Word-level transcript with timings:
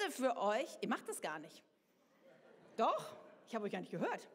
Beste 0.00 0.22
für 0.22 0.36
euch, 0.36 0.68
ihr 0.80 0.88
macht 0.88 1.08
das 1.08 1.20
gar 1.20 1.38
nicht. 1.38 1.62
Doch, 2.76 3.16
ich 3.46 3.54
habe 3.54 3.64
euch 3.64 3.72
gar 3.72 3.80
nicht 3.80 3.90
gehört. 3.90 4.28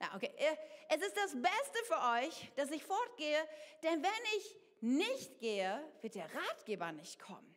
Ja, 0.00 0.14
okay. 0.14 0.30
Äh, 0.36 0.56
es 0.90 1.02
ist 1.02 1.16
das 1.16 1.32
Beste 1.32 1.78
für 1.86 1.98
euch, 2.22 2.50
dass 2.56 2.70
ich 2.70 2.84
fortgehe, 2.84 3.38
denn 3.82 4.02
wenn 4.02 4.38
ich 4.38 4.56
nicht 4.80 5.40
gehe, 5.40 5.82
wird 6.02 6.14
der 6.14 6.28
Ratgeber 6.32 6.92
nicht 6.92 7.18
kommen. 7.18 7.56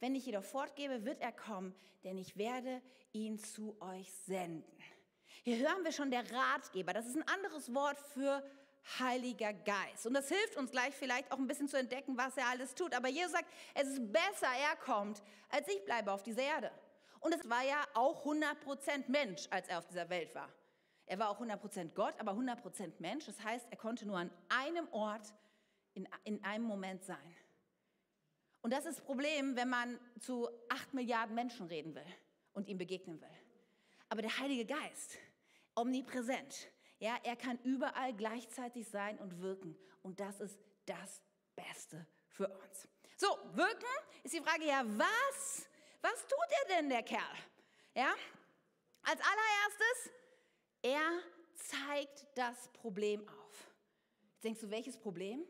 Wenn 0.00 0.14
ich 0.14 0.26
jedoch 0.26 0.44
fortgebe, 0.44 1.04
wird 1.04 1.20
er 1.20 1.32
kommen, 1.32 1.74
denn 2.04 2.18
ich 2.18 2.36
werde 2.36 2.82
ihn 3.12 3.38
zu 3.38 3.76
euch 3.80 4.12
senden. 4.26 4.82
Hier 5.44 5.58
hören 5.58 5.84
wir 5.84 5.92
schon 5.92 6.10
der 6.10 6.30
Ratgeber. 6.30 6.92
Das 6.92 7.06
ist 7.06 7.16
ein 7.16 7.28
anderes 7.28 7.72
Wort 7.74 7.98
für 7.98 8.42
Heiliger 8.98 9.52
Geist. 9.52 10.06
Und 10.06 10.14
das 10.14 10.28
hilft 10.28 10.56
uns 10.56 10.70
gleich 10.70 10.94
vielleicht 10.94 11.30
auch 11.30 11.38
ein 11.38 11.46
bisschen 11.46 11.68
zu 11.68 11.78
entdecken, 11.78 12.16
was 12.16 12.36
er 12.36 12.48
alles 12.48 12.74
tut. 12.74 12.94
Aber 12.94 13.08
Jesus 13.08 13.32
sagt, 13.32 13.48
es 13.74 13.88
ist 13.88 14.12
besser, 14.12 14.48
er 14.68 14.76
kommt, 14.76 15.22
als 15.50 15.68
ich 15.68 15.84
bleibe 15.84 16.12
auf 16.12 16.22
dieser 16.22 16.42
Erde. 16.42 16.70
Und 17.20 17.34
es 17.34 17.48
war 17.48 17.64
ja 17.64 17.84
auch 17.94 18.24
100% 18.24 19.08
Mensch, 19.08 19.46
als 19.50 19.68
er 19.68 19.78
auf 19.78 19.86
dieser 19.86 20.08
Welt 20.08 20.34
war. 20.34 20.48
Er 21.06 21.18
war 21.18 21.30
auch 21.30 21.40
100% 21.40 21.94
Gott, 21.94 22.14
aber 22.18 22.32
100% 22.32 22.92
Mensch. 22.98 23.26
Das 23.26 23.42
heißt, 23.42 23.66
er 23.70 23.76
konnte 23.76 24.06
nur 24.06 24.18
an 24.18 24.30
einem 24.48 24.86
Ort 24.92 25.32
in, 25.94 26.06
in 26.24 26.44
einem 26.44 26.64
Moment 26.64 27.02
sein. 27.04 27.34
Und 28.60 28.72
das 28.72 28.84
ist 28.84 28.98
das 28.98 29.04
Problem, 29.04 29.56
wenn 29.56 29.68
man 29.68 29.98
zu 30.20 30.48
8 30.68 30.94
Milliarden 30.94 31.34
Menschen 31.34 31.66
reden 31.66 31.94
will 31.94 32.06
und 32.52 32.68
ihm 32.68 32.76
begegnen 32.78 33.20
will. 33.20 33.28
Aber 34.08 34.22
der 34.22 34.38
Heilige 34.38 34.66
Geist, 34.66 35.18
omnipräsent, 35.74 36.68
ja, 36.98 37.16
er 37.22 37.36
kann 37.36 37.58
überall 37.62 38.12
gleichzeitig 38.14 38.88
sein 38.88 39.18
und 39.18 39.40
wirken. 39.40 39.76
Und 40.02 40.20
das 40.20 40.40
ist 40.40 40.58
das 40.84 41.22
Beste 41.54 42.06
für 42.28 42.48
uns. 42.48 42.88
So, 43.16 43.28
wirken 43.52 43.86
ist 44.22 44.34
die 44.34 44.40
Frage, 44.40 44.66
ja, 44.66 44.82
was? 44.84 45.67
Was 46.00 46.20
tut 46.26 46.38
er 46.62 46.76
denn, 46.76 46.88
der 46.88 47.02
Kerl? 47.02 47.36
Ja, 47.94 48.14
als 49.02 49.20
allererstes, 49.20 50.12
er 50.82 51.22
zeigt 51.54 52.26
das 52.34 52.68
Problem 52.68 53.26
auf. 53.28 53.72
Jetzt 54.34 54.44
denkst 54.44 54.60
du, 54.60 54.70
welches 54.70 54.98
Problem? 54.98 55.44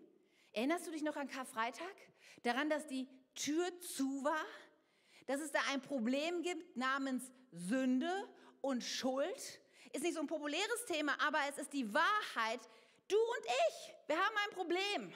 Erinnerst 0.52 0.86
du 0.86 0.90
dich 0.90 1.02
noch 1.02 1.16
an 1.16 1.28
Karfreitag? 1.28 1.94
Daran, 2.42 2.70
dass 2.70 2.86
die 2.86 3.08
Tür 3.34 3.78
zu 3.80 4.24
war? 4.24 4.44
Dass 5.26 5.40
es 5.40 5.52
da 5.52 5.60
ein 5.70 5.82
Problem 5.82 6.42
gibt 6.42 6.76
namens 6.76 7.30
Sünde 7.52 8.28
und 8.60 8.82
Schuld? 8.82 9.60
Ist 9.92 10.02
nicht 10.02 10.14
so 10.14 10.20
ein 10.20 10.26
populäres 10.26 10.86
Thema, 10.86 11.16
aber 11.20 11.38
es 11.50 11.58
ist 11.58 11.72
die 11.72 11.92
Wahrheit. 11.92 12.60
Du 13.08 13.16
und 13.16 13.46
ich, 13.46 13.94
wir 14.06 14.16
haben 14.16 14.36
ein 14.36 14.54
Problem. 14.54 15.12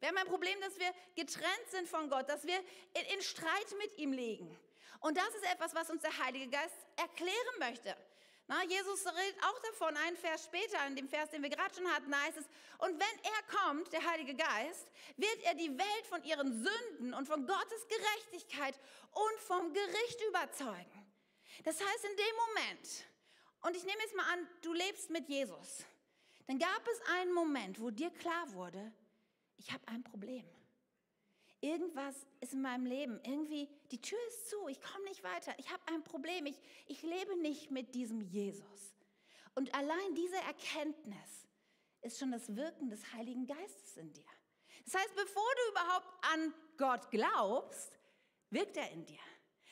Wir 0.00 0.08
haben 0.08 0.18
ein 0.18 0.26
Problem, 0.26 0.60
dass 0.60 0.78
wir 0.78 0.92
getrennt 1.14 1.70
sind 1.70 1.88
von 1.88 2.10
Gott, 2.10 2.28
dass 2.28 2.46
wir 2.46 2.58
in, 3.14 3.22
Streit 3.22 3.74
mit 3.78 3.98
ihm 3.98 4.12
liegen. 4.12 4.58
Und 5.00 5.16
das 5.16 5.28
ist 5.28 5.44
etwas, 5.52 5.74
was 5.74 5.90
uns 5.90 6.02
der 6.02 6.16
Heilige 6.18 6.48
Geist 6.48 6.74
erklären 6.96 7.58
möchte. 7.58 7.96
Na, 8.48 8.62
Jesus 8.64 9.04
redet 9.06 9.42
auch 9.42 9.58
davon, 9.58 9.96
einen 9.96 10.16
Vers 10.16 10.44
später, 10.44 10.86
in 10.86 10.94
dem 10.94 11.08
Vers, 11.08 11.30
den 11.30 11.42
wir 11.42 11.50
gerade 11.50 11.74
schon 11.74 11.90
hatten, 11.92 12.14
heißt 12.14 12.38
es, 12.38 12.46
und 12.78 12.92
wenn 13.00 13.24
er 13.24 13.58
kommt, 13.58 13.92
der 13.92 14.04
Heilige 14.08 14.36
Geist, 14.36 14.86
wird 15.16 15.42
er 15.42 15.54
die 15.54 15.76
Welt 15.76 16.06
von 16.08 16.22
ihren 16.22 16.52
Sünden 16.52 17.12
und 17.14 17.26
von 17.26 17.44
Gottes 17.44 17.88
Gerechtigkeit 17.88 18.78
und 19.10 19.40
vom 19.40 19.72
Gericht 19.72 20.20
überzeugen. 20.28 21.12
Das 21.64 21.80
heißt, 21.80 22.04
in 22.04 22.16
dem 22.16 22.36
Moment, 22.46 23.06
und 23.62 23.76
ich 23.76 23.84
nehme 23.84 24.00
jetzt 24.00 24.14
mal 24.14 24.32
an, 24.32 24.48
du 24.62 24.72
lebst 24.72 25.10
mit 25.10 25.28
Jesus, 25.28 25.84
dann 26.46 26.58
gab 26.60 26.86
es 26.86 27.00
einen 27.16 27.32
Moment, 27.32 27.80
wo 27.80 27.90
dir 27.90 28.10
klar 28.10 28.52
wurde, 28.52 28.92
ich 29.56 29.72
habe 29.72 29.86
ein 29.88 30.02
Problem. 30.02 30.44
Irgendwas 31.60 32.14
ist 32.40 32.52
in 32.52 32.62
meinem 32.62 32.86
Leben, 32.86 33.18
irgendwie, 33.24 33.68
die 33.90 34.00
Tür 34.00 34.18
ist 34.28 34.50
zu, 34.50 34.68
ich 34.68 34.80
komme 34.80 35.04
nicht 35.04 35.24
weiter, 35.24 35.54
ich 35.58 35.70
habe 35.70 35.82
ein 35.86 36.04
Problem, 36.04 36.46
ich, 36.46 36.60
ich 36.86 37.02
lebe 37.02 37.36
nicht 37.40 37.70
mit 37.70 37.94
diesem 37.94 38.20
Jesus. 38.20 38.94
Und 39.54 39.74
allein 39.74 40.14
diese 40.14 40.36
Erkenntnis 40.36 41.48
ist 42.02 42.18
schon 42.18 42.30
das 42.30 42.54
Wirken 42.54 42.90
des 42.90 43.12
Heiligen 43.14 43.46
Geistes 43.46 43.96
in 43.96 44.12
dir. 44.12 44.26
Das 44.84 44.94
heißt, 44.94 45.14
bevor 45.16 45.42
du 45.42 45.70
überhaupt 45.72 46.24
an 46.34 46.54
Gott 46.76 47.10
glaubst, 47.10 47.98
wirkt 48.50 48.76
er 48.76 48.90
in 48.92 49.04
dir. 49.06 49.18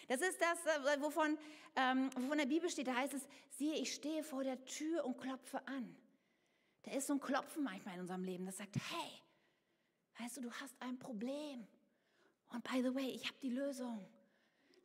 Das 0.08 0.20
ist 0.20 0.40
das, 0.40 0.66
äh, 0.66 1.00
wovon, 1.00 1.38
ähm, 1.76 2.10
wovon 2.16 2.38
der 2.38 2.46
Bibel 2.46 2.68
steht. 2.68 2.88
Da 2.88 2.94
heißt 2.94 3.14
es, 3.14 3.28
siehe, 3.50 3.76
ich 3.76 3.94
stehe 3.94 4.22
vor 4.22 4.42
der 4.42 4.64
Tür 4.64 5.04
und 5.04 5.18
klopfe 5.18 5.66
an. 5.68 5.96
Da 6.82 6.92
ist 6.92 7.06
so 7.06 7.14
ein 7.14 7.20
Klopfen 7.20 7.62
manchmal 7.62 7.94
in 7.94 8.00
unserem 8.00 8.24
Leben, 8.24 8.44
das 8.44 8.58
sagt, 8.58 8.76
hey, 8.76 9.23
weißt 10.18 10.36
du, 10.36 10.42
du 10.42 10.52
hast 10.52 10.74
ein 10.80 10.98
Problem. 10.98 11.66
Und 12.48 12.64
by 12.64 12.82
the 12.82 12.94
way, 12.94 13.10
ich 13.10 13.26
habe 13.26 13.38
die 13.42 13.50
Lösung. 13.50 14.08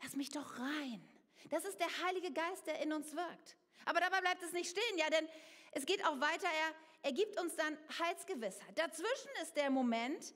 Lass 0.02 0.16
mich 0.16 0.30
doch 0.30 0.58
rein. 0.58 1.02
Das 1.50 1.66
ist 1.66 1.80
der 1.80 2.04
Heilige 2.06 2.32
Geist, 2.32 2.68
der 2.68 2.82
in 2.82 2.94
uns 2.94 3.16
wirkt. 3.16 3.58
Aber 3.86 4.00
dabei 4.00 4.22
bleibt 4.22 4.44
es 4.44 4.52
nicht 4.52 4.70
stehen, 4.70 4.98
ja, 4.98 5.10
denn 5.10 5.28
es 5.72 5.86
geht 5.86 6.04
auch 6.06 6.20
weiter. 6.20 6.48
Er, 6.48 7.10
er 7.10 7.12
gibt 7.14 7.40
uns 7.40 7.56
dann 7.56 7.78
Heilsgewissheit. 8.00 8.78
Dazwischen 8.78 9.32
ist 9.42 9.56
der 9.56 9.70
Moment, 9.70 10.34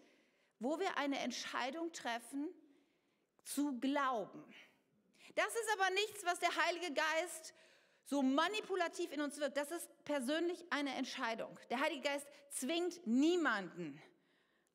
wo 0.59 0.79
wir 0.79 0.97
eine 0.97 1.19
Entscheidung 1.19 1.91
treffen, 1.91 2.49
zu 3.43 3.77
glauben. 3.79 4.43
Das 5.35 5.47
ist 5.47 5.69
aber 5.73 5.89
nichts, 5.91 6.23
was 6.25 6.39
der 6.39 6.55
Heilige 6.65 6.93
Geist 6.93 7.53
so 8.05 8.21
manipulativ 8.21 9.11
in 9.11 9.21
uns 9.21 9.37
wirkt. 9.39 9.57
Das 9.57 9.71
ist 9.71 9.89
persönlich 10.05 10.63
eine 10.69 10.95
Entscheidung. 10.95 11.59
Der 11.69 11.79
Heilige 11.79 12.03
Geist 12.03 12.27
zwingt 12.49 13.05
niemanden 13.05 14.01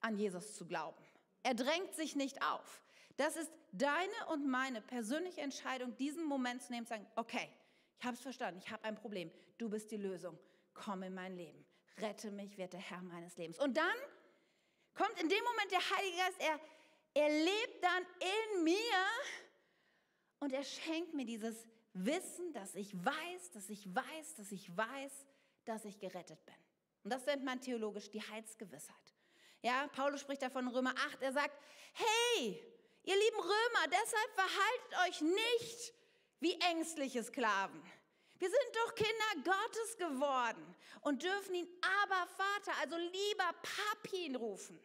an 0.01 0.17
Jesus 0.17 0.55
zu 0.55 0.67
glauben. 0.67 1.03
Er 1.43 1.55
drängt 1.55 1.95
sich 1.95 2.17
nicht 2.17 2.43
auf. 2.43 2.83
Das 3.17 3.37
ist 3.37 3.51
deine 3.73 4.27
und 4.31 4.47
meine 4.47 4.81
persönliche 4.81 5.41
Entscheidung, 5.41 5.97
diesen 5.97 6.25
Moment 6.25 6.63
zu 6.63 6.73
nehmen 6.73 6.87
zu 6.87 6.91
sagen, 6.91 7.07
okay, 7.17 7.49
ich 7.99 8.05
habe 8.05 8.15
es 8.15 8.23
verstanden, 8.23 8.61
ich 8.63 8.71
habe 8.71 8.85
ein 8.85 8.95
Problem, 8.95 9.31
du 9.59 9.69
bist 9.69 9.91
die 9.91 9.97
Lösung, 9.97 10.39
komm 10.73 11.03
in 11.03 11.15
mein 11.15 11.37
Leben, 11.37 11.67
rette 11.99 12.31
mich, 12.31 12.57
werde 12.57 12.77
Herr 12.77 13.03
meines 13.03 13.37
Lebens. 13.37 13.59
Und 13.59 13.77
dann 13.77 13.97
kommt 14.95 15.21
in 15.21 15.29
dem 15.29 15.43
Moment 15.45 15.71
der 15.71 15.91
Heilige 15.97 16.17
Geist, 16.17 16.41
er, 16.41 16.61
er 17.15 17.29
lebt 17.29 17.83
dann 17.83 18.07
in 18.21 18.65
mir 18.65 18.75
und 20.41 20.53
er 20.53 20.63
schenkt 20.63 21.15
mir 21.15 21.25
dieses 21.25 21.67
Wissen, 21.95 22.53
dass 22.53 22.77
ich 22.77 22.95
weiß, 22.95 23.51
dass 23.53 23.69
ich 23.69 23.93
weiß, 23.93 24.35
dass 24.37 24.53
ich 24.53 24.77
weiß, 24.77 25.27
dass 25.65 25.85
ich 25.85 25.99
gerettet 25.99 26.45
bin. 26.47 26.55
Und 27.03 27.13
das 27.13 27.27
nennt 27.27 27.45
man 27.45 27.61
theologisch 27.61 28.11
die 28.11 28.23
Heilsgewissheit. 28.23 29.18
Ja, 29.63 29.89
Paulus 29.89 30.21
spricht 30.21 30.43
davon 30.43 30.67
in 30.67 30.75
Römer 30.75 30.95
8. 30.97 31.23
Er 31.23 31.33
sagt, 31.33 31.59
hey, 31.95 32.63
ihr 33.03 33.17
lieben 33.17 33.41
Römer, 33.41 33.87
deshalb 33.87 34.35
verhaltet 34.35 35.09
euch 35.09 35.21
nicht 35.21 35.95
wie 36.41 36.61
ängstliche 36.61 37.23
Sklaven. 37.23 37.83
Wir 38.39 38.49
sind 38.49 38.77
doch 38.77 38.95
Kinder 38.95 39.53
Gottes 39.53 39.97
geworden 39.97 40.77
und 41.01 41.23
dürfen 41.23 41.57
ihn 41.57 41.69
aber 42.05 42.27
Vater, 42.29 42.79
also 42.81 42.97
lieber 42.97 43.53
Papin 44.03 44.37
rufen. 44.37 44.79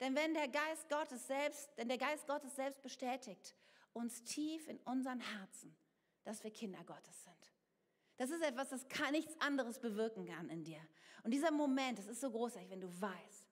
Denn 0.00 0.14
wenn 0.14 0.34
der 0.34 0.48
Geist 0.48 0.88
Gottes 0.90 1.26
selbst, 1.26 1.70
denn 1.78 1.88
der 1.88 1.96
Geist 1.96 2.26
Gottes 2.26 2.54
selbst 2.54 2.82
bestätigt 2.82 3.54
uns 3.94 4.22
tief 4.24 4.68
in 4.68 4.78
unseren 4.80 5.20
Herzen, 5.20 5.74
dass 6.24 6.44
wir 6.44 6.50
Kinder 6.50 6.84
Gottes 6.84 7.24
sind. 7.24 7.52
Das 8.18 8.30
ist 8.30 8.42
etwas, 8.42 8.68
das 8.68 8.86
kann 8.88 9.12
nichts 9.12 9.38
anderes 9.40 9.78
bewirken 9.78 10.26
kann 10.26 10.50
in 10.50 10.64
dir. 10.64 10.80
Und 11.22 11.30
dieser 11.30 11.50
Moment, 11.50 11.98
das 11.98 12.06
ist 12.06 12.20
so 12.20 12.30
großartig, 12.30 12.70
wenn 12.70 12.80
du 12.82 13.00
weißt, 13.00 13.45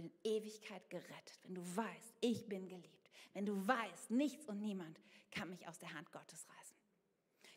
bin 0.00 0.10
in 0.24 0.32
Ewigkeit 0.32 0.88
gerettet, 0.88 1.38
wenn 1.42 1.54
du 1.54 1.76
weißt, 1.76 2.14
ich 2.20 2.48
bin 2.48 2.68
geliebt, 2.68 3.10
wenn 3.34 3.46
du 3.46 3.66
weißt, 3.66 4.10
nichts 4.10 4.46
und 4.46 4.60
niemand 4.60 4.98
kann 5.30 5.50
mich 5.50 5.66
aus 5.68 5.78
der 5.78 5.92
Hand 5.92 6.10
Gottes 6.10 6.46
reißen. 6.48 6.76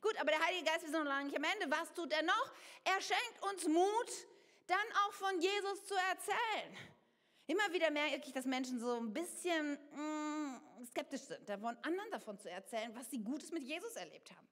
Gut, 0.01 0.17
aber 0.19 0.31
der 0.31 0.45
Heilige 0.45 0.65
Geist, 0.65 0.81
wir 0.81 0.89
sind 0.89 0.99
noch 0.99 1.05
lange 1.05 1.25
nicht 1.25 1.37
am 1.37 1.43
Ende. 1.43 1.73
Was 1.75 1.93
tut 1.93 2.11
er 2.11 2.23
noch? 2.23 2.51
Er 2.83 2.99
schenkt 3.01 3.41
uns 3.41 3.67
Mut, 3.67 4.27
dann 4.67 4.77
auch 5.05 5.13
von 5.13 5.39
Jesus 5.39 5.85
zu 5.85 5.93
erzählen. 5.93 6.77
Immer 7.47 7.71
wieder 7.71 7.89
merke 7.91 8.21
ich, 8.25 8.33
dass 8.33 8.45
Menschen 8.45 8.79
so 8.79 8.97
ein 8.99 9.13
bisschen 9.13 9.73
mm, 9.73 10.85
skeptisch 10.85 11.21
sind, 11.21 11.47
davon, 11.47 11.77
anderen 11.81 12.11
davon 12.11 12.37
zu 12.37 12.49
erzählen, 12.49 12.93
was 12.95 13.09
sie 13.09 13.19
Gutes 13.19 13.51
mit 13.51 13.63
Jesus 13.63 13.95
erlebt 13.95 14.31
haben 14.31 14.47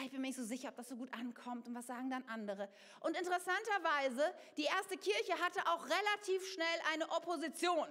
ich 0.00 0.10
bin 0.10 0.20
mir 0.22 0.28
nicht 0.28 0.36
so 0.36 0.44
sicher, 0.44 0.70
ob 0.70 0.76
das 0.76 0.88
so 0.88 0.96
gut 0.96 1.12
ankommt 1.12 1.68
und 1.68 1.74
was 1.74 1.86
sagen 1.86 2.08
dann 2.08 2.24
andere. 2.28 2.68
Und 3.00 3.16
interessanterweise, 3.16 4.34
die 4.56 4.64
erste 4.64 4.96
Kirche 4.96 5.38
hatte 5.38 5.60
auch 5.66 5.84
relativ 5.84 6.46
schnell 6.52 6.66
eine 6.92 7.10
Opposition. 7.10 7.86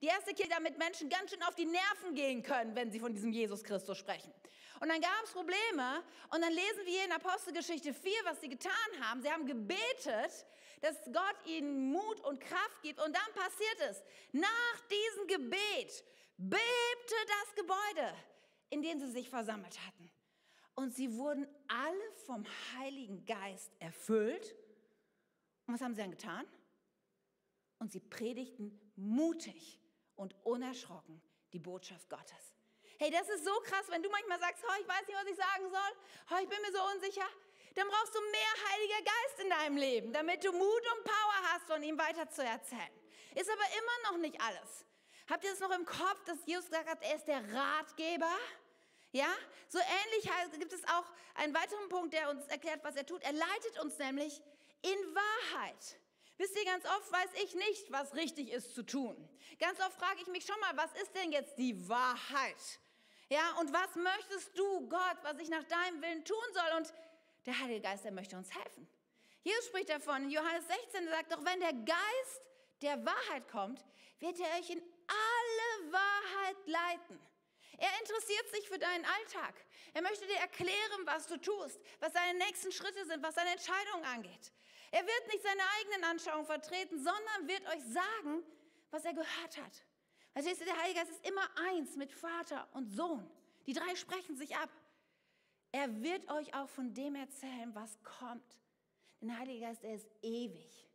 Die 0.00 0.06
erste 0.06 0.34
Kirche, 0.34 0.50
damit 0.50 0.78
Menschen 0.78 1.08
ganz 1.08 1.30
schön 1.30 1.42
auf 1.42 1.54
die 1.54 1.66
Nerven 1.66 2.14
gehen 2.14 2.42
können, 2.42 2.74
wenn 2.74 2.90
sie 2.90 2.98
von 2.98 3.12
diesem 3.12 3.30
Jesus 3.30 3.62
Christus 3.62 3.98
sprechen. 3.98 4.32
Und 4.80 4.88
dann 4.88 5.00
gab 5.00 5.22
es 5.24 5.30
Probleme 5.32 6.02
und 6.30 6.42
dann 6.42 6.52
lesen 6.52 6.84
wir 6.84 7.04
in 7.04 7.12
Apostelgeschichte 7.12 7.94
4, 7.94 8.12
was 8.24 8.40
sie 8.40 8.48
getan 8.48 8.72
haben. 9.02 9.22
Sie 9.22 9.30
haben 9.30 9.46
gebetet, 9.46 10.46
dass 10.80 10.96
Gott 11.06 11.36
ihnen 11.46 11.92
Mut 11.92 12.20
und 12.20 12.40
Kraft 12.40 12.82
gibt 12.82 13.00
und 13.00 13.14
dann 13.14 13.32
passiert 13.34 13.90
es. 13.90 14.02
Nach 14.32 14.80
diesem 14.90 15.26
Gebet 15.28 16.04
bebte 16.36 17.14
das 17.28 17.54
Gebäude, 17.54 18.14
in 18.70 18.82
dem 18.82 18.98
sie 18.98 19.10
sich 19.10 19.30
versammelt 19.30 19.78
hatten 19.86 20.10
und 20.74 20.94
sie 20.94 21.16
wurden 21.16 21.46
alle 21.68 22.12
vom 22.26 22.44
Heiligen 22.76 23.24
Geist 23.24 23.70
erfüllt. 23.78 24.54
Und 25.66 25.74
was 25.74 25.80
haben 25.80 25.94
sie 25.94 26.00
dann 26.00 26.10
getan? 26.10 26.46
Und 27.78 27.92
sie 27.92 28.00
predigten 28.00 28.78
mutig 28.96 29.80
und 30.16 30.34
unerschrocken 30.44 31.20
die 31.52 31.58
Botschaft 31.58 32.08
Gottes. 32.08 32.54
Hey, 32.98 33.10
das 33.10 33.28
ist 33.28 33.44
so 33.44 33.52
krass, 33.64 33.86
wenn 33.88 34.02
du 34.02 34.10
manchmal 34.10 34.38
sagst, 34.38 34.64
oh, 34.66 34.80
ich 34.80 34.88
weiß 34.88 35.06
nicht, 35.06 35.16
was 35.16 35.30
ich 35.30 35.36
sagen 35.36 35.70
soll, 35.70 36.30
oh, 36.30 36.42
ich 36.42 36.48
bin 36.48 36.60
mir 36.62 36.72
so 36.72 36.82
unsicher, 36.94 37.28
dann 37.74 37.88
brauchst 37.88 38.14
du 38.14 38.20
mehr 38.20 38.70
Heiliger 38.70 39.02
Geist 39.02 39.40
in 39.42 39.50
deinem 39.50 39.76
Leben, 39.76 40.12
damit 40.12 40.44
du 40.44 40.52
Mut 40.52 40.62
und 40.62 41.04
Power 41.04 41.52
hast, 41.52 41.66
von 41.66 41.82
ihm 41.82 41.98
weiter 41.98 42.28
zu 42.30 42.44
erzählen. 42.44 42.90
Ist 43.34 43.50
aber 43.50 43.64
immer 43.78 44.10
noch 44.10 44.18
nicht 44.18 44.40
alles. 44.40 44.86
Habt 45.28 45.44
ihr 45.44 45.50
das 45.50 45.60
noch 45.60 45.72
im 45.72 45.84
Kopf, 45.84 46.22
dass 46.24 46.38
Jesus 46.46 46.66
gesagt 46.66 46.88
hat, 46.88 47.02
er 47.02 47.16
ist 47.16 47.26
der 47.26 47.42
Ratgeber? 47.52 48.36
Ja, 49.14 49.32
so 49.68 49.78
ähnlich 49.78 50.28
gibt 50.58 50.72
es 50.72 50.82
auch 50.88 51.04
einen 51.36 51.54
weiteren 51.54 51.88
Punkt, 51.88 52.12
der 52.12 52.30
uns 52.30 52.44
erklärt, 52.48 52.82
was 52.82 52.96
er 52.96 53.06
tut. 53.06 53.22
Er 53.22 53.32
leitet 53.32 53.78
uns 53.80 53.96
nämlich 53.98 54.42
in 54.82 55.14
Wahrheit. 55.14 56.00
Wisst 56.36 56.56
ihr, 56.56 56.64
ganz 56.64 56.84
oft 56.84 57.12
weiß 57.12 57.30
ich 57.44 57.54
nicht, 57.54 57.92
was 57.92 58.12
richtig 58.16 58.50
ist 58.50 58.74
zu 58.74 58.82
tun. 58.82 59.16
Ganz 59.60 59.78
oft 59.78 59.92
frage 60.00 60.20
ich 60.20 60.26
mich 60.26 60.44
schon 60.44 60.58
mal, 60.58 60.76
was 60.76 60.92
ist 61.00 61.14
denn 61.14 61.30
jetzt 61.30 61.56
die 61.58 61.88
Wahrheit? 61.88 62.80
Ja, 63.28 63.52
und 63.60 63.72
was 63.72 63.94
möchtest 63.94 64.58
du, 64.58 64.88
Gott, 64.88 65.18
was 65.22 65.38
ich 65.38 65.48
nach 65.48 65.62
deinem 65.62 66.02
Willen 66.02 66.24
tun 66.24 66.44
soll? 66.52 66.76
Und 66.78 66.92
der 67.46 67.56
Heilige 67.60 67.82
Geist, 67.82 68.04
der 68.04 68.10
möchte 68.10 68.36
uns 68.36 68.52
helfen. 68.52 68.88
Jesus 69.44 69.66
spricht 69.66 69.90
davon 69.90 70.24
in 70.24 70.30
Johannes 70.30 70.66
16, 70.66 71.06
er 71.06 71.16
sagt, 71.18 71.32
doch 71.32 71.44
wenn 71.44 71.60
der 71.60 71.72
Geist 71.72 72.42
der 72.82 73.06
Wahrheit 73.06 73.46
kommt, 73.48 73.84
wird 74.18 74.40
er 74.40 74.58
euch 74.58 74.70
in 74.70 74.82
alle 75.06 75.92
Wahrheit 75.92 76.56
leiten. 76.66 77.33
Er 77.78 78.00
interessiert 78.00 78.48
sich 78.50 78.68
für 78.68 78.78
deinen 78.78 79.04
Alltag. 79.04 79.54
Er 79.92 80.02
möchte 80.02 80.26
dir 80.26 80.36
erklären, 80.36 81.06
was 81.06 81.26
du 81.26 81.36
tust, 81.38 81.80
was 82.00 82.12
deine 82.12 82.38
nächsten 82.38 82.72
Schritte 82.72 83.04
sind, 83.06 83.22
was 83.22 83.34
deine 83.34 83.50
Entscheidungen 83.50 84.04
angeht. 84.04 84.52
Er 84.90 85.02
wird 85.04 85.26
nicht 85.32 85.42
seine 85.42 85.62
eigenen 85.80 86.04
Anschauungen 86.04 86.46
vertreten, 86.46 86.96
sondern 86.96 87.48
wird 87.48 87.66
euch 87.66 87.82
sagen, 87.84 88.44
was 88.90 89.04
er 89.04 89.12
gehört 89.12 89.56
hat. 89.56 89.84
Verstehst 90.32 90.60
du, 90.60 90.64
der 90.64 90.76
Heilige 90.80 91.00
Geist 91.00 91.12
ist 91.12 91.26
immer 91.26 91.48
eins 91.68 91.96
mit 91.96 92.12
Vater 92.12 92.68
und 92.72 92.90
Sohn. 92.90 93.28
Die 93.66 93.72
drei 93.72 93.94
sprechen 93.94 94.36
sich 94.36 94.56
ab. 94.56 94.70
Er 95.72 96.02
wird 96.02 96.30
euch 96.30 96.54
auch 96.54 96.68
von 96.68 96.94
dem 96.94 97.16
erzählen, 97.16 97.74
was 97.74 97.98
kommt. 98.02 98.58
Denn 99.20 99.28
der 99.28 99.38
Heilige 99.38 99.60
Geist, 99.66 99.82
er 99.82 99.94
ist 99.94 100.08
ewig. 100.22 100.88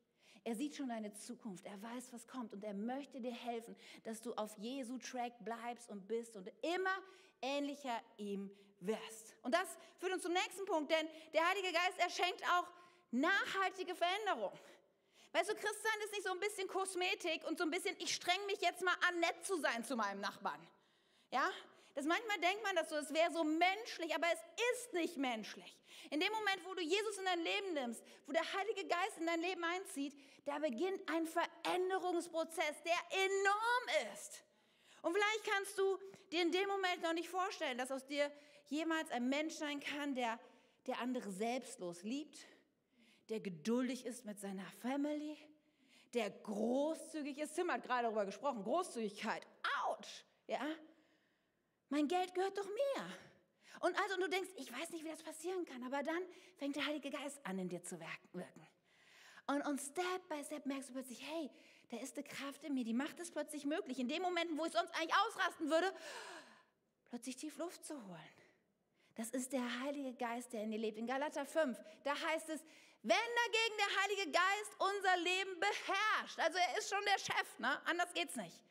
Er 0.44 0.56
sieht 0.56 0.76
schon 0.76 0.90
deine 0.90 1.14
Zukunft, 1.14 1.66
er 1.66 1.82
weiß, 1.82 2.12
was 2.12 2.28
kommt 2.28 2.54
und 2.54 2.64
er 2.64 2.74
möchte 2.74 3.20
dir 3.20 3.32
helfen, 3.34 3.76
dass 4.04 4.22
du 4.22 4.34
auf 4.34 4.58
Jesu 4.58 4.98
Track 4.98 5.34
bleibst 5.44 5.90
und 5.90 6.08
bist 6.08 6.36
und 6.36 6.50
immer 6.62 6.98
ähnlicher 7.42 8.02
ihm 8.18 8.50
wirst. 8.80 9.36
Und 9.42 9.54
das 9.54 9.78
führt 9.98 10.14
uns 10.14 10.24
zum 10.24 10.34
nächsten 10.34 10.66
Punkt, 10.66 10.92
denn 10.92 11.08
der 11.34 11.48
Heilige 11.48 11.72
Geist, 11.72 11.98
er 11.98 12.10
schenkt 12.10 12.44
auch 12.46 12.68
nachhaltige 13.12 13.96
Veränderung. 13.96 14.52
Weißt 15.32 15.50
du, 15.50 15.54
Christsein 15.54 16.00
ist 16.06 16.12
nicht 16.12 16.24
so 16.24 16.32
ein 16.32 16.40
bisschen 16.40 16.68
Kosmetik 16.68 17.46
und 17.48 17.58
so 17.58 17.64
ein 17.64 17.70
bisschen, 17.70 17.96
ich 18.00 18.16
streng 18.16 18.44
mich 18.48 18.62
jetzt 18.62 18.82
mal 18.82 18.96
an, 19.08 19.20
nett 19.20 19.46
zu 19.46 19.60
sein 19.60 19.84
zu 19.84 19.96
meinem 19.96 20.22
Nachbarn. 20.22 20.60
Ja? 21.32 21.50
Das 22.00 22.08
manchmal 22.08 22.40
denkt 22.40 22.64
man, 22.64 22.78
dass 22.78 22.88
so, 22.88 22.96
es 22.96 23.14
wäre 23.14 23.30
so 23.30 23.44
menschlich, 23.44 24.16
aber 24.16 24.28
es 24.32 24.40
ist 24.72 24.94
nicht 24.94 25.18
menschlich. 25.18 25.78
In 26.10 26.22
dem 26.22 26.32
Moment, 26.32 26.64
wo 26.64 26.74
du 26.74 26.82
Jesus 26.82 27.18
in 27.18 27.26
dein 27.26 27.42
Leben 27.42 27.74
nimmst, 27.74 28.02
wo 28.26 28.32
der 28.32 28.54
Heilige 28.54 28.88
Geist 28.88 29.18
in 29.18 29.26
dein 29.26 29.42
Leben 29.42 29.62
einzieht, 29.66 30.16
da 30.46 30.60
beginnt 30.60 31.02
ein 31.10 31.28
Veränderungsprozess, 31.28 32.82
der 32.86 32.96
enorm 33.12 34.14
ist. 34.14 34.46
Und 35.02 35.14
vielleicht 35.14 35.44
kannst 35.44 35.78
du 35.78 36.00
dir 36.32 36.44
in 36.44 36.54
dem 36.54 36.70
Moment 36.70 37.02
noch 37.02 37.12
nicht 37.12 37.28
vorstellen, 37.28 37.78
dass 37.78 37.92
aus 37.92 38.08
dir 38.08 38.32
jemals 38.68 39.12
ein 39.12 39.28
Mensch 39.28 39.56
sein 39.56 39.82
kann, 39.82 40.16
der, 40.16 40.40
der 40.88 41.02
andere 41.02 41.30
selbstlos 41.34 42.04
liebt, 42.04 42.48
der 43.28 43.42
geduldig 43.42 44.06
ist 44.06 44.24
mit 44.24 44.40
seiner 44.40 44.72
Family, 44.82 45.38
der 46.14 46.30
großzügig 46.30 47.40
ist. 47.40 47.56
Tim 47.56 47.70
hat 47.70 47.84
gerade 47.84 48.04
darüber 48.04 48.26
gesprochen, 48.26 48.64
Großzügigkeit. 48.64 49.46
Autsch! 49.84 50.24
Ja? 50.48 50.66
Mein 51.90 52.08
Geld 52.08 52.34
gehört 52.34 52.58
doch 52.58 52.68
mir. 52.68 53.06
Und 53.82 53.98
also 54.02 54.16
und 54.16 54.22
du 54.22 54.30
denkst, 54.30 54.50
ich 54.58 54.72
weiß 54.72 54.92
nicht, 54.92 55.04
wie 55.04 55.10
das 55.10 55.24
passieren 55.24 55.66
kann, 55.66 55.84
aber 55.84 56.04
dann 56.04 56.22
fängt 56.58 56.76
der 56.76 56.86
Heilige 56.86 57.10
Geist 57.10 57.40
an, 57.46 57.58
in 57.60 57.70
dir 57.70 57.82
zu 57.84 58.00
wirken. 58.00 58.68
Und, 59.48 59.62
und 59.66 59.80
Step 59.80 60.28
by 60.28 60.44
Step 60.44 60.66
merkst 60.66 60.90
du 60.90 60.94
plötzlich, 60.94 61.22
hey, 61.28 61.50
da 61.90 61.98
ist 61.98 62.18
eine 62.18 62.28
Kraft 62.28 62.64
in 62.64 62.74
mir, 62.74 62.84
die 62.84 62.94
macht 62.94 63.20
es 63.20 63.32
plötzlich 63.32 63.66
möglich, 63.66 63.98
in 63.98 64.08
dem 64.08 64.22
Moment, 64.22 64.56
wo 64.58 64.66
ich 64.66 64.74
sonst 64.74 64.94
eigentlich 64.96 65.16
ausrasten 65.28 65.70
würde, 65.70 65.92
plötzlich 67.10 67.36
tief 67.38 67.58
Luft 67.58 67.84
zu 67.84 67.96
holen. 67.96 68.34
Das 69.16 69.32
ist 69.32 69.52
der 69.52 69.82
Heilige 69.82 70.14
Geist, 70.14 70.54
der 70.54 70.64
in 70.64 70.72
dir 70.72 70.78
lebt. 70.78 70.98
In 70.98 71.08
Galater 71.08 71.46
5, 71.46 71.78
da 72.04 72.12
heißt 72.12 72.50
es, 72.50 72.64
wenn 73.02 73.18
dagegen 73.18 73.78
der 73.78 74.02
Heilige 74.04 74.32
Geist 74.32 74.76
unser 74.78 75.18
Leben 75.18 75.60
beherrscht, 75.60 76.40
also 76.40 76.58
er 76.58 76.78
ist 76.78 76.90
schon 76.90 77.04
der 77.06 77.18
Chef, 77.18 77.60
ne? 77.60 77.82
anders 77.86 78.14
geht's 78.14 78.36
nicht, 78.36 78.62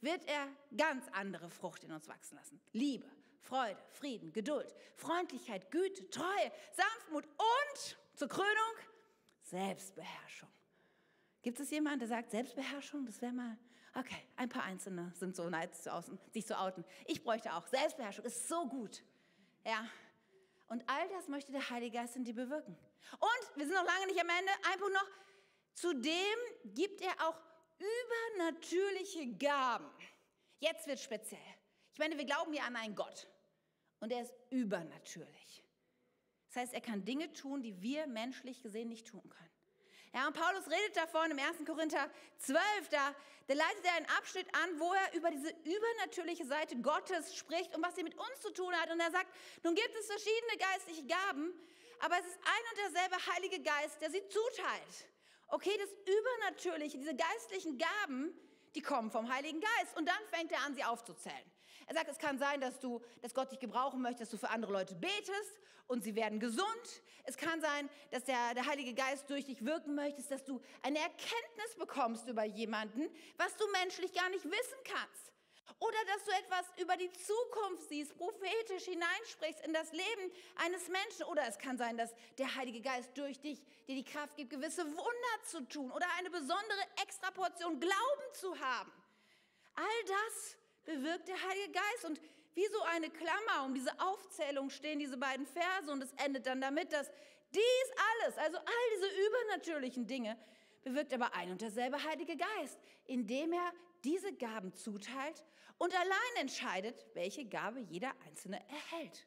wird 0.00 0.24
er 0.26 0.48
ganz 0.76 1.06
andere 1.12 1.50
Frucht 1.50 1.84
in 1.84 1.92
uns 1.92 2.08
wachsen 2.08 2.36
lassen. 2.36 2.60
Liebe, 2.72 3.06
Freude, 3.40 3.80
Frieden, 3.90 4.32
Geduld, 4.32 4.74
Freundlichkeit, 4.96 5.70
Güte, 5.70 6.08
Treue, 6.10 6.52
Sanftmut 6.72 7.24
und 7.26 7.98
zur 8.14 8.28
Krönung 8.28 8.74
Selbstbeherrschung. 9.42 10.48
Gibt 11.42 11.60
es 11.60 11.70
jemanden, 11.70 12.00
der 12.00 12.08
sagt 12.08 12.30
Selbstbeherrschung? 12.30 13.06
Das 13.06 13.22
wäre 13.22 13.32
mal, 13.32 13.56
okay, 13.94 14.20
ein 14.36 14.48
paar 14.48 14.64
Einzelne 14.64 15.12
sind 15.14 15.36
so 15.36 15.48
neid, 15.48 15.70
sich 16.32 16.44
zu 16.46 16.58
outen. 16.58 16.84
Ich 17.06 17.22
bräuchte 17.22 17.54
auch 17.54 17.66
Selbstbeherrschung, 17.68 18.24
ist 18.24 18.48
so 18.48 18.66
gut. 18.66 19.04
Ja, 19.64 19.88
und 20.68 20.82
all 20.88 21.08
das 21.10 21.28
möchte 21.28 21.52
der 21.52 21.70
Heilige 21.70 21.98
Geist 21.98 22.16
in 22.16 22.24
dir 22.24 22.34
bewirken. 22.34 22.76
Und 23.20 23.56
wir 23.56 23.66
sind 23.66 23.74
noch 23.74 23.86
lange 23.86 24.06
nicht 24.06 24.20
am 24.20 24.28
Ende. 24.28 24.50
Ein 24.72 24.78
Punkt 24.80 24.94
noch. 24.94 25.08
Zudem 25.74 26.38
gibt 26.64 27.00
er 27.00 27.12
auch 27.28 27.40
übernatürliche 27.78 29.26
Gaben. 29.34 29.90
Jetzt 30.58 30.86
wird 30.86 31.00
speziell. 31.00 31.40
Ich 31.92 31.98
meine, 31.98 32.16
wir 32.16 32.24
glauben 32.24 32.52
ja 32.52 32.64
an 32.64 32.76
einen 32.76 32.94
Gott 32.94 33.28
und 34.00 34.12
er 34.12 34.22
ist 34.22 34.34
übernatürlich. 34.50 35.62
Das 36.48 36.56
heißt, 36.56 36.74
er 36.74 36.80
kann 36.80 37.04
Dinge 37.04 37.32
tun, 37.32 37.62
die 37.62 37.80
wir 37.82 38.06
menschlich 38.06 38.62
gesehen 38.62 38.88
nicht 38.88 39.06
tun 39.06 39.28
können. 39.28 39.46
Ja, 40.14 40.26
und 40.26 40.32
Paulus 40.34 40.70
redet 40.70 40.96
davon 40.96 41.30
im 41.30 41.38
1. 41.38 41.66
Korinther 41.66 42.10
12, 42.38 42.88
da, 42.90 43.14
da 43.48 43.54
leitet 43.54 43.84
er 43.84 43.96
einen 43.96 44.06
Abschnitt 44.16 44.46
an, 44.54 44.80
wo 44.80 44.90
er 44.94 45.12
über 45.14 45.30
diese 45.30 45.50
übernatürliche 45.50 46.46
Seite 46.46 46.76
Gottes 46.76 47.36
spricht 47.36 47.74
und 47.74 47.84
was 47.84 47.96
sie 47.96 48.02
mit 48.02 48.14
uns 48.14 48.40
zu 48.40 48.50
tun 48.52 48.74
hat. 48.74 48.90
Und 48.90 49.00
er 49.00 49.10
sagt, 49.10 49.28
nun 49.62 49.74
gibt 49.74 49.94
es 49.94 50.06
verschiedene 50.06 50.56
geistliche 50.58 51.04
Gaben, 51.04 51.52
aber 52.00 52.18
es 52.18 52.26
ist 52.26 52.38
ein 52.44 52.64
und 52.70 52.94
derselbe 52.94 53.26
Heilige 53.34 53.60
Geist, 53.60 54.00
der 54.00 54.10
sie 54.10 54.26
zuteilt. 54.28 55.08
Okay, 55.48 55.70
das 55.78 55.90
Übernatürliche, 56.14 56.98
diese 56.98 57.14
geistlichen 57.14 57.78
Gaben, 57.78 58.34
die 58.74 58.82
kommen 58.82 59.10
vom 59.10 59.32
Heiligen 59.32 59.60
Geist. 59.60 59.96
Und 59.96 60.06
dann 60.06 60.18
fängt 60.30 60.52
er 60.52 60.60
an, 60.62 60.74
sie 60.74 60.84
aufzuzählen. 60.84 61.50
Er 61.86 61.94
sagt, 61.94 62.10
es 62.10 62.18
kann 62.18 62.38
sein, 62.38 62.60
dass 62.60 62.80
du, 62.80 63.00
dass 63.22 63.32
Gott 63.32 63.52
dich 63.52 63.60
gebrauchen 63.60 64.02
möchte, 64.02 64.20
dass 64.20 64.30
du 64.30 64.38
für 64.38 64.50
andere 64.50 64.72
Leute 64.72 64.94
betest 64.96 65.60
und 65.86 66.02
sie 66.02 66.16
werden 66.16 66.40
gesund. 66.40 67.02
Es 67.24 67.36
kann 67.36 67.60
sein, 67.60 67.88
dass 68.10 68.24
der, 68.24 68.54
der 68.54 68.66
Heilige 68.66 68.92
Geist 68.92 69.30
durch 69.30 69.44
dich 69.44 69.64
wirken 69.64 69.94
möchte, 69.94 70.22
dass 70.22 70.44
du 70.44 70.60
eine 70.82 70.98
Erkenntnis 70.98 71.76
bekommst 71.78 72.28
über 72.28 72.44
jemanden, 72.44 73.08
was 73.36 73.56
du 73.56 73.64
menschlich 73.70 74.12
gar 74.12 74.28
nicht 74.30 74.44
wissen 74.44 74.78
kannst. 74.84 75.32
Oder 75.78 75.98
dass 76.06 76.24
du 76.24 76.30
etwas 76.32 76.64
über 76.80 76.96
die 76.96 77.10
Zukunft 77.12 77.88
siehst, 77.88 78.16
prophetisch 78.16 78.84
hineinsprichst 78.84 79.64
in 79.66 79.72
das 79.72 79.92
Leben 79.92 80.32
eines 80.56 80.88
Menschen. 80.88 81.24
Oder 81.26 81.46
es 81.46 81.58
kann 81.58 81.76
sein, 81.76 81.96
dass 81.96 82.14
der 82.38 82.54
Heilige 82.54 82.80
Geist 82.80 83.10
durch 83.14 83.38
dich 83.40 83.62
dir 83.86 83.94
die 83.94 84.04
Kraft 84.04 84.36
gibt, 84.36 84.50
gewisse 84.50 84.86
Wunder 84.86 85.44
zu 85.44 85.60
tun 85.68 85.90
oder 85.90 86.06
eine 86.18 86.30
besondere 86.30 86.82
Extraportion 87.02 87.78
Glauben 87.78 88.32
zu 88.32 88.58
haben. 88.58 88.92
All 89.74 90.04
das 90.06 90.56
bewirkt 90.84 91.28
der 91.28 91.42
Heilige 91.42 91.72
Geist. 91.72 92.04
Und 92.04 92.20
wie 92.54 92.66
so 92.68 92.80
eine 92.82 93.10
Klammer 93.10 93.66
um 93.66 93.74
diese 93.74 93.92
Aufzählung 94.00 94.70
stehen 94.70 94.98
diese 94.98 95.18
beiden 95.18 95.46
Verse 95.46 95.90
und 95.90 96.02
es 96.02 96.12
endet 96.14 96.46
dann 96.46 96.60
damit, 96.60 96.90
dass 96.92 97.10
dies 97.54 97.90
alles, 98.22 98.38
also 98.38 98.56
all 98.56 98.64
diese 98.94 99.26
übernatürlichen 99.26 100.06
Dinge, 100.06 100.38
bewirkt 100.82 101.12
aber 101.12 101.34
ein 101.34 101.50
und 101.50 101.60
derselbe 101.60 102.02
Heilige 102.02 102.36
Geist, 102.36 102.78
indem 103.04 103.52
er 103.52 103.72
diese 104.04 104.32
Gaben 104.32 104.72
zuteilt 104.72 105.44
und 105.78 105.94
allein 105.94 106.36
entscheidet, 106.40 107.06
welche 107.14 107.44
Gabe 107.44 107.80
jeder 107.80 108.12
Einzelne 108.26 108.60
erhält. 108.68 109.26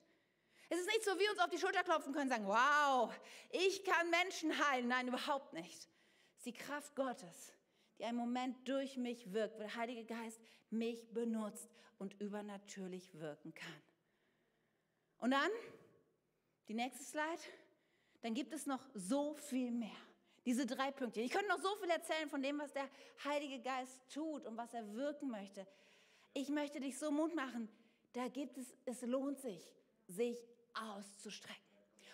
Es 0.69 0.79
ist 0.79 0.87
nicht 0.87 1.03
so, 1.03 1.15
wie 1.15 1.21
wir 1.21 1.31
uns 1.31 1.39
auf 1.39 1.49
die 1.49 1.57
Schulter 1.57 1.83
klopfen 1.83 2.13
können 2.13 2.29
und 2.31 2.35
sagen, 2.35 2.47
wow, 2.47 3.11
ich 3.49 3.83
kann 3.83 4.09
Menschen 4.09 4.55
heilen. 4.69 4.87
Nein, 4.87 5.07
überhaupt 5.07 5.53
nicht. 5.53 5.89
Es 6.33 6.37
ist 6.37 6.45
die 6.45 6.53
Kraft 6.53 6.95
Gottes, 6.95 7.53
die 7.97 8.05
einen 8.05 8.17
Moment 8.17 8.67
durch 8.67 8.95
mich 8.95 9.33
wirkt, 9.33 9.55
wo 9.55 9.59
der 9.59 9.75
Heilige 9.75 10.05
Geist 10.05 10.39
mich 10.69 11.11
benutzt 11.11 11.69
und 11.97 12.13
übernatürlich 12.21 13.13
wirken 13.15 13.53
kann. 13.53 13.81
Und 15.17 15.31
dann, 15.31 15.49
die 16.67 16.75
nächste 16.75 17.03
Slide, 17.03 17.41
dann 18.21 18.33
gibt 18.33 18.53
es 18.53 18.65
noch 18.65 18.85
so 18.93 19.33
viel 19.35 19.71
mehr. 19.71 19.97
Diese 20.45 20.65
drei 20.65 20.91
Punkte. 20.91 21.21
Ich 21.21 21.31
könnte 21.31 21.49
noch 21.49 21.59
so 21.59 21.75
viel 21.75 21.89
erzählen 21.89 22.29
von 22.29 22.41
dem, 22.41 22.59
was 22.59 22.71
der 22.71 22.89
Heilige 23.23 23.59
Geist 23.61 24.01
tut 24.13 24.45
und 24.45 24.55
was 24.55 24.73
er 24.73 24.93
wirken 24.93 25.29
möchte. 25.29 25.67
Ich 26.33 26.49
möchte 26.49 26.79
dich 26.79 26.97
so 26.97 27.11
Mut 27.11 27.35
machen. 27.35 27.69
Da 28.13 28.27
gibt 28.27 28.57
es, 28.57 28.65
es 28.85 29.01
lohnt 29.01 29.39
sich, 29.39 29.73
sich 30.07 30.37
auszustrecken. 30.73 31.69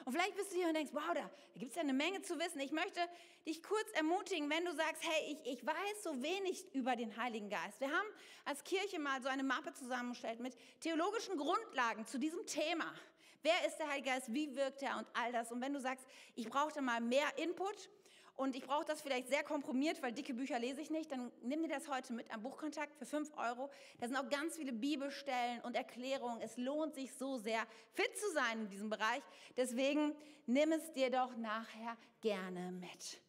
Und 0.05 0.13
vielleicht 0.13 0.35
bist 0.35 0.51
du 0.51 0.55
hier 0.57 0.67
und 0.67 0.75
denkst, 0.75 0.91
wow, 0.93 1.13
da 1.15 1.29
gibt 1.55 1.71
es 1.71 1.75
ja 1.75 1.81
eine 1.81 1.93
Menge 1.93 2.21
zu 2.21 2.37
wissen. 2.37 2.59
Ich 2.59 2.71
möchte 2.71 2.99
dich 3.47 3.63
kurz 3.63 3.91
ermutigen, 3.93 4.49
wenn 4.51 4.63
du 4.63 4.73
sagst, 4.75 5.01
hey, 5.03 5.37
ich, 5.43 5.53
ich 5.53 5.65
weiß 5.65 6.03
so 6.03 6.21
wenig 6.21 6.73
über 6.75 6.95
den 6.95 7.17
Heiligen 7.17 7.49
Geist. 7.49 7.79
Wir 7.79 7.89
haben 7.89 8.07
als 8.45 8.63
Kirche 8.63 8.99
mal 8.99 9.21
so 9.23 9.29
eine 9.29 9.43
Mappe 9.43 9.73
zusammengestellt 9.73 10.39
mit 10.39 10.55
theologischen 10.79 11.37
Grundlagen 11.37 12.05
zu 12.05 12.19
diesem 12.19 12.45
Thema. 12.45 12.93
Wer 13.41 13.65
ist 13.65 13.77
der 13.77 13.89
Heilige 13.89 14.09
Geist? 14.09 14.31
Wie 14.31 14.55
wirkt 14.55 14.83
er 14.83 14.97
und 14.97 15.07
all 15.13 15.31
das? 15.31 15.51
Und 15.51 15.61
wenn 15.61 15.73
du 15.73 15.79
sagst, 15.79 16.05
ich 16.35 16.49
brauche 16.49 16.73
da 16.73 16.81
mal 16.81 17.01
mehr 17.01 17.37
Input, 17.37 17.89
und 18.35 18.55
ich 18.55 18.63
brauche 18.63 18.83
das 18.83 19.01
vielleicht 19.01 19.29
sehr 19.29 19.43
komprimiert, 19.43 20.01
weil 20.03 20.11
dicke 20.11 20.33
Bücher 20.33 20.59
lese 20.59 20.81
ich 20.81 20.89
nicht, 20.89 21.09
dann 21.11 21.31
nimm 21.41 21.63
dir 21.63 21.69
das 21.69 21.87
heute 21.87 22.11
mit 22.11 22.29
am 22.31 22.41
Buchkontakt 22.41 22.97
für 22.97 23.05
5 23.05 23.31
Euro. 23.37 23.69
Da 23.99 24.07
sind 24.07 24.17
auch 24.17 24.29
ganz 24.29 24.57
viele 24.57 24.73
Bibelstellen 24.73 25.61
und 25.61 25.75
Erklärungen. 25.75 26.41
Es 26.41 26.57
lohnt 26.57 26.95
sich 26.95 27.13
so 27.13 27.37
sehr, 27.37 27.65
fit 27.93 28.17
zu 28.17 28.29
sein 28.33 28.61
in 28.61 28.69
diesem 28.69 28.89
Bereich. 28.89 29.23
Deswegen 29.55 30.13
nimm 30.45 30.73
es 30.73 30.91
dir 30.91 31.09
doch 31.09 31.35
nachher 31.37 31.95
gerne 32.19 32.71
mit. 32.73 33.21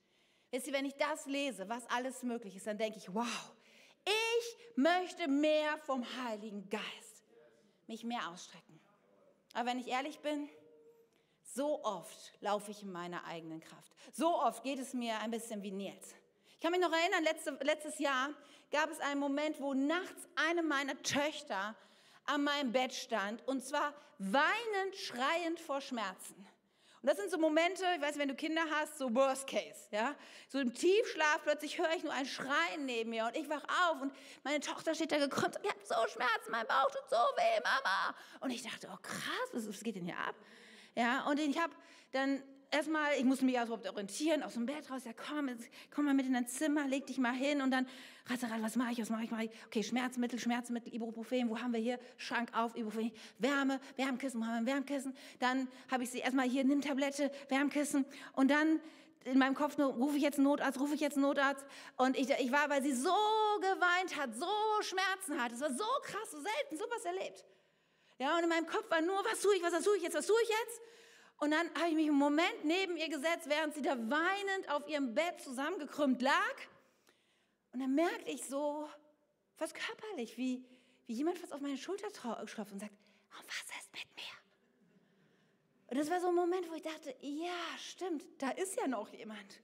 Wisst 0.50 0.66
ihr, 0.66 0.72
wenn 0.72 0.86
ich 0.86 0.94
das 0.94 1.26
lese, 1.26 1.68
was 1.68 1.86
alles 1.88 2.24
möglich 2.24 2.56
ist, 2.56 2.66
dann 2.66 2.78
denke 2.78 2.98
ich, 2.98 3.14
wow, 3.14 3.52
ich 4.04 4.76
möchte 4.76 5.28
mehr 5.28 5.78
vom 5.78 6.04
Heiligen 6.24 6.68
Geist. 6.68 7.28
Mich 7.86 8.02
mehr 8.02 8.28
ausstrecken. 8.28 8.80
Aber 9.54 9.70
wenn 9.70 9.78
ich 9.78 9.88
ehrlich 9.88 10.18
bin, 10.18 10.48
so 11.54 11.82
oft 11.84 12.32
laufe 12.40 12.70
ich 12.70 12.82
in 12.82 12.92
meiner 12.92 13.24
eigenen 13.24 13.60
Kraft. 13.60 13.92
So 14.12 14.40
oft 14.40 14.62
geht 14.62 14.78
es 14.78 14.92
mir 14.92 15.18
ein 15.20 15.30
bisschen 15.30 15.62
wie 15.62 15.70
Nils. 15.70 16.14
Ich 16.54 16.60
kann 16.60 16.72
mich 16.72 16.80
noch 16.80 16.92
erinnern, 16.92 17.22
letzte, 17.22 17.58
letztes 17.62 17.98
Jahr 17.98 18.30
gab 18.70 18.90
es 18.90 19.00
einen 19.00 19.20
Moment, 19.20 19.60
wo 19.60 19.74
nachts 19.74 20.28
eine 20.34 20.62
meiner 20.62 21.00
Töchter 21.02 21.74
an 22.24 22.44
meinem 22.44 22.72
Bett 22.72 22.92
stand 22.92 23.46
und 23.46 23.64
zwar 23.64 23.94
weinend, 24.18 24.96
schreiend 24.96 25.60
vor 25.60 25.80
Schmerzen. 25.80 26.34
Und 27.02 27.10
das 27.10 27.18
sind 27.18 27.30
so 27.30 27.38
Momente, 27.38 27.84
ich 27.94 28.02
weiß, 28.02 28.18
wenn 28.18 28.28
du 28.28 28.34
Kinder 28.34 28.62
hast, 28.68 28.98
so 28.98 29.14
Worst 29.14 29.46
Case, 29.46 29.86
ja. 29.92 30.16
So 30.48 30.58
im 30.58 30.74
Tiefschlaf 30.74 31.42
plötzlich 31.44 31.78
höre 31.78 31.94
ich 31.94 32.02
nur 32.02 32.12
ein 32.12 32.26
Schreien 32.26 32.84
neben 32.84 33.10
mir 33.10 33.26
und 33.26 33.36
ich 33.36 33.48
wach 33.48 33.62
auf 33.88 34.00
und 34.00 34.12
meine 34.42 34.58
Tochter 34.60 34.94
steht 34.94 35.12
da 35.12 35.18
gekrümmt 35.18 35.56
und 35.56 35.64
ich 35.64 35.70
habe 35.70 35.84
so 35.84 35.94
Schmerzen, 36.12 36.50
mein 36.50 36.66
Bauch 36.66 36.90
tut 36.90 37.08
so 37.08 37.16
weh, 37.16 37.60
Mama. 37.62 38.16
Und 38.40 38.50
ich 38.50 38.62
dachte, 38.62 38.88
oh 38.92 38.98
krass, 39.02 39.48
was, 39.52 39.68
was 39.68 39.82
geht 39.84 39.94
denn 39.94 40.04
hier 40.04 40.18
ab? 40.18 40.34
Ja, 40.96 41.26
und 41.28 41.38
ich 41.38 41.58
habe 41.60 41.72
dann 42.12 42.42
erstmal, 42.70 43.12
ich 43.18 43.24
musste 43.24 43.44
mich 43.44 43.54
überhaupt 43.54 43.88
orientieren, 43.88 44.42
aus 44.42 44.54
dem 44.54 44.66
Bett 44.66 44.90
raus, 44.90 45.02
ja 45.04 45.12
komm, 45.12 45.50
komm 45.94 46.06
mal 46.06 46.14
mit 46.14 46.26
in 46.26 46.32
dein 46.32 46.48
Zimmer, 46.48 46.88
leg 46.88 47.06
dich 47.06 47.18
mal 47.18 47.34
hin 47.34 47.60
und 47.60 47.70
dann, 47.70 47.86
was 48.28 48.76
mache 48.76 48.92
ich, 48.92 49.00
was 49.00 49.10
mache 49.10 49.24
ich, 49.24 49.30
mache 49.30 49.44
ich, 49.44 49.50
okay, 49.66 49.82
Schmerzmittel, 49.82 50.38
Schmerzmittel, 50.38 50.94
Ibuprofen, 50.94 51.48
wo 51.48 51.58
haben 51.58 51.72
wir 51.72 51.80
hier, 51.80 51.98
Schrank 52.16 52.50
auf, 52.56 52.76
Ibuprofen, 52.76 53.12
Wärme, 53.38 53.80
Wärmkissen, 53.96 54.40
wo 54.40 54.46
haben 54.46 54.52
wir 54.52 54.58
ein 54.58 54.66
Wärmkissen, 54.66 55.14
dann 55.38 55.68
habe 55.90 56.04
ich 56.04 56.10
sie 56.10 56.18
erstmal 56.18 56.48
hier, 56.48 56.64
nimm 56.64 56.80
Tablette, 56.80 57.30
Wärmkissen 57.48 58.04
und 58.32 58.50
dann 58.50 58.80
in 59.24 59.38
meinem 59.38 59.54
Kopf 59.54 59.76
nur, 59.76 59.92
rufe 59.92 60.16
ich 60.16 60.22
jetzt 60.22 60.38
einen 60.38 60.44
Notarzt, 60.44 60.80
rufe 60.80 60.94
ich 60.94 61.00
jetzt 61.00 61.16
einen 61.16 61.26
Notarzt? 61.26 61.66
Und 61.96 62.16
ich, 62.16 62.30
ich 62.30 62.52
war, 62.52 62.70
weil 62.70 62.80
sie 62.80 62.92
so 62.92 63.10
geweint 63.58 64.16
hat, 64.16 64.34
so 64.36 64.46
Schmerzen 64.82 65.42
hat, 65.42 65.50
es 65.50 65.60
war 65.60 65.72
so 65.72 65.84
krass, 66.04 66.30
so 66.30 66.38
selten, 66.38 66.76
sowas 66.76 67.04
erlebt. 67.04 67.44
Ja, 68.18 68.36
und 68.36 68.44
in 68.44 68.48
meinem 68.48 68.66
Kopf 68.66 68.90
war 68.90 69.00
nur, 69.00 69.24
was 69.24 69.40
tue 69.40 69.54
ich, 69.56 69.62
was 69.62 69.84
tue 69.84 69.96
ich 69.96 70.02
jetzt, 70.02 70.14
was 70.14 70.26
tue 70.26 70.36
ich 70.42 70.48
jetzt? 70.48 70.80
Und 71.38 71.50
dann 71.50 71.68
habe 71.74 71.88
ich 71.88 71.94
mich 71.94 72.08
einen 72.08 72.18
Moment 72.18 72.64
neben 72.64 72.96
ihr 72.96 73.08
gesetzt, 73.08 73.48
während 73.48 73.74
sie 73.74 73.82
da 73.82 73.96
weinend 73.96 74.70
auf 74.70 74.88
ihrem 74.88 75.14
Bett 75.14 75.40
zusammengekrümmt 75.42 76.22
lag. 76.22 76.54
Und 77.72 77.80
dann 77.80 77.94
merkte 77.94 78.30
ich 78.30 78.46
so, 78.46 78.88
fast 79.56 79.74
körperlich, 79.74 80.38
wie, 80.38 80.64
wie 81.06 81.12
jemand 81.12 81.38
fast 81.38 81.52
auf 81.52 81.60
meine 81.60 81.76
Schulter 81.76 82.08
klopft 82.10 82.72
und 82.72 82.80
sagt, 82.80 82.92
oh, 83.32 83.42
was 83.46 83.78
ist 83.78 83.92
mit 83.92 84.16
mir? 84.16 84.36
Und 85.88 85.98
das 85.98 86.10
war 86.10 86.20
so 86.20 86.28
ein 86.28 86.34
Moment, 86.34 86.70
wo 86.70 86.74
ich 86.74 86.82
dachte, 86.82 87.14
ja, 87.20 87.78
stimmt, 87.78 88.24
da 88.38 88.50
ist 88.50 88.76
ja 88.76 88.86
noch 88.86 89.12
jemand. 89.12 89.60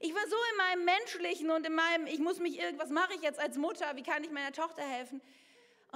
Ich 0.00 0.14
war 0.14 0.22
so 0.28 0.36
in 0.50 0.56
meinem 0.58 0.84
Menschlichen 0.84 1.50
und 1.50 1.66
in 1.66 1.74
meinem, 1.74 2.06
ich 2.06 2.18
muss 2.18 2.38
mich 2.38 2.58
irgendwas 2.58 2.90
mache 2.90 3.14
ich 3.14 3.22
jetzt 3.22 3.40
als 3.40 3.56
Mutter, 3.56 3.96
wie 3.96 4.02
kann 4.02 4.22
ich 4.22 4.30
meiner 4.30 4.52
Tochter 4.52 4.82
helfen? 4.82 5.22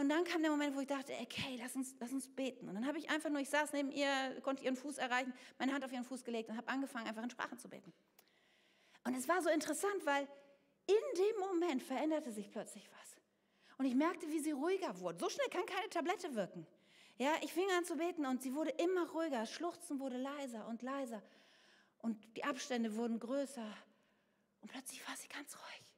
Und 0.01 0.09
dann 0.09 0.25
kam 0.25 0.41
der 0.41 0.51
Moment, 0.51 0.75
wo 0.75 0.81
ich 0.81 0.87
dachte, 0.87 1.13
okay, 1.21 1.59
lass 1.61 1.77
uns, 1.77 1.95
lass 2.01 2.11
uns 2.11 2.27
beten. 2.27 2.67
Und 2.71 2.75
dann 2.75 2.87
habe 2.87 2.97
ich 2.97 3.11
einfach 3.11 3.29
nur, 3.29 3.39
ich 3.43 3.51
saß 3.51 3.75
neben 3.75 3.93
ihr, 3.93 4.41
konnte 4.41 4.65
ihren 4.65 4.75
Fuß 4.75 4.97
erreichen, 4.97 5.35
meine 5.59 5.75
Hand 5.75 5.85
auf 5.85 5.93
ihren 5.93 6.05
Fuß 6.05 6.25
gelegt 6.25 6.49
und 6.49 6.57
habe 6.57 6.69
angefangen, 6.69 7.07
einfach 7.07 7.23
in 7.23 7.29
Sprachen 7.29 7.59
zu 7.59 7.69
beten. 7.69 7.93
Und 9.05 9.15
es 9.15 9.29
war 9.29 9.43
so 9.43 9.51
interessant, 9.51 10.07
weil 10.07 10.27
in 10.87 11.19
dem 11.19 11.41
Moment 11.41 11.83
veränderte 11.83 12.33
sich 12.33 12.51
plötzlich 12.51 12.89
was. 12.99 13.21
Und 13.77 13.85
ich 13.85 13.95
merkte, 13.95 14.27
wie 14.31 14.39
sie 14.39 14.53
ruhiger 14.53 14.99
wurde. 15.01 15.19
So 15.19 15.29
schnell 15.29 15.49
kann 15.51 15.67
keine 15.67 15.91
Tablette 15.91 16.35
wirken. 16.35 16.67
Ja, 17.19 17.33
ich 17.43 17.53
fing 17.53 17.71
an 17.77 17.85
zu 17.85 17.97
beten 17.97 18.25
und 18.25 18.41
sie 18.41 18.55
wurde 18.55 18.71
immer 18.71 19.07
ruhiger. 19.11 19.45
Schluchzen 19.45 20.01
wurde 20.01 20.17
leiser 20.17 20.67
und 20.67 20.81
leiser. 20.81 21.23
Und 21.99 22.17
die 22.39 22.45
Abstände 22.45 22.97
wurden 22.97 23.21
größer. 23.21 23.71
Und 24.63 24.73
plötzlich 24.73 25.07
war 25.07 25.15
sie 25.19 25.29
ganz 25.29 25.55
ruhig. 25.59 25.90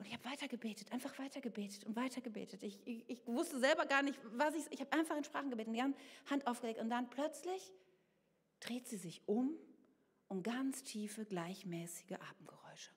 Und 0.00 0.06
ich 0.06 0.14
habe 0.14 0.24
weitergebetet, 0.24 0.90
einfach 0.92 1.18
weitergebetet 1.18 1.84
und 1.84 1.94
weitergebetet. 1.94 2.62
Ich, 2.62 2.80
ich, 2.86 3.04
ich 3.06 3.26
wusste 3.26 3.60
selber 3.60 3.84
gar 3.84 4.02
nicht, 4.02 4.18
was 4.32 4.54
ich, 4.54 4.64
ich 4.72 4.80
habe 4.80 4.90
einfach 4.94 5.14
in 5.14 5.24
Sprachen 5.24 5.50
gebetet, 5.50 5.74
die 5.74 5.82
Hand 5.82 6.46
aufgelegt 6.46 6.80
und 6.80 6.88
dann 6.88 7.10
plötzlich 7.10 7.70
dreht 8.60 8.88
sie 8.88 8.96
sich 8.96 9.20
um 9.26 9.54
und 10.28 10.42
ganz 10.42 10.84
tiefe, 10.84 11.26
gleichmäßige 11.26 12.12
Atemgeräusche. 12.12 12.92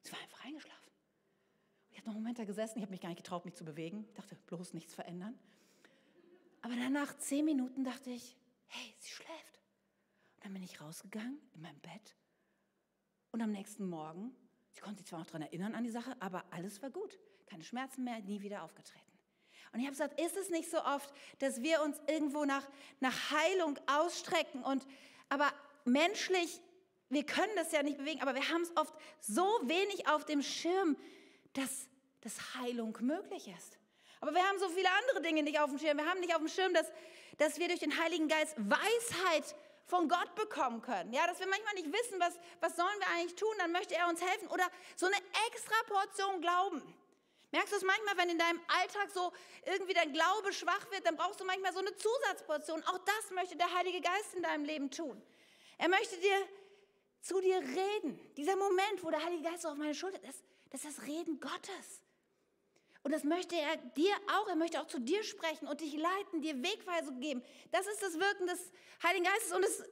Sie 0.00 0.10
war 0.10 0.20
einfach 0.22 0.42
eingeschlafen. 0.46 0.90
Ich 1.90 1.98
habe 1.98 2.06
noch 2.06 2.14
einen 2.14 2.22
Moment 2.22 2.38
da 2.38 2.44
gesessen, 2.44 2.78
ich 2.78 2.82
habe 2.82 2.92
mich 2.92 3.02
gar 3.02 3.10
nicht 3.10 3.22
getraut, 3.22 3.44
mich 3.44 3.54
zu 3.54 3.66
bewegen. 3.66 4.06
Ich 4.08 4.14
dachte, 4.14 4.34
bloß 4.46 4.72
nichts 4.72 4.94
verändern. 4.94 5.38
Aber 6.62 6.74
dann 6.76 6.94
nach 6.94 7.14
zehn 7.18 7.44
Minuten 7.44 7.84
dachte 7.84 8.08
ich, 8.08 8.38
hey, 8.68 8.94
sie 9.00 9.10
schläft. 9.10 9.60
Und 10.36 10.46
dann 10.46 10.54
bin 10.54 10.62
ich 10.62 10.80
rausgegangen 10.80 11.38
in 11.52 11.60
mein 11.60 11.78
Bett 11.80 12.16
und 13.32 13.42
am 13.42 13.52
nächsten 13.52 13.86
Morgen 13.86 14.34
Sie 14.72 14.80
konnte 14.80 14.98
sich 14.98 15.06
zwar 15.06 15.20
noch 15.20 15.26
daran 15.26 15.42
erinnern 15.42 15.74
an 15.74 15.84
die 15.84 15.90
Sache, 15.90 16.16
aber 16.20 16.44
alles 16.50 16.80
war 16.82 16.90
gut. 16.90 17.18
Keine 17.46 17.64
Schmerzen 17.64 18.04
mehr, 18.04 18.20
nie 18.20 18.42
wieder 18.42 18.62
aufgetreten. 18.62 19.04
Und 19.72 19.80
ich 19.80 19.86
habe 19.86 19.92
gesagt, 19.92 20.20
ist 20.20 20.36
es 20.36 20.50
nicht 20.50 20.70
so 20.70 20.82
oft, 20.82 21.12
dass 21.40 21.62
wir 21.62 21.82
uns 21.82 22.00
irgendwo 22.06 22.44
nach, 22.44 22.66
nach 23.00 23.30
Heilung 23.30 23.78
ausstrecken 23.86 24.62
und 24.62 24.86
aber 25.28 25.52
menschlich, 25.84 26.60
wir 27.10 27.24
können 27.24 27.52
das 27.56 27.72
ja 27.72 27.82
nicht 27.82 27.98
bewegen, 27.98 28.22
aber 28.22 28.34
wir 28.34 28.48
haben 28.48 28.62
es 28.62 28.76
oft 28.76 28.94
so 29.20 29.44
wenig 29.64 30.08
auf 30.08 30.24
dem 30.24 30.42
Schirm, 30.42 30.96
dass, 31.52 31.88
dass 32.20 32.54
Heilung 32.54 32.96
möglich 33.00 33.48
ist. 33.48 33.78
Aber 34.20 34.34
wir 34.34 34.42
haben 34.42 34.58
so 34.58 34.68
viele 34.68 34.88
andere 35.02 35.22
Dinge 35.22 35.42
nicht 35.42 35.60
auf 35.60 35.70
dem 35.70 35.78
Schirm. 35.78 35.96
Wir 35.96 36.06
haben 36.06 36.20
nicht 36.20 36.34
auf 36.34 36.40
dem 36.40 36.48
Schirm, 36.48 36.74
dass, 36.74 36.90
dass 37.36 37.58
wir 37.58 37.68
durch 37.68 37.80
den 37.80 37.98
Heiligen 38.02 38.28
Geist 38.28 38.56
Weisheit 38.58 39.54
von 39.88 40.08
Gott 40.08 40.34
bekommen 40.34 40.82
können. 40.82 41.12
Ja, 41.12 41.26
dass 41.26 41.40
wir 41.40 41.46
manchmal 41.46 41.74
nicht 41.74 41.90
wissen, 41.92 42.20
was, 42.20 42.38
was 42.60 42.76
sollen 42.76 43.00
wir 43.00 43.08
eigentlich 43.08 43.34
tun, 43.34 43.52
dann 43.58 43.72
möchte 43.72 43.94
er 43.94 44.08
uns 44.08 44.20
helfen. 44.20 44.46
Oder 44.48 44.68
so 44.94 45.06
eine 45.06 45.16
extra 45.48 45.74
Portion 45.86 46.40
Glauben. 46.42 46.82
Merkst 47.50 47.72
du 47.72 47.76
es 47.78 47.82
manchmal, 47.82 48.18
wenn 48.18 48.28
in 48.28 48.38
deinem 48.38 48.60
Alltag 48.68 49.10
so 49.10 49.32
irgendwie 49.64 49.94
dein 49.94 50.12
Glaube 50.12 50.52
schwach 50.52 50.90
wird, 50.90 51.06
dann 51.06 51.16
brauchst 51.16 51.40
du 51.40 51.44
manchmal 51.44 51.72
so 51.72 51.78
eine 51.78 51.96
Zusatzportion. 51.96 52.84
Auch 52.84 52.98
das 52.98 53.30
möchte 53.30 53.56
der 53.56 53.74
Heilige 53.74 54.02
Geist 54.02 54.34
in 54.34 54.42
deinem 54.42 54.66
Leben 54.66 54.90
tun. 54.90 55.20
Er 55.78 55.88
möchte 55.88 56.18
dir 56.18 56.36
zu 57.22 57.40
dir 57.40 57.58
reden. 57.58 58.20
Dieser 58.36 58.56
Moment, 58.56 59.02
wo 59.02 59.10
der 59.10 59.24
Heilige 59.24 59.44
Geist 59.44 59.64
auf 59.64 59.76
meine 59.76 59.94
Schulter 59.94 60.22
ist, 60.28 60.44
das 60.70 60.84
ist 60.84 60.98
das 60.98 61.06
Reden 61.06 61.40
Gottes. 61.40 62.02
Und 63.08 63.12
das 63.12 63.24
möchte 63.24 63.56
er 63.56 63.78
dir 63.96 64.12
auch, 64.36 64.48
er 64.48 64.54
möchte 64.54 64.78
auch 64.78 64.86
zu 64.86 65.00
dir 65.00 65.24
sprechen 65.24 65.66
und 65.66 65.80
dich 65.80 65.96
leiten, 65.96 66.42
dir 66.42 66.62
Wegweisung 66.62 67.18
geben. 67.20 67.42
Das 67.70 67.86
ist 67.86 68.02
das 68.02 68.20
Wirken 68.20 68.46
des 68.46 68.70
Heiligen 69.02 69.24
Geistes 69.24 69.50
und 69.52 69.64
es, 69.64 69.82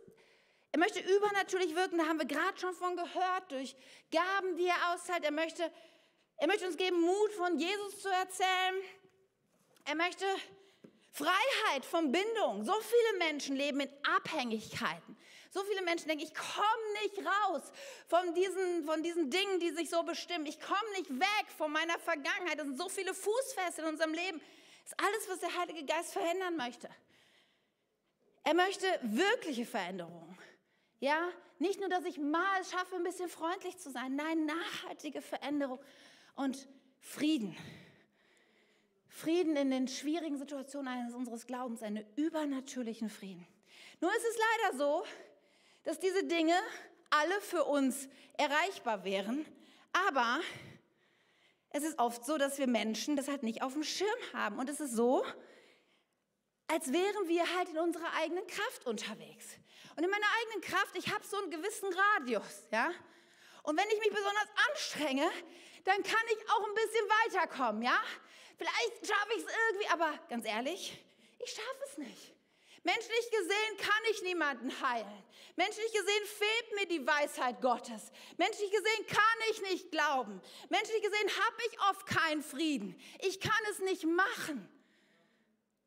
er 0.70 0.78
möchte 0.78 1.00
übernatürlich 1.00 1.74
wirken, 1.74 1.96
da 1.96 2.08
haben 2.08 2.18
wir 2.18 2.26
gerade 2.26 2.58
schon 2.58 2.74
von 2.74 2.94
gehört, 2.94 3.50
durch 3.50 3.74
Gaben, 4.10 4.58
die 4.58 4.66
er 4.66 4.92
austeilt. 4.92 5.24
Er 5.24 5.30
möchte, 5.30 5.72
er 6.36 6.46
möchte 6.46 6.66
uns 6.66 6.76
geben, 6.76 7.00
Mut 7.00 7.32
von 7.32 7.58
Jesus 7.58 8.02
zu 8.02 8.10
erzählen. 8.10 8.82
Er 9.86 9.94
möchte 9.94 10.26
Freiheit 11.10 11.86
von 11.86 12.12
Bindung. 12.12 12.66
So 12.66 12.74
viele 12.82 13.18
Menschen 13.30 13.56
leben 13.56 13.80
in 13.80 13.90
Abhängigkeiten. 14.14 15.16
So 15.56 15.64
viele 15.64 15.80
Menschen 15.80 16.08
denken, 16.08 16.22
ich 16.22 16.34
komme 16.34 16.92
nicht 17.02 17.26
raus 17.26 17.62
von 18.08 18.34
diesen, 18.34 18.84
von 18.84 19.02
diesen 19.02 19.30
Dingen, 19.30 19.58
die 19.58 19.70
sich 19.70 19.88
so 19.88 20.02
bestimmen. 20.02 20.44
Ich 20.44 20.60
komme 20.60 20.90
nicht 20.98 21.08
weg 21.08 21.46
von 21.56 21.72
meiner 21.72 21.98
Vergangenheit. 21.98 22.58
Es 22.58 22.66
sind 22.66 22.76
so 22.76 22.90
viele 22.90 23.14
Fußfeste 23.14 23.80
in 23.80 23.88
unserem 23.88 24.12
Leben. 24.12 24.38
Das 24.82 24.92
ist 24.92 25.00
alles, 25.00 25.28
was 25.30 25.38
der 25.40 25.58
Heilige 25.58 25.86
Geist 25.86 26.12
verändern 26.12 26.58
möchte. 26.58 26.90
Er 28.44 28.52
möchte 28.52 28.86
wirkliche 29.00 29.64
Veränderungen. 29.64 30.36
Ja, 31.00 31.26
nicht 31.58 31.80
nur, 31.80 31.88
dass 31.88 32.04
ich 32.04 32.18
mal 32.18 32.62
schaffe, 32.70 32.96
ein 32.96 33.02
bisschen 33.02 33.30
freundlich 33.30 33.78
zu 33.78 33.90
sein. 33.90 34.14
Nein, 34.14 34.44
nachhaltige 34.44 35.22
Veränderung 35.22 35.80
und 36.34 36.68
Frieden. 37.00 37.56
Frieden 39.08 39.56
in 39.56 39.70
den 39.70 39.88
schwierigen 39.88 40.36
Situationen 40.36 40.88
eines 40.88 41.14
unseres 41.14 41.46
Glaubens, 41.46 41.82
einen 41.82 42.04
übernatürlichen 42.16 43.08
Frieden. 43.08 43.48
Nur 44.02 44.10
ist 44.10 44.26
es 44.28 44.36
leider 44.36 44.76
so, 44.76 45.06
dass 45.86 46.00
diese 46.00 46.24
Dinge 46.24 46.60
alle 47.10 47.40
für 47.40 47.64
uns 47.64 48.08
erreichbar 48.36 49.04
wären, 49.04 49.46
aber 49.92 50.40
es 51.70 51.84
ist 51.84 51.98
oft 51.98 52.26
so, 52.26 52.36
dass 52.38 52.58
wir 52.58 52.66
Menschen 52.66 53.16
das 53.16 53.28
halt 53.28 53.42
nicht 53.42 53.62
auf 53.62 53.72
dem 53.72 53.84
Schirm 53.84 54.18
haben. 54.32 54.58
Und 54.58 54.68
es 54.68 54.80
ist 54.80 54.94
so, 54.94 55.24
als 56.66 56.92
wären 56.92 57.28
wir 57.28 57.44
halt 57.56 57.68
in 57.68 57.78
unserer 57.78 58.12
eigenen 58.14 58.46
Kraft 58.46 58.86
unterwegs. 58.86 59.46
Und 59.96 60.02
in 60.02 60.10
meiner 60.10 60.26
eigenen 60.40 60.60
Kraft, 60.62 60.96
ich 60.96 61.12
habe 61.14 61.24
so 61.24 61.38
einen 61.38 61.50
gewissen 61.50 61.88
Radius, 62.16 62.68
ja. 62.72 62.90
Und 63.62 63.78
wenn 63.78 63.88
ich 63.88 63.98
mich 64.00 64.10
besonders 64.10 64.48
anstrenge, 64.70 65.30
dann 65.84 66.02
kann 66.02 66.24
ich 66.32 66.50
auch 66.50 66.66
ein 66.66 66.74
bisschen 66.74 67.08
weiterkommen, 67.24 67.82
ja. 67.82 67.98
Vielleicht 68.58 69.06
schaffe 69.06 69.32
ich 69.36 69.44
es 69.44 69.52
irgendwie, 69.68 69.88
aber 69.88 70.18
ganz 70.28 70.46
ehrlich, 70.46 71.04
ich 71.38 71.50
schaffe 71.50 71.84
es 71.90 71.98
nicht. 71.98 72.35
Menschlich 72.86 73.30
gesehen 73.32 73.76
kann 73.78 74.02
ich 74.12 74.22
niemanden 74.22 74.70
heilen. 74.80 75.24
Menschlich 75.56 75.92
gesehen 75.92 76.24
fehlt 76.24 76.74
mir 76.76 76.86
die 76.86 77.04
Weisheit 77.04 77.60
Gottes. 77.60 78.12
Menschlich 78.36 78.70
gesehen 78.70 79.06
kann 79.08 79.38
ich 79.50 79.60
nicht 79.62 79.90
glauben. 79.90 80.40
Menschlich 80.68 81.02
gesehen 81.02 81.28
habe 81.30 81.56
ich 81.68 81.80
oft 81.90 82.06
keinen 82.06 82.42
Frieden. 82.44 82.96
Ich 83.22 83.40
kann 83.40 83.60
es 83.72 83.80
nicht 83.80 84.04
machen. 84.04 84.68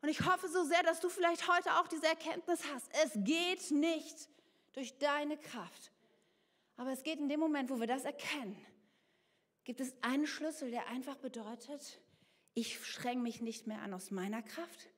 Und 0.02 0.10
ich 0.10 0.26
hoffe 0.26 0.50
so 0.50 0.66
sehr, 0.66 0.84
dass 0.84 1.00
du 1.00 1.08
vielleicht 1.08 1.48
heute 1.48 1.80
auch 1.80 1.88
diese 1.88 2.06
Erkenntnis 2.06 2.60
hast. 2.74 2.90
Es 3.06 3.12
geht 3.16 3.72
nicht 3.72 4.28
durch 4.74 4.98
deine 4.98 5.38
Kraft. 5.38 5.94
Aber 6.76 6.92
es 6.92 7.04
geht 7.04 7.20
in 7.20 7.30
dem 7.30 7.40
Moment, 7.40 7.70
wo 7.70 7.80
wir 7.80 7.88
das 7.88 8.04
erkennen, 8.04 8.60
gibt 9.64 9.80
es 9.80 9.94
einen 10.02 10.28
Schlüssel, 10.28 10.70
der 10.70 10.88
einfach 10.88 11.16
bedeutet, 11.16 12.02
ich 12.56 12.86
streng 12.86 13.22
mich 13.22 13.40
nicht 13.40 13.68
mehr 13.68 13.82
an 13.84 13.94
aus 13.94 14.12
meiner 14.12 14.44
Kraft. 14.44 14.90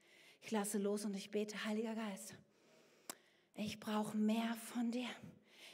Ich 0.42 0.52
lasse 0.52 0.78
los 0.78 1.06
und 1.06 1.16
ich 1.16 1.32
bete, 1.32 1.66
Heiliger 1.66 1.96
Geist, 1.96 2.36
ich 3.56 3.80
brauche 3.80 4.18
mehr 4.18 4.56
von 4.74 4.92
dir. 4.92 5.10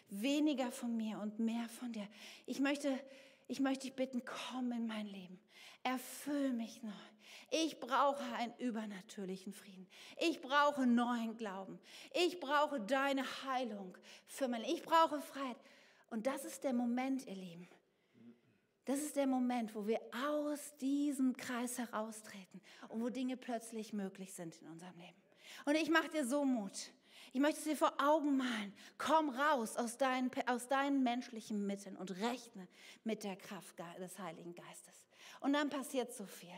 Weniger 0.10 0.72
von 0.72 0.96
mir 0.96 1.20
und 1.20 1.40
mehr 1.40 1.68
von 1.68 1.92
dir. 1.92 2.08
Ich 2.46 2.60
möchte, 2.60 2.98
ich 3.48 3.60
möchte 3.60 3.88
dich 3.88 3.96
bitten, 3.96 4.24
komm 4.24 4.72
in 4.72 4.88
mein 4.88 5.08
Leben. 5.08 5.40
Erfüll 5.84 6.54
mich 6.54 6.82
neu. 6.82 6.92
Ich 7.50 7.80
brauche 7.80 8.24
einen 8.36 8.54
übernatürlichen 8.58 9.54
Frieden. 9.54 9.88
Ich 10.20 10.42
brauche 10.42 10.86
neuen 10.86 11.38
Glauben. 11.38 11.80
Ich 12.14 12.40
brauche 12.40 12.80
deine 12.80 13.24
Heilung 13.46 13.98
für 14.26 14.48
mein. 14.48 14.64
Ich 14.64 14.84
brauche 14.84 15.22
Freiheit. 15.22 15.58
Und 16.10 16.26
das 16.28 16.46
ist 16.46 16.64
der 16.64 16.74
Moment, 16.74 17.26
ihr 17.26 17.36
Lieben. 17.36 17.68
Das 18.88 19.00
ist 19.00 19.18
der 19.18 19.28
Moment, 19.28 19.76
wo 19.76 19.86
wir 19.86 20.00
aus 20.30 20.74
diesem 20.78 21.36
Kreis 21.36 21.78
heraustreten 21.78 22.62
und 22.88 23.02
wo 23.02 23.10
Dinge 23.10 23.36
plötzlich 23.36 23.92
möglich 23.92 24.34
sind 24.34 24.62
in 24.62 24.70
unserem 24.70 24.98
Leben. 24.98 25.22
Und 25.66 25.76
ich 25.76 25.90
mache 25.90 26.08
dir 26.08 26.26
so 26.26 26.46
Mut. 26.46 26.94
Ich 27.34 27.42
möchte 27.42 27.60
es 27.60 27.66
dir 27.66 27.76
vor 27.76 27.94
Augen 28.02 28.38
malen. 28.38 28.74
Komm 28.98 29.30
raus 29.30 29.76
aus 29.76 29.98
deinen, 29.98 30.32
aus 30.46 30.70
deinen 30.70 31.04
menschlichen 31.04 31.68
Mitteln 31.68 31.98
und 31.98 32.12
rechne 32.12 32.66
mit 33.04 33.26
der 33.26 33.36
Kraft 33.36 33.78
des 34.00 34.18
Heiligen 34.20 34.56
Geistes. 34.56 35.06
Und 35.42 35.52
dann 35.52 35.70
passiert 35.70 36.14
so 36.14 36.26
viel. 36.26 36.56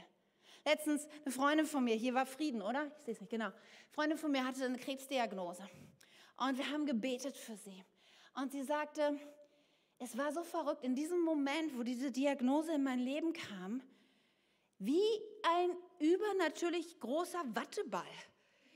Letztens 0.65 1.07
eine 1.25 1.31
Freundin 1.31 1.65
von 1.65 1.83
mir, 1.83 1.95
hier 1.95 2.13
war 2.13 2.27
Frieden, 2.27 2.61
oder? 2.61 2.91
Ich 2.99 3.05
sehe 3.05 3.13
es 3.15 3.21
nicht, 3.21 3.31
genau. 3.31 3.45
Eine 3.45 3.55
Freundin 3.89 4.17
von 4.19 4.31
mir 4.31 4.45
hatte 4.45 4.63
eine 4.65 4.77
Krebsdiagnose. 4.77 5.67
Und 6.37 6.59
wir 6.59 6.69
haben 6.69 6.85
gebetet 6.85 7.35
für 7.35 7.55
sie. 7.55 7.83
Und 8.35 8.51
sie 8.51 8.61
sagte, 8.61 9.19
es 9.99 10.17
war 10.17 10.31
so 10.31 10.43
verrückt, 10.43 10.83
in 10.83 10.95
diesem 10.95 11.21
Moment, 11.21 11.77
wo 11.77 11.83
diese 11.83 12.11
Diagnose 12.11 12.73
in 12.73 12.83
mein 12.83 12.99
Leben 12.99 13.33
kam, 13.33 13.81
wie 14.79 15.01
ein 15.43 15.71
übernatürlich 15.99 16.99
großer 16.99 17.43
Watteball, 17.53 18.03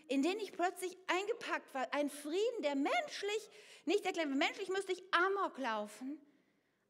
in 0.10 0.22
den 0.22 0.38
ich 0.40 0.52
plötzlich 0.52 0.98
eingepackt 1.08 1.74
war. 1.74 1.94
Ein 1.94 2.10
Frieden, 2.10 2.62
der 2.62 2.76
menschlich, 2.76 3.50
nicht 3.86 4.06
erklärt, 4.06 4.30
menschlich 4.30 4.70
müsste 4.70 4.92
ich 4.92 5.04
Amok 5.14 5.58
laufen, 5.58 6.20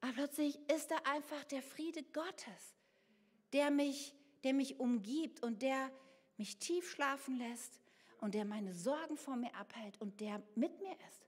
aber 0.02 0.13
plötzlich 0.13 0.60
ist 0.70 0.92
da 0.92 0.98
einfach 1.06 1.44
der 1.46 1.62
Friede 1.62 2.04
Gottes, 2.12 2.75
der 3.54 3.72
mich 3.72 4.16
der 4.44 4.54
mich 4.54 4.80
umgibt 4.80 5.42
und 5.42 5.62
der 5.62 5.92
mich 6.38 6.60
tief 6.60 6.90
schlafen 6.90 7.38
lässt 7.38 7.80
und 8.20 8.34
der 8.34 8.46
meine 8.46 8.74
Sorgen 8.74 9.18
vor 9.18 9.36
mir 9.36 9.54
abhält 9.56 10.00
und 10.02 10.20
der 10.20 10.42
mit 10.56 10.80
mir 10.82 10.96
ist. 11.10 11.23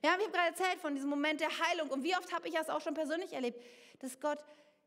Wir 0.00 0.12
haben 0.12 0.20
gerade 0.32 0.48
erzählt 0.48 0.80
von 0.80 0.94
diesem 0.94 1.10
Moment 1.10 1.40
der 1.40 1.50
Heilung 1.50 1.90
und 1.90 2.02
wie 2.02 2.16
oft 2.16 2.32
habe 2.32 2.48
ich 2.48 2.54
das 2.54 2.70
auch 2.70 2.80
schon 2.80 2.94
persönlich 2.94 3.32
erlebt, 3.32 3.62
dass 3.98 4.18
Gott 4.20 4.38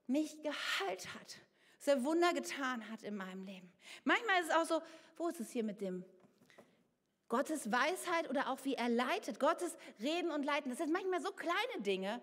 mich 0.08 0.42
geheilt 0.42 1.14
hat, 1.14 1.38
dass 1.78 1.88
er 1.88 2.04
Wunder 2.04 2.34
getan 2.34 2.90
hat 2.90 3.04
in 3.04 3.16
meinem 3.16 3.44
Leben. 3.46 3.72
Manchmal 4.04 4.42
ist 4.42 4.50
es 4.50 4.56
auch 4.56 4.66
so, 4.66 4.82
wo 5.18 5.28
ist 5.28 5.40
es 5.40 5.52
hier 5.52 5.64
mit 5.64 5.82
dem 5.82 6.04
Gottes 7.30 7.72
Weisheit 7.72 8.30
oder 8.30 8.50
auch 8.50 8.60
wie 8.64 8.76
er 8.76 8.90
leitet, 8.90 9.40
Gottes 9.40 9.76
Reden 10.00 10.32
und 10.32 10.44
Leiten. 10.44 10.70
Das 10.70 10.78
sind 10.80 10.92
manchmal 10.92 11.22
so 11.22 11.32
kleine 11.32 11.82
Dinge 11.82 12.22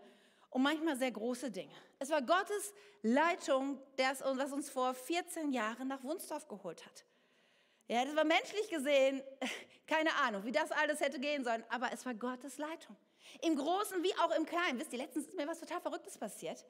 und 0.51 0.63
manchmal 0.63 0.97
sehr 0.97 1.11
große 1.11 1.51
Dinge. 1.51 1.75
Es 1.99 2.11
war 2.11 2.23
Gottes 2.23 2.75
Leitung, 3.03 3.81
das, 3.97 4.21
was 4.21 4.53
uns 4.53 4.71
vor 4.71 4.95
14 4.95 5.53
Jahren 5.53 5.89
nach 5.89 6.03
Wunsdorf 6.03 6.47
geholt 6.49 6.85
hat. 6.85 7.05
Ja, 7.91 8.05
das 8.05 8.15
war 8.15 8.23
menschlich 8.23 8.69
gesehen, 8.69 9.21
keine 9.89 10.15
Ahnung, 10.15 10.45
wie 10.45 10.53
das 10.53 10.71
alles 10.71 11.01
hätte 11.01 11.19
gehen 11.19 11.43
sollen, 11.43 11.65
aber 11.71 11.93
es 11.93 12.07
war 12.07 12.15
Gottes 12.15 12.57
Leitung. 12.57 12.97
Im 13.43 13.57
Großen 13.57 14.01
wie 14.05 14.15
auch 14.21 14.31
im 14.37 14.47
Kleinen. 14.47 14.79
Wisst 14.79 14.93
ihr, 14.93 15.01
letztens 15.01 15.27
ist 15.27 15.35
mir 15.35 15.49
was 15.49 15.59
total 15.59 15.81
Verrücktes 15.81 16.17
passiert. 16.17 16.65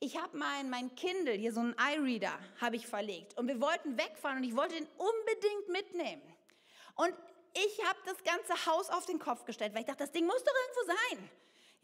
Ich 0.00 0.16
habe 0.16 0.34
mein, 0.34 0.70
mein 0.70 0.94
Kindle, 0.94 1.34
hier 1.34 1.52
so 1.52 1.60
einen 1.60 1.76
iReader, 1.78 2.32
habe 2.58 2.76
ich 2.76 2.86
verlegt. 2.86 3.36
Und 3.36 3.48
wir 3.48 3.60
wollten 3.60 3.98
wegfahren 3.98 4.38
und 4.38 4.44
ich 4.44 4.56
wollte 4.56 4.76
ihn 4.76 4.88
unbedingt 4.96 5.68
mitnehmen. 5.68 6.22
Und 6.94 7.12
ich 7.52 7.84
habe 7.86 7.98
das 8.06 8.16
ganze 8.24 8.64
Haus 8.64 8.88
auf 8.88 9.04
den 9.04 9.18
Kopf 9.18 9.44
gestellt, 9.44 9.74
weil 9.74 9.80
ich 9.80 9.86
dachte, 9.86 10.04
das 10.04 10.12
Ding 10.12 10.24
muss 10.24 10.42
doch 10.42 10.54
irgendwo 10.54 10.86
sein. 10.86 11.30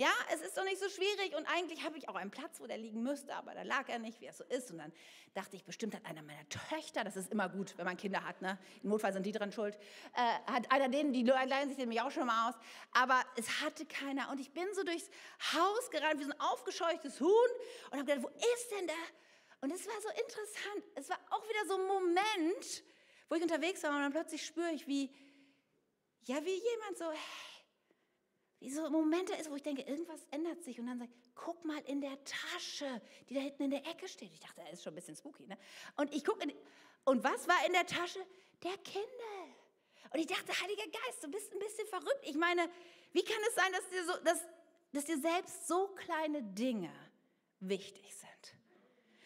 Ja, 0.02 0.10
es 0.34 0.40
ist 0.40 0.58
doch 0.58 0.64
nicht 0.64 0.80
so 0.80 0.88
schwierig 0.88 1.32
und 1.36 1.46
eigentlich 1.46 1.84
habe 1.84 1.96
ich 1.96 2.08
auch 2.08 2.16
einen 2.16 2.32
Platz, 2.32 2.58
wo 2.58 2.66
der 2.66 2.76
liegen 2.76 3.04
müsste, 3.04 3.36
aber 3.36 3.54
da 3.54 3.62
lag 3.62 3.88
er 3.88 4.00
nicht, 4.00 4.20
wie 4.20 4.26
es 4.26 4.36
so 4.36 4.42
ist. 4.42 4.72
Und 4.72 4.78
dann 4.78 4.92
dachte 5.32 5.54
ich, 5.54 5.62
bestimmt 5.62 5.94
hat 5.94 6.04
einer 6.06 6.22
meiner 6.22 6.44
Töchter, 6.48 7.04
das 7.04 7.16
ist 7.16 7.30
immer 7.30 7.48
gut, 7.48 7.78
wenn 7.78 7.84
man 7.84 7.96
Kinder 7.96 8.24
hat, 8.24 8.42
ne? 8.42 8.58
im 8.82 8.88
Notfall 8.88 9.12
sind 9.12 9.24
die 9.24 9.30
dran 9.30 9.52
schuld, 9.52 9.76
äh, 10.16 10.50
hat 10.50 10.72
einer 10.72 10.88
denen, 10.88 11.12
die 11.12 11.22
leihen 11.22 11.68
sich 11.68 11.78
nämlich 11.78 12.00
auch 12.00 12.10
schon 12.10 12.26
mal 12.26 12.48
aus, 12.48 12.56
aber 12.90 13.22
es 13.36 13.60
hatte 13.60 13.86
keiner. 13.86 14.28
Und 14.32 14.40
ich 14.40 14.52
bin 14.52 14.66
so 14.74 14.82
durchs 14.82 15.08
Haus 15.52 15.88
gerannt 15.92 16.18
wie 16.18 16.24
so 16.24 16.32
ein 16.32 16.40
aufgescheuchtes 16.40 17.20
Huhn 17.20 17.50
und 17.92 17.98
habe 18.00 18.04
gedacht, 18.04 18.24
wo 18.24 18.28
ist 18.30 18.70
denn 18.72 18.88
der? 18.88 18.96
Und 19.60 19.70
es 19.70 19.86
war 19.86 20.00
so 20.00 20.08
interessant, 20.08 20.84
es 20.96 21.08
war 21.10 21.20
auch 21.30 21.48
wieder 21.48 21.64
so 21.68 21.76
ein 21.76 21.86
Moment, 21.86 22.82
wo 23.28 23.36
ich 23.36 23.42
unterwegs 23.42 23.80
war 23.84 23.90
und 23.90 24.00
dann 24.00 24.10
plötzlich 24.10 24.44
spüre 24.44 24.72
ich, 24.72 24.88
wie, 24.88 25.14
ja, 26.24 26.44
wie 26.44 26.60
jemand 26.60 26.98
so, 26.98 27.04
wie 27.04 27.51
so 28.70 28.88
Momente 28.90 29.34
ist, 29.34 29.50
wo 29.50 29.56
ich 29.56 29.62
denke, 29.62 29.82
irgendwas 29.82 30.20
ändert 30.30 30.62
sich 30.62 30.78
und 30.78 30.86
dann 30.86 30.98
sage 30.98 31.10
ich, 31.12 31.34
guck 31.34 31.64
mal 31.64 31.80
in 31.86 32.00
der 32.00 32.16
Tasche, 32.24 33.00
die 33.28 33.34
da 33.34 33.40
hinten 33.40 33.64
in 33.64 33.70
der 33.70 33.86
Ecke 33.86 34.08
steht. 34.08 34.32
Ich 34.32 34.40
dachte, 34.40 34.60
das 34.62 34.74
ist 34.74 34.82
schon 34.84 34.92
ein 34.92 34.96
bisschen 34.96 35.16
spooky. 35.16 35.46
Ne? 35.46 35.56
Und 35.96 36.14
ich 36.14 36.24
gucke, 36.24 36.46
und 37.04 37.24
was 37.24 37.48
war 37.48 37.66
in 37.66 37.72
der 37.72 37.86
Tasche? 37.86 38.20
Der 38.62 38.76
Kindle. 38.78 39.54
Und 40.12 40.20
ich 40.20 40.26
dachte, 40.26 40.52
Heiliger 40.60 40.84
Geist, 40.84 41.22
du 41.22 41.28
bist 41.28 41.52
ein 41.52 41.58
bisschen 41.58 41.86
verrückt. 41.88 42.20
Ich 42.22 42.36
meine, 42.36 42.68
wie 43.12 43.24
kann 43.24 43.38
es 43.48 43.54
sein, 43.54 43.72
dass 43.72 43.88
dir, 43.88 44.04
so, 44.04 44.24
dass, 44.24 44.40
dass 44.92 45.04
dir 45.06 45.18
selbst 45.18 45.66
so 45.66 45.88
kleine 45.88 46.42
Dinge 46.42 46.92
wichtig 47.60 48.14
sind? 48.14 48.32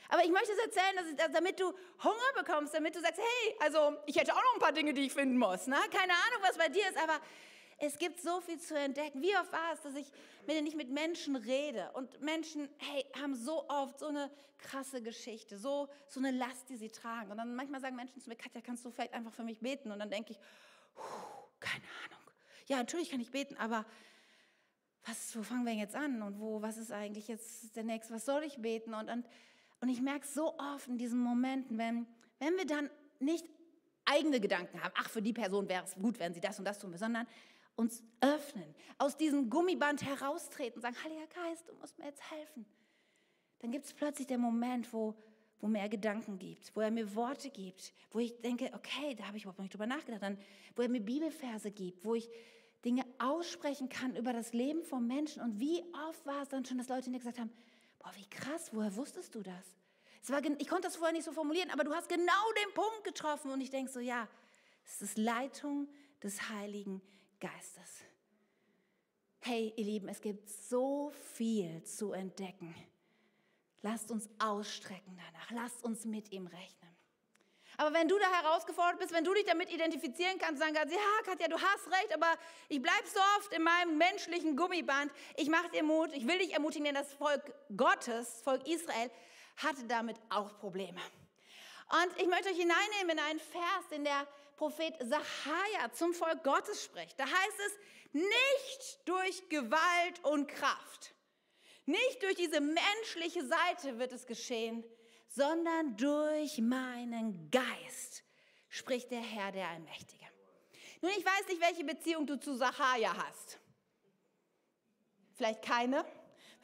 Aber 0.09 0.25
ich 0.25 0.31
möchte 0.31 0.53
es 0.53 0.59
erzählen, 0.59 0.97
dass 0.97 1.07
ich, 1.09 1.35
damit 1.35 1.59
du 1.59 1.67
Hunger 2.03 2.33
bekommst, 2.37 2.75
damit 2.75 2.95
du 2.95 3.01
sagst, 3.01 3.19
hey, 3.19 3.57
also 3.59 3.97
ich 4.07 4.17
hätte 4.17 4.33
auch 4.33 4.43
noch 4.43 4.55
ein 4.55 4.61
paar 4.61 4.73
Dinge, 4.73 4.95
die 4.95 5.07
ich 5.07 5.13
finden 5.13 5.37
muss. 5.37 5.67
Ne? 5.67 5.77
Keine 5.91 6.13
Ahnung, 6.13 6.43
was 6.43 6.57
bei 6.57 6.69
dir 6.69 6.89
ist, 6.89 6.97
aber 6.97 7.21
es 7.79 7.99
gibt 7.99 8.21
so 8.21 8.41
viel 8.41 8.59
zu 8.59 8.79
entdecken. 8.79 9.23
Wie 9.23 9.37
oft 9.37 9.53
war 9.53 9.73
es, 9.75 9.81
dass 9.83 9.95
ich 9.95 10.11
wenn 10.47 10.67
ich 10.67 10.77
mit 10.77 10.91
Menschen 10.91 11.37
rede 11.37 11.91
und 11.93 12.21
Menschen, 12.21 12.69
hey, 12.79 13.05
haben 13.21 13.35
so 13.35 13.69
oft 13.69 13.99
so 13.99 14.07
eine 14.07 14.31
krasse 14.59 15.03
Geschichte, 15.03 15.59
so, 15.59 15.89
so 16.07 16.21
eine 16.21 16.31
Last, 16.31 16.69
die 16.69 16.77
sie 16.77 16.89
tragen. 16.89 17.31
Und 17.31 17.37
dann 17.37 17.55
manchmal 17.55 17.81
sagen 17.81 17.97
Menschen 17.97 18.21
zu 18.21 18.29
mir, 18.29 18.37
Katja, 18.37 18.61
kannst 18.61 18.85
du 18.85 18.91
vielleicht 18.91 19.13
einfach 19.13 19.33
für 19.33 19.43
mich 19.43 19.61
beten? 19.61 19.91
Und 19.91 19.99
dann 19.99 20.11
denke 20.11 20.33
ich, 20.33 20.39
keine 21.61 21.85
Ahnung. 22.05 22.23
Ja, 22.67 22.77
natürlich 22.79 23.11
kann 23.11 23.21
ich 23.21 23.31
beten, 23.31 23.57
aber 23.57 23.85
was, 25.05 25.37
wo 25.37 25.43
fangen 25.43 25.67
wir 25.67 25.75
jetzt 25.75 25.95
an? 25.95 26.23
Und 26.23 26.41
wo, 26.41 26.63
was 26.63 26.79
ist 26.79 26.91
eigentlich 26.91 27.29
jetzt 27.29 27.77
der 27.77 27.85
nächste? 27.85 28.15
Was 28.15 28.25
soll 28.25 28.43
ich 28.45 28.57
beten? 28.57 28.95
Und, 28.95 29.11
und, 29.11 29.27
und 29.81 29.89
ich 29.89 30.01
merke 30.01 30.27
so 30.27 30.59
oft 30.59 30.89
in 30.89 30.99
diesen 30.99 31.21
Momenten, 31.21 31.79
wenn, 31.79 32.07
wenn 32.39 32.57
wir 32.57 32.67
dann 32.67 32.91
nicht 33.19 33.47
eigene 34.05 34.41
Gedanken 34.41 34.83
haben, 34.83 34.93
ach, 34.97 35.11
für 35.11 35.23
die 35.23 35.33
Person 35.33 35.69
wäre 35.69 35.85
es 35.85 35.95
gut, 35.95 36.19
wenn 36.19 36.33
sie 36.33 36.41
das 36.41 36.59
und 36.59 36.65
das 36.65 36.79
tun, 36.79 36.97
sondern 36.97 37.27
uns 37.77 38.03
öffnen, 38.21 38.75
aus 38.99 39.17
diesem 39.17 39.51
Gummiband 39.51 40.03
heraustreten, 40.03 40.81
sagen, 40.81 40.97
Heiliger 41.05 41.27
Geist, 41.27 41.69
du 41.69 41.75
musst 41.75 41.99
mir 41.99 42.07
jetzt 42.07 42.31
helfen. 42.31 42.67
Dann 43.61 43.71
gibt 43.71 43.85
es 43.85 43.93
plötzlich 43.93 44.27
den 44.27 44.41
Moment, 44.41 44.93
wo, 44.93 45.15
wo 45.61 45.69
mir 45.69 45.89
Gedanken 45.89 46.39
gibt, 46.39 46.75
wo 46.75 46.81
er 46.81 46.91
mir 46.91 47.15
Worte 47.15 47.51
gibt, 47.51 47.93
wo 48.11 48.19
ich 48.19 48.41
denke, 48.41 48.71
okay, 48.75 49.15
da 49.15 49.27
habe 49.27 49.37
ich 49.37 49.45
überhaupt 49.45 49.61
nicht 49.61 49.73
drüber 49.73 49.87
nachgedacht, 49.87 50.23
dann, 50.23 50.39
wo 50.75 50.83
er 50.83 50.89
mir 50.89 51.01
Bibelverse 51.01 51.71
gibt, 51.71 52.05
wo 52.05 52.15
ich 52.15 52.29
Dinge 52.85 53.05
aussprechen 53.19 53.89
kann 53.89 54.17
über 54.17 54.33
das 54.33 54.53
Leben 54.53 54.83
von 54.83 55.07
Menschen. 55.07 55.43
Und 55.43 55.61
wie 55.61 55.83
oft 56.09 56.25
war 56.27 56.43
es 56.43 56.49
dann 56.49 56.65
schon, 56.65 56.79
dass 56.79 56.89
Leute 56.89 57.11
mir 57.11 57.19
gesagt 57.19 57.39
haben, 57.39 57.53
boah, 57.99 58.13
wie 58.17 58.29
krass, 58.29 58.71
woher 58.73 58.95
wusstest 58.97 59.35
du 59.35 59.43
das? 59.43 59.77
Es 60.23 60.31
war, 60.31 60.43
ich 60.45 60.69
konnte 60.69 60.89
das 60.89 60.97
vorher 60.97 61.13
nicht 61.13 61.25
so 61.25 61.33
formulieren, 61.33 61.71
aber 61.71 61.85
du 61.85 61.95
hast 61.95 62.09
genau 62.09 62.53
den 62.65 62.75
Punkt 62.75 63.05
getroffen. 63.05 63.51
Und 63.51 63.61
ich 63.61 63.71
denke 63.71 63.91
so, 63.91 64.01
ja, 64.01 64.29
es 64.85 65.03
ist 65.03 65.19
Leitung 65.19 65.89
des 66.23 66.49
Heiligen 66.49 67.01
Geistes. 67.41 68.03
Hey, 69.41 69.73
ihr 69.77 69.85
Lieben, 69.85 70.09
es 70.09 70.21
gibt 70.21 70.49
so 70.49 71.13
viel 71.35 71.83
zu 71.85 72.13
entdecken. 72.13 72.75
Lasst 73.83 74.11
uns 74.11 74.29
ausstrecken 74.39 75.17
danach. 75.17 75.51
Lasst 75.51 75.85
uns 75.85 76.05
mit 76.05 76.33
ihm 76.33 76.47
rechnen. 76.47 76.97
Aber 77.79 77.93
wenn 77.93 78.09
du 78.09 78.19
da 78.19 78.27
herausgefordert 78.43 78.99
bist, 78.99 79.13
wenn 79.13 79.25
du 79.25 79.35
dich 79.35 79.45
damit 79.45 79.71
identifizieren 79.71 80.39
kannst, 80.39 80.61
sagen 80.61 80.75
kannst, 80.75 80.95
ja, 80.95 81.23
Katja, 81.25 81.47
du 81.47 81.61
hast 81.61 81.87
recht, 81.93 82.15
aber 82.15 82.35
ich 82.69 82.81
bleibe 82.81 83.07
so 83.07 83.21
oft 83.39 83.53
in 83.53 83.63
meinem 83.63 83.99
menschlichen 83.99 84.57
Gummiband. 84.57 85.13
Ich 85.37 85.49
mache 85.49 85.69
dir 85.71 85.83
Mut, 85.83 86.13
ich 86.15 86.27
will 86.27 86.39
dich 86.39 86.55
ermutigen, 86.55 86.87
denn 86.87 86.95
das 86.95 87.13
Volk 87.13 87.53
Gottes, 87.77 88.41
Volk 88.43 88.67
Israel, 88.67 89.11
hatte 89.59 89.85
damit 89.85 90.17
auch 90.31 90.59
Probleme. 90.59 91.01
Und 91.91 92.21
ich 92.21 92.27
möchte 92.27 92.49
euch 92.49 92.57
hineinnehmen 92.57 93.11
in 93.11 93.19
einen 93.19 93.41
Vers, 93.41 93.85
in 93.91 94.05
der 94.05 94.27
Prophet 94.57 94.95
Sacharja 95.01 95.93
zum 95.93 96.15
Volk 96.15 96.43
Gottes 96.43 96.85
spricht. 96.85 97.19
Da 97.21 97.25
heißt 97.25 97.61
es, 97.67 97.79
nicht 98.13 99.01
durch 99.05 99.49
Gewalt 99.49 100.25
und 100.25 100.49
Kraft, 100.49 101.15
nicht 101.85 102.23
durch 102.23 102.35
diese 102.35 102.61
menschliche 102.61 103.47
Seite 103.47 103.99
wird 103.99 104.13
es 104.13 104.27
geschehen, 104.27 104.85
sondern 105.29 105.97
durch 105.97 106.59
meinen 106.59 107.51
Geist, 107.51 108.25
spricht 108.69 109.11
der 109.11 109.21
Herr, 109.21 109.53
der 109.53 109.69
Allmächtige. 109.69 110.25
Nun, 111.03 111.13
ich 111.17 111.25
weiß 111.25 111.47
nicht, 111.49 111.61
welche 111.61 111.85
Beziehung 111.85 112.27
du 112.27 112.41
zu 112.41 112.57
Sacharja 112.57 113.15
hast. 113.17 113.61
Vielleicht 115.35 115.63
keine. 115.63 116.05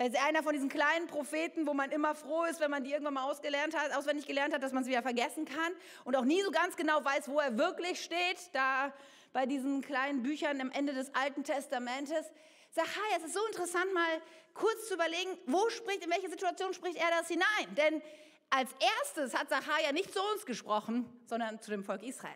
Weil 0.02 0.16
einer 0.16 0.42
von 0.42 0.52
diesen 0.52 0.68
kleinen 0.68 1.06
Propheten, 1.06 1.64
wo 1.64 1.74
man 1.74 1.92
immer 1.92 2.16
froh 2.16 2.42
ist, 2.42 2.58
wenn 2.58 2.72
man 2.72 2.82
die 2.82 2.90
irgendwann 2.90 3.14
mal 3.14 3.30
ausgelernt 3.30 3.76
hat, 3.78 3.94
auswendig 3.94 4.26
gelernt 4.26 4.52
hat, 4.52 4.60
dass 4.60 4.72
man 4.72 4.82
es 4.82 4.88
wieder 4.88 5.00
vergessen 5.00 5.44
kann 5.44 5.72
und 6.02 6.16
auch 6.16 6.24
nie 6.24 6.42
so 6.42 6.50
ganz 6.50 6.74
genau 6.74 7.04
weiß, 7.04 7.28
wo 7.28 7.38
er 7.38 7.56
wirklich 7.56 8.02
steht, 8.02 8.50
da 8.52 8.92
bei 9.32 9.46
diesen 9.46 9.80
kleinen 9.80 10.24
Büchern 10.24 10.60
am 10.60 10.72
Ende 10.72 10.92
des 10.92 11.14
Alten 11.14 11.44
Testamentes. 11.44 12.26
Sacharja, 12.70 13.18
es 13.18 13.26
ist 13.26 13.34
so 13.34 13.46
interessant, 13.46 13.94
mal 13.94 14.20
kurz 14.54 14.88
zu 14.88 14.94
überlegen, 14.94 15.38
wo 15.46 15.70
spricht, 15.70 16.04
in 16.04 16.10
welche 16.10 16.30
Situation 16.30 16.74
spricht 16.74 16.96
er 16.96 17.10
das 17.10 17.28
hinein? 17.28 17.72
Denn 17.76 18.02
als 18.50 18.70
erstes 18.98 19.38
hat 19.38 19.50
Sacharja 19.50 19.92
nicht 19.92 20.12
zu 20.12 20.20
uns 20.34 20.44
gesprochen, 20.46 21.08
sondern 21.26 21.62
zu 21.62 21.70
dem 21.70 21.84
Volk 21.84 22.02
Israel. 22.02 22.34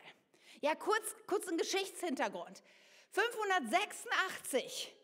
Ja, 0.61 0.77
kurz, 0.77 1.17
kurz 1.27 1.49
ein 1.49 1.59
Geschichtshintergrund. 1.59 2.63
586 3.11 4.96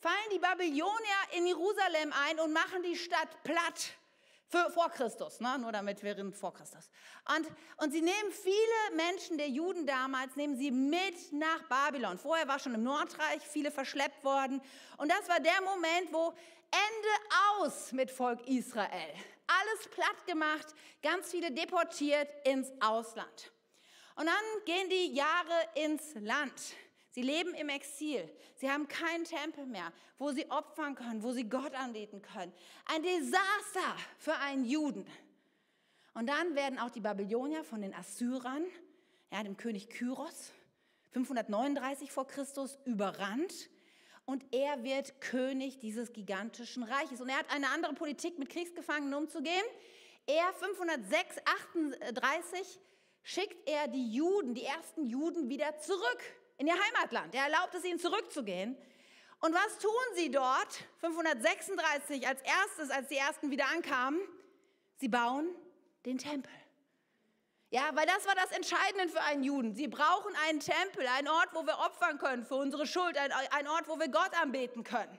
fallen 0.00 0.30
die 0.32 0.38
Babylonier 0.38 1.20
in 1.32 1.46
Jerusalem 1.46 2.12
ein 2.26 2.40
und 2.40 2.52
machen 2.52 2.82
die 2.82 2.96
Stadt 2.96 3.42
platt. 3.42 3.92
Für, 4.50 4.70
vor 4.70 4.88
Christus, 4.88 5.40
ne? 5.40 5.58
nur 5.58 5.72
damit 5.72 6.02
wir 6.02 6.16
reden 6.16 6.32
vor 6.32 6.54
Christus. 6.54 6.88
Und, 7.36 7.46
und 7.76 7.92
sie 7.92 8.00
nehmen 8.00 8.32
viele 8.32 8.96
Menschen 8.96 9.36
der 9.36 9.50
Juden 9.50 9.86
damals, 9.86 10.36
nehmen 10.36 10.56
sie 10.56 10.70
mit 10.70 11.32
nach 11.32 11.64
Babylon. 11.68 12.16
Vorher 12.16 12.48
war 12.48 12.58
schon 12.58 12.72
im 12.72 12.82
Nordreich 12.82 13.42
viele 13.46 13.70
verschleppt 13.70 14.24
worden. 14.24 14.62
Und 14.96 15.12
das 15.12 15.28
war 15.28 15.38
der 15.38 15.60
Moment, 15.60 16.10
wo 16.14 16.32
Ende 16.70 17.58
aus 17.58 17.92
mit 17.92 18.10
Volk 18.10 18.40
Israel. 18.48 19.14
Alles 19.46 19.88
platt 19.90 20.26
gemacht, 20.26 20.66
ganz 21.02 21.30
viele 21.30 21.50
deportiert 21.52 22.28
ins 22.46 22.72
Ausland. 22.80 23.52
Und 24.14 24.26
dann 24.26 24.64
gehen 24.64 24.88
die 24.88 25.14
Jahre 25.14 25.68
ins 25.74 26.14
Land. 26.14 26.74
Sie 27.18 27.24
leben 27.24 27.52
im 27.54 27.68
Exil. 27.68 28.30
Sie 28.54 28.70
haben 28.70 28.86
keinen 28.86 29.24
Tempel 29.24 29.66
mehr, 29.66 29.92
wo 30.18 30.30
sie 30.30 30.48
opfern 30.52 30.94
können, 30.94 31.24
wo 31.24 31.32
sie 31.32 31.48
Gott 31.48 31.74
anbeten 31.74 32.22
können. 32.22 32.52
Ein 32.84 33.02
Desaster 33.02 33.96
für 34.20 34.36
einen 34.36 34.64
Juden. 34.64 35.04
Und 36.14 36.28
dann 36.28 36.54
werden 36.54 36.78
auch 36.78 36.90
die 36.90 37.00
Babylonier 37.00 37.64
von 37.64 37.82
den 37.82 37.92
Assyrern, 37.92 38.64
ja, 39.32 39.42
dem 39.42 39.56
König 39.56 39.90
Kyros, 39.90 40.52
539 41.10 42.12
vor 42.12 42.28
Christus, 42.28 42.78
überrannt. 42.84 43.68
Und 44.24 44.44
er 44.54 44.84
wird 44.84 45.20
König 45.20 45.80
dieses 45.80 46.12
gigantischen 46.12 46.84
Reiches. 46.84 47.20
Und 47.20 47.30
er 47.30 47.38
hat 47.38 47.52
eine 47.52 47.70
andere 47.70 47.94
Politik, 47.94 48.38
mit 48.38 48.48
Kriegsgefangenen 48.48 49.14
umzugehen. 49.14 49.64
Er 50.26 50.52
538 50.52 52.78
schickt 53.24 53.68
er 53.68 53.88
die 53.88 54.12
Juden, 54.12 54.54
die 54.54 54.62
ersten 54.62 55.04
Juden 55.04 55.48
wieder 55.48 55.76
zurück 55.78 56.37
in 56.58 56.66
ihr 56.66 56.74
Heimatland. 56.74 57.34
Er 57.34 57.44
erlaubt 57.44 57.74
es 57.74 57.84
ihnen 57.84 57.98
zurückzugehen. 57.98 58.76
Und 59.40 59.54
was 59.54 59.78
tun 59.78 59.92
sie 60.14 60.30
dort? 60.30 60.84
536 61.00 62.26
als 62.26 62.40
erstes, 62.42 62.90
als 62.90 63.08
die 63.08 63.16
ersten 63.16 63.50
wieder 63.50 63.66
ankamen. 63.66 64.20
Sie 64.96 65.08
bauen 65.08 65.48
den 66.04 66.18
Tempel. 66.18 66.52
Ja, 67.70 67.90
weil 67.94 68.06
das 68.06 68.26
war 68.26 68.34
das 68.34 68.50
Entscheidende 68.50 69.08
für 69.08 69.22
einen 69.22 69.44
Juden. 69.44 69.74
Sie 69.74 69.88
brauchen 69.88 70.34
einen 70.48 70.58
Tempel, 70.58 71.06
einen 71.06 71.28
Ort, 71.28 71.50
wo 71.52 71.64
wir 71.66 71.78
opfern 71.78 72.18
können 72.18 72.44
für 72.44 72.56
unsere 72.56 72.86
Schuld, 72.86 73.16
ein, 73.16 73.68
Ort, 73.68 73.88
wo 73.88 73.98
wir 73.98 74.08
Gott 74.08 74.30
anbeten 74.40 74.84
können. 74.84 75.18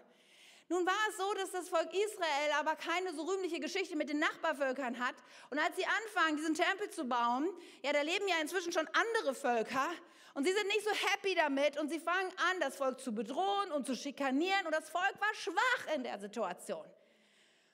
Nun 0.69 0.85
war 0.85 1.09
es 1.09 1.17
so, 1.17 1.33
dass 1.33 1.51
das 1.51 1.67
Volk 1.67 1.91
Israel 1.91 2.51
aber 2.59 2.75
keine 2.75 3.11
so 3.13 3.23
rühmliche 3.23 3.59
Geschichte 3.59 3.95
mit 3.95 4.07
den 4.07 4.19
Nachbarvölkern 4.19 4.99
hat. 4.99 5.15
Und 5.49 5.57
als 5.57 5.75
sie 5.75 5.85
anfangen, 5.85 6.37
diesen 6.37 6.53
Tempel 6.53 6.91
zu 6.91 7.05
bauen, 7.05 7.49
ja, 7.83 7.91
da 7.91 8.01
leben 8.01 8.27
ja 8.27 8.35
inzwischen 8.39 8.71
schon 8.71 8.87
andere 8.89 9.33
Völker. 9.33 9.89
Und 10.35 10.45
sie 10.45 10.53
sind 10.53 10.67
nicht 10.67 10.83
so 10.83 10.91
happy 10.91 11.33
damit 11.33 11.79
und 11.79 11.89
sie 11.89 11.99
fangen 11.99 12.31
an, 12.51 12.59
das 12.59 12.75
Volk 12.75 13.01
zu 13.01 13.13
bedrohen 13.13 13.71
und 13.71 13.87
zu 13.87 13.95
schikanieren. 13.95 14.67
Und 14.67 14.71
das 14.71 14.91
Volk 14.91 15.19
war 15.19 15.33
schwach 15.33 15.95
in 15.95 16.03
der 16.03 16.19
Situation. 16.19 16.85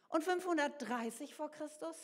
Und 0.07 0.23
530 0.23 1.35
vor 1.35 1.51
Christus, 1.51 1.97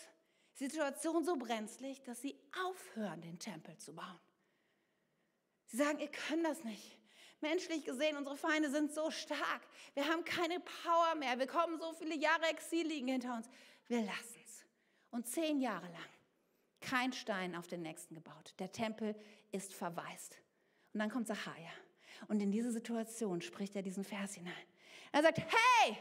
die 0.59 0.67
Situation 0.67 1.23
so 1.23 1.37
brenzlig, 1.37 2.03
dass 2.03 2.21
sie 2.21 2.37
aufhören, 2.65 3.21
den 3.21 3.39
Tempel 3.39 3.77
zu 3.77 3.95
bauen. 3.95 4.19
Sie 5.67 5.77
sagen, 5.77 5.99
ihr 5.99 6.11
könnt 6.11 6.45
das 6.45 6.65
nicht. 6.65 7.00
Menschlich 7.41 7.83
gesehen, 7.83 8.17
unsere 8.17 8.37
Feinde 8.37 8.69
sind 8.69 8.93
so 8.93 9.09
stark. 9.11 9.61
Wir 9.93 10.07
haben 10.07 10.23
keine 10.23 10.59
Power 10.59 11.15
mehr. 11.15 11.37
Wir 11.39 11.47
kommen 11.47 11.79
so 11.79 11.91
viele 11.93 12.15
Jahre 12.15 12.45
Exil 12.45 12.87
liegen 12.87 13.07
hinter 13.07 13.35
uns. 13.35 13.49
Wir 13.87 14.01
lassen 14.01 14.39
es. 14.45 14.65
Und 15.09 15.27
zehn 15.27 15.59
Jahre 15.59 15.87
lang 15.87 16.11
kein 16.81 17.13
Stein 17.13 17.55
auf 17.55 17.67
den 17.67 17.83
nächsten 17.83 18.15
gebaut. 18.15 18.53
Der 18.59 18.71
Tempel 18.71 19.15
ist 19.51 19.73
verwaist. 19.73 20.37
Und 20.93 20.99
dann 20.99 21.09
kommt 21.09 21.27
Zachariah. 21.27 21.71
Und 22.27 22.41
in 22.41 22.51
diese 22.51 22.71
Situation 22.71 23.41
spricht 23.41 23.75
er 23.75 23.81
diesen 23.81 24.03
Vers 24.03 24.33
hinein. 24.33 24.53
Er 25.11 25.21
sagt, 25.21 25.39
hey, 25.39 25.97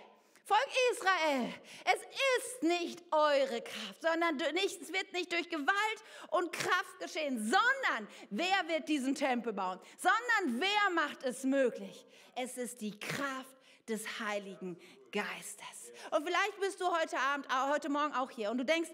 Volk 0.50 0.72
Israel, 0.92 1.54
es 1.84 2.00
ist 2.38 2.62
nicht 2.64 3.04
eure 3.12 3.62
Kraft, 3.62 4.02
sondern 4.02 4.36
nicht, 4.54 4.82
es 4.82 4.92
wird 4.92 5.12
nicht 5.12 5.30
durch 5.30 5.48
Gewalt 5.48 6.04
und 6.30 6.50
Kraft 6.50 6.98
geschehen, 6.98 7.38
sondern 7.38 8.08
wer 8.30 8.66
wird 8.66 8.88
diesen 8.88 9.14
Tempel 9.14 9.52
bauen? 9.52 9.78
Sondern 9.96 10.60
wer 10.60 10.90
macht 10.92 11.22
es 11.22 11.44
möglich? 11.44 12.04
Es 12.34 12.58
ist 12.58 12.80
die 12.80 12.98
Kraft 12.98 13.56
des 13.88 14.18
Heiligen 14.18 14.76
Geistes. 15.12 15.92
Und 16.10 16.26
vielleicht 16.26 16.58
bist 16.58 16.80
du 16.80 16.86
heute 16.86 17.16
Abend, 17.16 17.46
heute 17.70 17.88
Morgen 17.88 18.12
auch 18.14 18.32
hier 18.32 18.50
und 18.50 18.58
du 18.58 18.64
denkst, 18.64 18.90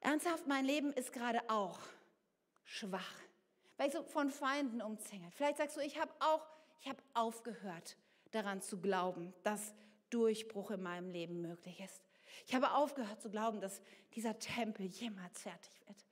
ernsthaft, 0.00 0.48
mein 0.48 0.64
Leben 0.64 0.92
ist 0.94 1.12
gerade 1.12 1.48
auch 1.48 1.78
schwach 2.64 3.14
weil 3.76 3.88
ich 3.88 3.94
so 3.94 4.02
von 4.04 4.30
Feinden 4.30 4.80
umzingelt. 4.80 5.34
Vielleicht 5.34 5.58
sagst 5.58 5.76
du, 5.76 5.80
ich 5.80 5.98
habe 5.98 6.12
auch, 6.20 6.46
ich 6.80 6.88
habe 6.88 7.02
aufgehört 7.12 7.96
daran 8.30 8.62
zu 8.62 8.80
glauben, 8.80 9.32
dass 9.42 9.74
Durchbruch 10.10 10.70
in 10.70 10.82
meinem 10.82 11.10
Leben 11.10 11.40
möglich 11.40 11.80
ist. 11.80 12.02
Ich 12.46 12.54
habe 12.54 12.72
aufgehört 12.72 13.20
zu 13.20 13.30
glauben, 13.30 13.60
dass 13.60 13.80
dieser 14.14 14.38
Tempel 14.38 14.86
jemals 14.86 15.40
fertig 15.40 15.72
wird. 15.86 16.04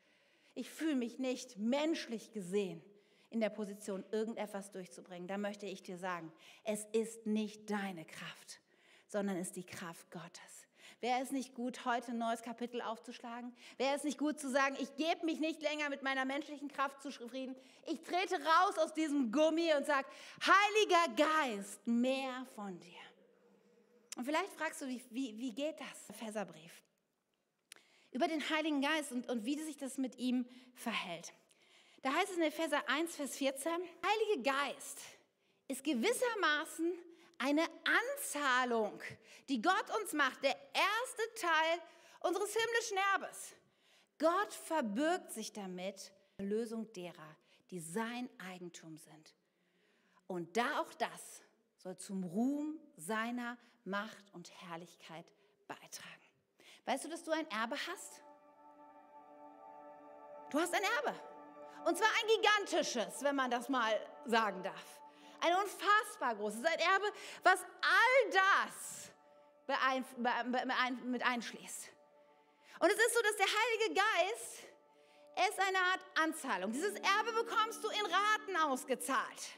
Ich 0.54 0.70
fühle 0.70 0.96
mich 0.96 1.18
nicht 1.18 1.58
menschlich 1.58 2.32
gesehen 2.32 2.82
in 3.30 3.40
der 3.40 3.50
Position, 3.50 4.04
irgendetwas 4.10 4.70
durchzubringen. 4.70 5.26
Da 5.26 5.38
möchte 5.38 5.66
ich 5.66 5.82
dir 5.82 5.96
sagen, 5.96 6.32
es 6.64 6.84
ist 6.92 7.26
nicht 7.26 7.70
deine 7.70 8.04
Kraft, 8.04 8.60
sondern 9.08 9.36
es 9.36 9.48
ist 9.48 9.56
die 9.56 9.64
Kraft 9.64 10.10
Gottes. 10.10 10.62
Wäre 11.00 11.20
es 11.20 11.32
nicht 11.32 11.54
gut, 11.54 11.84
heute 11.84 12.12
ein 12.12 12.18
neues 12.18 12.42
Kapitel 12.42 12.80
aufzuschlagen? 12.80 13.52
Wäre 13.76 13.96
es 13.96 14.04
nicht 14.04 14.18
gut 14.18 14.38
zu 14.38 14.48
sagen, 14.48 14.76
ich 14.78 14.94
gebe 14.94 15.24
mich 15.24 15.40
nicht 15.40 15.60
länger 15.60 15.88
mit 15.88 16.02
meiner 16.02 16.24
menschlichen 16.24 16.68
Kraft 16.68 17.02
zufrieden? 17.02 17.56
Ich 17.86 18.02
trete 18.02 18.36
raus 18.36 18.78
aus 18.78 18.94
diesem 18.94 19.32
Gummi 19.32 19.74
und 19.76 19.84
sage, 19.84 20.06
Heiliger 20.46 21.24
Geist, 21.26 21.84
mehr 21.86 22.46
von 22.54 22.78
dir. 22.78 23.11
Und 24.16 24.24
vielleicht 24.24 24.52
fragst 24.52 24.80
du 24.82 24.86
dich, 24.86 25.02
wie, 25.10 25.38
wie 25.38 25.54
geht 25.54 25.80
das, 25.80 26.10
Epheserbrief? 26.10 26.82
Über 28.10 28.28
den 28.28 28.46
Heiligen 28.50 28.82
Geist 28.82 29.12
und, 29.12 29.28
und 29.28 29.44
wie 29.44 29.58
sich 29.58 29.76
das 29.76 29.96
mit 29.96 30.16
ihm 30.18 30.46
verhält. 30.74 31.32
Da 32.02 32.12
heißt 32.12 32.32
es 32.32 32.36
in 32.36 32.42
Epheser 32.42 32.88
1, 32.88 33.16
Vers 33.16 33.36
14, 33.36 33.72
Heilige 33.72 34.50
Geist 34.50 35.00
ist 35.68 35.82
gewissermaßen 35.84 36.92
eine 37.38 37.64
Anzahlung, 37.84 39.00
die 39.48 39.62
Gott 39.62 39.86
uns 40.00 40.12
macht, 40.12 40.42
der 40.42 40.56
erste 40.74 41.46
Teil 41.46 41.78
unseres 42.20 42.54
himmlischen 42.54 42.98
Erbes. 43.14 43.54
Gott 44.18 44.52
verbirgt 44.52 45.32
sich 45.32 45.52
damit 45.52 46.12
Lösung 46.38 46.92
derer, 46.92 47.36
die 47.70 47.80
sein 47.80 48.28
Eigentum 48.38 48.96
sind. 48.96 49.34
Und 50.26 50.56
da 50.56 50.80
auch 50.80 50.92
das 50.94 51.42
soll 51.78 51.96
zum 51.96 52.24
Ruhm 52.24 52.78
seiner 52.96 53.58
Macht 53.84 54.32
und 54.32 54.50
Herrlichkeit 54.62 55.26
beitragen. 55.66 56.22
Weißt 56.84 57.04
du, 57.04 57.08
dass 57.08 57.22
du 57.24 57.30
ein 57.30 57.48
Erbe 57.50 57.76
hast? 57.76 58.22
Du 60.50 60.60
hast 60.60 60.74
ein 60.74 60.82
Erbe. 60.82 61.18
Und 61.84 61.96
zwar 61.96 62.08
ein 62.08 62.28
gigantisches, 62.28 63.22
wenn 63.22 63.34
man 63.34 63.50
das 63.50 63.68
mal 63.68 63.94
sagen 64.26 64.62
darf. 64.62 65.00
Ein 65.40 65.54
unfassbar 65.56 66.36
großes, 66.36 66.64
ein 66.64 66.78
Erbe, 66.78 67.12
was 67.42 67.60
all 67.60 68.30
das 68.30 69.10
mit 71.04 71.22
einschließt. 71.24 71.88
Und 72.78 72.90
es 72.90 72.98
ist 72.98 73.14
so, 73.14 73.22
dass 73.22 73.36
der 73.36 73.46
Heilige 73.46 74.00
Geist 74.00 74.64
ist 75.48 75.60
eine 75.60 75.78
Art 75.78 76.00
Anzahlung. 76.22 76.72
Dieses 76.72 76.94
Erbe 76.94 77.32
bekommst 77.32 77.82
du 77.82 77.88
in 77.88 78.06
Raten 78.06 78.56
ausgezahlt. 78.56 79.56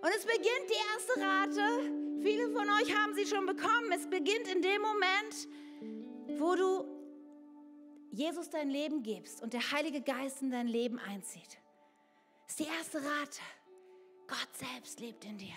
Und 0.00 0.10
es 0.16 0.24
beginnt 0.24 0.68
die 0.68 0.80
erste 0.94 1.20
Rate. 1.20 2.22
Viele 2.22 2.50
von 2.50 2.68
euch 2.70 2.96
haben 2.96 3.14
sie 3.14 3.26
schon 3.26 3.46
bekommen. 3.46 3.90
Es 3.92 4.08
beginnt 4.08 4.48
in 4.48 4.62
dem 4.62 4.82
Moment, 4.82 6.40
wo 6.40 6.54
du 6.54 6.98
Jesus 8.10 8.48
dein 8.50 8.70
Leben 8.70 9.02
gibst 9.02 9.42
und 9.42 9.52
der 9.52 9.72
Heilige 9.72 10.00
Geist 10.00 10.42
in 10.42 10.50
dein 10.50 10.66
Leben 10.66 10.98
einzieht. 10.98 11.58
Das 12.46 12.50
ist 12.50 12.60
die 12.60 12.72
erste 12.72 12.98
Rate. 12.98 13.40
Gott 14.26 14.48
selbst 14.54 15.00
lebt 15.00 15.24
in 15.24 15.38
dir. 15.38 15.54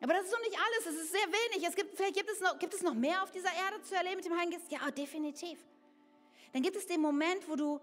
Aber 0.00 0.14
das 0.14 0.24
ist 0.24 0.32
noch 0.32 0.40
nicht 0.40 0.58
alles, 0.58 0.96
es 0.96 1.04
ist 1.04 1.12
sehr 1.12 1.26
wenig. 1.26 1.68
Es 1.68 1.76
gibt, 1.76 1.96
vielleicht 1.96 2.16
gibt 2.16 2.30
es, 2.30 2.40
noch, 2.40 2.58
gibt 2.58 2.74
es 2.74 2.82
noch 2.82 2.94
mehr 2.94 3.22
auf 3.22 3.30
dieser 3.30 3.52
Erde 3.52 3.82
zu 3.82 3.94
erleben 3.94 4.16
mit 4.16 4.24
dem 4.24 4.36
Heiligen 4.36 4.58
Geist? 4.58 4.70
Ja, 4.70 4.90
definitiv. 4.90 5.58
Dann 6.52 6.62
gibt 6.62 6.76
es 6.76 6.86
den 6.86 7.00
Moment, 7.00 7.48
wo 7.48 7.54
du 7.54 7.80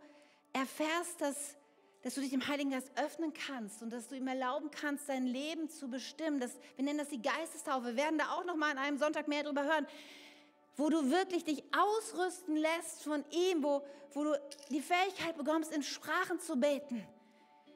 erfährst, 0.52 1.22
dass, 1.22 1.56
dass 2.02 2.16
du 2.16 2.22
dich 2.22 2.30
dem 2.30 2.48
Heiligen 2.48 2.72
Geist 2.72 2.92
öffnen 2.96 3.34
kannst 3.34 3.82
und 3.82 3.92
dass 3.92 4.08
du 4.08 4.16
ihm 4.16 4.28
erlauben 4.28 4.72
kannst, 4.72 5.10
dein 5.10 5.28
Leben 5.28 5.70
zu 5.70 5.90
bestimmen. 5.90 6.40
Das, 6.40 6.52
wir 6.76 6.86
nennen 6.86 7.00
das 7.00 7.10
die 7.10 7.22
Geistestaufe. 7.22 7.88
Wir 7.88 7.98
werden 7.98 8.18
da 8.18 8.32
auch 8.32 8.46
noch 8.46 8.56
mal 8.56 8.72
an 8.72 8.78
einem 8.78 8.98
Sonntag 8.98 9.28
mehr 9.28 9.44
darüber 9.44 9.64
hören 9.64 9.86
wo 10.80 10.90
du 10.90 11.12
wirklich 11.12 11.44
dich 11.44 11.64
ausrüsten 11.76 12.56
lässt 12.56 13.04
von 13.04 13.24
ihm, 13.32 13.62
wo, 13.62 13.86
wo 14.14 14.24
du 14.24 14.42
die 14.70 14.82
Fähigkeit 14.82 15.38
bekommst, 15.38 15.74
in 15.74 15.84
Sprachen 15.84 16.40
zu 16.40 16.56
beten. 16.56 17.06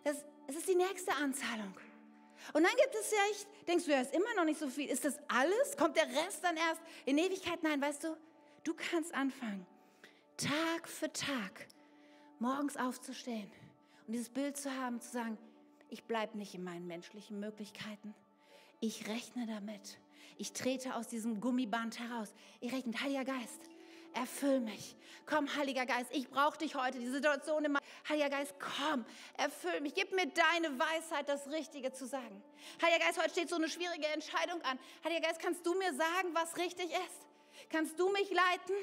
Das, 0.05 0.23
das 0.47 0.55
ist 0.55 0.69
die 0.69 0.75
nächste 0.75 1.13
Anzahlung. 1.15 1.75
Und 2.53 2.63
dann 2.63 2.71
gibt 2.81 2.95
es 2.95 3.11
ja, 3.11 3.17
ich, 3.31 3.65
denkst 3.65 3.85
du, 3.85 3.91
ja, 3.91 4.01
ist 4.01 4.13
immer 4.13 4.33
noch 4.35 4.45
nicht 4.45 4.59
so 4.59 4.69
viel. 4.69 4.89
Ist 4.89 5.03
das 5.05 5.17
alles? 5.27 5.77
Kommt 5.77 5.97
der 5.97 6.07
Rest 6.07 6.43
dann 6.43 6.55
erst 6.55 6.81
in 7.05 7.17
Ewigkeit? 7.17 7.61
Nein, 7.61 7.81
weißt 7.81 8.05
du, 8.05 8.17
du 8.63 8.73
kannst 8.73 9.13
anfangen, 9.13 9.65
Tag 10.37 10.87
für 10.87 11.11
Tag 11.11 11.67
morgens 12.39 12.77
aufzustehen 12.77 13.51
und 14.07 14.13
dieses 14.13 14.29
Bild 14.29 14.57
zu 14.57 14.71
haben, 14.75 14.99
zu 14.99 15.11
sagen, 15.11 15.37
ich 15.89 16.03
bleibe 16.03 16.37
nicht 16.37 16.55
in 16.55 16.63
meinen 16.63 16.87
menschlichen 16.87 17.39
Möglichkeiten. 17.39 18.13
Ich 18.79 19.07
rechne 19.07 19.45
damit. 19.45 19.99
Ich 20.37 20.51
trete 20.51 20.95
aus 20.95 21.07
diesem 21.07 21.39
Gummiband 21.39 21.99
heraus. 21.99 22.33
Ich 22.59 22.73
rechne, 22.73 22.99
Heiliger 22.99 23.25
Geist, 23.25 23.69
erfüll 24.13 24.59
mich. 24.59 24.95
Komm, 25.25 25.47
Heiliger 25.55 25.85
Geist, 25.85 26.09
ich 26.11 26.29
brauche 26.29 26.57
dich 26.57 26.75
heute, 26.75 26.99
die 26.99 27.09
Situation 27.09 27.63
im 27.63 27.77
Heiliger 28.09 28.29
Geist, 28.29 28.55
komm, 28.59 29.05
erfüll 29.37 29.79
mich. 29.81 29.93
Gib 29.93 30.11
mir 30.11 30.27
deine 30.27 30.77
Weisheit, 30.77 31.29
das 31.29 31.47
Richtige 31.49 31.93
zu 31.93 32.05
sagen. 32.05 32.43
Heiliger 32.81 33.05
Geist, 33.05 33.19
heute 33.19 33.29
steht 33.29 33.49
so 33.49 33.55
eine 33.55 33.69
schwierige 33.69 34.07
Entscheidung 34.07 34.61
an. 34.63 34.79
Heiliger 35.03 35.27
Geist, 35.27 35.39
kannst 35.39 35.65
du 35.65 35.75
mir 35.75 35.93
sagen, 35.93 36.29
was 36.33 36.57
richtig 36.57 36.87
ist? 36.87 37.27
Kannst 37.69 37.99
du 37.99 38.09
mich 38.09 38.29
leiten? 38.31 38.75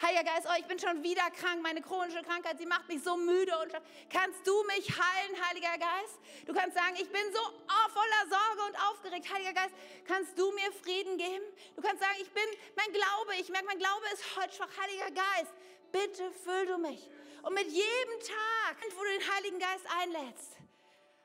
Heiliger 0.00 0.22
Geist, 0.22 0.46
oh, 0.48 0.54
ich 0.56 0.66
bin 0.66 0.78
schon 0.78 1.02
wieder 1.02 1.28
krank, 1.32 1.60
meine 1.60 1.82
chronische 1.82 2.22
Krankheit, 2.22 2.56
sie 2.58 2.66
macht 2.66 2.86
mich 2.86 3.02
so 3.02 3.16
müde 3.16 3.52
und 3.58 3.72
kannst 4.08 4.46
du 4.46 4.62
mich 4.64 4.88
heilen, 4.88 5.48
Heiliger 5.48 5.76
Geist? 5.76 6.20
Du 6.46 6.54
kannst 6.54 6.76
sagen, 6.76 6.94
ich 6.94 7.10
bin 7.10 7.22
so 7.32 7.40
voller 7.40 8.30
Sorge 8.30 8.62
und 8.68 8.76
aufgeregt, 8.88 9.26
Heiliger 9.32 9.54
Geist, 9.54 9.74
kannst 10.06 10.38
du 10.38 10.52
mir 10.52 10.70
Frieden 10.84 11.18
geben? 11.18 11.44
Du 11.74 11.82
kannst 11.82 12.00
sagen, 12.00 12.14
ich 12.22 12.30
bin 12.30 12.44
mein 12.76 12.92
Glaube, 12.92 13.34
ich 13.40 13.48
merke, 13.48 13.66
mein 13.66 13.78
Glaube 13.78 14.04
ist 14.12 14.22
heute 14.36 14.54
schwach, 14.54 14.70
Heiliger 14.80 15.10
Geist, 15.10 15.52
bitte 15.90 16.30
füll 16.44 16.66
du 16.66 16.78
mich. 16.78 17.10
Und 17.42 17.54
mit 17.54 17.66
jedem 17.66 18.20
Tag, 18.20 18.76
wo 18.94 19.02
du 19.02 19.18
den 19.18 19.34
Heiligen 19.34 19.58
Geist 19.58 19.86
einlädst, 20.00 20.58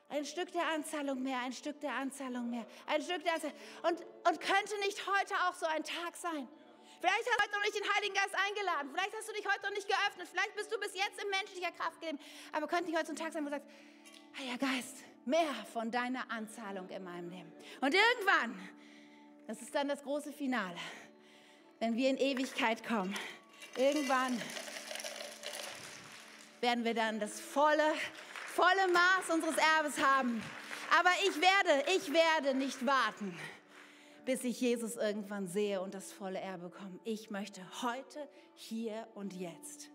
ein 0.08 0.24
Stück 0.24 0.50
der 0.50 0.66
Anzahlung 0.66 1.22
mehr, 1.22 1.38
ein 1.38 1.52
Stück 1.52 1.80
der 1.80 1.92
Anzahlung 1.92 2.50
mehr, 2.50 2.66
ein 2.86 3.02
Stück 3.02 3.22
der 3.22 3.34
Anzahlung. 3.34 3.56
Und, 3.84 4.00
und 4.00 4.40
könnte 4.40 4.78
nicht 4.80 5.06
heute 5.06 5.34
auch 5.48 5.54
so 5.54 5.66
ein 5.66 5.84
Tag 5.84 6.16
sein, 6.16 6.48
Vielleicht 7.04 7.18
hast 7.18 7.36
du 7.36 7.42
heute 7.42 7.52
noch 7.52 7.62
nicht 7.64 7.74
den 7.74 7.94
Heiligen 7.94 8.14
Geist 8.14 8.34
eingeladen. 8.34 8.88
Vielleicht 8.90 9.14
hast 9.14 9.28
du 9.28 9.34
dich 9.34 9.46
heute 9.46 9.60
noch 9.62 9.72
nicht 9.72 9.86
geöffnet. 9.86 10.26
Vielleicht 10.32 10.56
bist 10.56 10.72
du 10.72 10.80
bis 10.80 10.94
jetzt 10.94 11.22
in 11.22 11.28
menschlicher 11.28 11.70
Kraft 11.72 12.00
gegeben. 12.00 12.18
Aber 12.50 12.66
könnte 12.66 12.84
nicht 12.84 12.96
heute 12.96 13.08
so 13.08 13.12
ein 13.12 13.16
Tag 13.16 13.30
sein, 13.34 13.44
wo 13.44 13.50
du 13.50 13.56
sagst, 13.56 13.68
Heiliger 14.38 14.56
Geist, 14.56 15.04
mehr 15.26 15.52
von 15.70 15.90
deiner 15.90 16.30
Anzahlung 16.30 16.88
in 16.88 17.04
meinem 17.04 17.28
Leben. 17.28 17.52
Und 17.82 17.92
irgendwann, 17.92 18.58
das 19.46 19.60
ist 19.60 19.74
dann 19.74 19.88
das 19.88 20.02
große 20.02 20.32
Finale, 20.32 20.78
wenn 21.78 21.94
wir 21.94 22.08
in 22.08 22.16
Ewigkeit 22.16 22.82
kommen, 22.86 23.14
irgendwann 23.76 24.40
werden 26.62 26.84
wir 26.86 26.94
dann 26.94 27.20
das 27.20 27.38
volle, 27.38 27.92
volle 28.46 28.88
Maß 28.90 29.28
unseres 29.28 29.58
Erbes 29.58 29.98
haben. 29.98 30.42
Aber 30.98 31.10
ich 31.28 31.38
werde, 31.38 31.84
ich 31.98 32.10
werde 32.10 32.56
nicht 32.56 32.86
warten 32.86 33.38
bis 34.24 34.42
ich 34.44 34.60
Jesus 34.60 34.96
irgendwann 34.96 35.46
sehe 35.46 35.80
und 35.80 35.94
das 35.94 36.12
volle 36.12 36.40
Erbe 36.40 36.68
bekomme. 36.68 36.98
Ich 37.04 37.30
möchte 37.30 37.60
heute, 37.82 38.28
hier 38.54 39.06
und 39.14 39.34
jetzt 39.34 39.90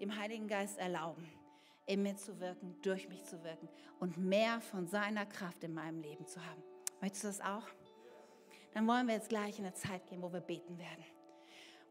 dem 0.00 0.16
Heiligen 0.16 0.48
Geist 0.48 0.78
erlauben, 0.78 1.28
in 1.86 2.02
mir 2.02 2.16
zu 2.16 2.40
wirken, 2.40 2.76
durch 2.82 3.08
mich 3.08 3.24
zu 3.24 3.42
wirken 3.44 3.68
und 3.98 4.16
mehr 4.16 4.60
von 4.60 4.86
seiner 4.86 5.26
Kraft 5.26 5.62
in 5.62 5.74
meinem 5.74 6.00
Leben 6.00 6.26
zu 6.26 6.44
haben. 6.44 6.62
Möchtest 7.00 7.24
du 7.24 7.28
das 7.28 7.40
auch? 7.40 7.66
Dann 8.74 8.86
wollen 8.86 9.06
wir 9.06 9.14
jetzt 9.14 9.28
gleich 9.28 9.58
in 9.58 9.64
eine 9.64 9.74
Zeit 9.74 10.06
gehen, 10.06 10.22
wo 10.22 10.32
wir 10.32 10.40
beten 10.40 10.78
werden. 10.78 11.04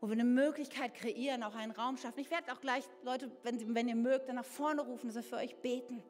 Wo 0.02 0.08
wir 0.08 0.14
eine 0.14 0.24
Möglichkeit 0.24 0.94
kreieren, 0.94 1.44
auch 1.44 1.56
einen 1.56 1.72
Raum 1.72 1.98
schaffen. 1.98 2.20
Ich 2.20 2.32
werde 2.32 2.54
auch 2.54 2.62
gleich 2.62 2.86
Leute, 3.04 3.30
wenn, 3.44 3.76
wenn 3.76 3.88
ihr 3.90 3.96
mögt, 3.96 4.30
dann 4.30 4.38
nach 4.38 4.46
vorne 4.46 4.82
rufen, 4.82 5.08
dass 5.08 5.16
wir 5.16 5.24
für 5.24 5.36
euch 5.36 5.56
beten. 5.58 6.02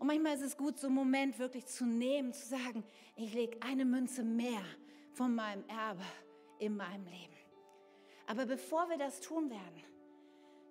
Und 0.00 0.08
manchmal 0.08 0.34
ist 0.34 0.42
es 0.42 0.56
gut, 0.56 0.78
so 0.78 0.88
einen 0.88 0.96
Moment 0.96 1.38
wirklich 1.38 1.66
zu 1.66 1.86
nehmen, 1.86 2.32
zu 2.32 2.46
sagen, 2.48 2.82
ich 3.14 3.32
lege 3.32 3.58
eine 3.62 3.84
Münze 3.84 4.24
mehr 4.24 4.62
von 5.12 5.34
meinem 5.34 5.64
Erbe 5.68 6.04
in 6.58 6.76
meinem 6.76 7.06
Leben. 7.06 7.36
Aber 8.26 8.46
bevor 8.46 8.88
wir 8.88 8.98
das 8.98 9.20
tun 9.20 9.50
werden, 9.50 9.84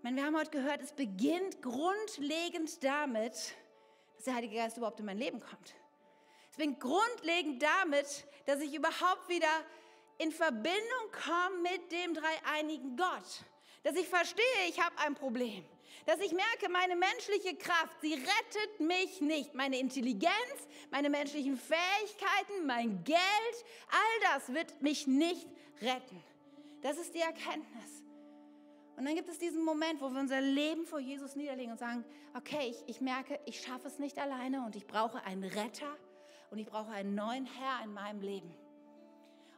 meine, 0.03 0.17
wir 0.17 0.25
haben 0.25 0.35
heute 0.35 0.49
gehört, 0.49 0.81
es 0.81 0.93
beginnt 0.93 1.61
grundlegend 1.61 2.83
damit, 2.83 3.55
dass 4.15 4.25
der 4.25 4.35
Heilige 4.35 4.55
Geist 4.55 4.77
überhaupt 4.77 4.99
in 4.99 5.05
mein 5.05 5.19
Leben 5.19 5.39
kommt. 5.39 5.75
Es 6.49 6.57
beginnt 6.57 6.79
grundlegend 6.79 7.61
damit, 7.61 8.25
dass 8.47 8.61
ich 8.61 8.73
überhaupt 8.73 9.29
wieder 9.29 9.47
in 10.17 10.31
Verbindung 10.31 11.11
komme 11.23 11.57
mit 11.61 11.91
dem 11.91 12.15
dreieinigen 12.15 12.97
Gott. 12.97 13.45
Dass 13.83 13.95
ich 13.95 14.07
verstehe, 14.07 14.43
ich 14.67 14.79
habe 14.83 14.97
ein 14.99 15.13
Problem 15.13 15.63
dass 16.05 16.19
ich 16.19 16.31
merke, 16.31 16.69
meine 16.69 16.95
menschliche 16.95 17.55
Kraft, 17.55 18.01
sie 18.01 18.13
rettet 18.13 18.79
mich 18.79 19.21
nicht. 19.21 19.53
Meine 19.53 19.79
Intelligenz, 19.79 20.33
meine 20.89 21.09
menschlichen 21.09 21.57
Fähigkeiten, 21.57 22.65
mein 22.65 23.03
Geld, 23.03 23.19
all 23.89 24.33
das 24.33 24.53
wird 24.53 24.81
mich 24.81 25.07
nicht 25.07 25.47
retten. 25.81 26.23
Das 26.81 26.97
ist 26.97 27.13
die 27.13 27.19
Erkenntnis. 27.19 28.03
Und 28.97 29.05
dann 29.05 29.15
gibt 29.15 29.29
es 29.29 29.37
diesen 29.37 29.63
Moment, 29.63 30.01
wo 30.01 30.09
wir 30.09 30.19
unser 30.19 30.41
Leben 30.41 30.85
vor 30.85 30.99
Jesus 30.99 31.35
niederlegen 31.35 31.71
und 31.71 31.79
sagen, 31.79 32.03
okay, 32.35 32.69
ich, 32.69 32.83
ich 32.87 33.01
merke, 33.01 33.39
ich 33.45 33.61
schaffe 33.61 33.87
es 33.87 33.99
nicht 33.99 34.19
alleine 34.19 34.65
und 34.65 34.75
ich 34.75 34.85
brauche 34.85 35.23
einen 35.23 35.43
Retter 35.43 35.97
und 36.51 36.59
ich 36.59 36.67
brauche 36.67 36.91
einen 36.91 37.15
neuen 37.15 37.45
Herr 37.45 37.83
in 37.83 37.93
meinem 37.93 38.21
Leben. 38.21 38.53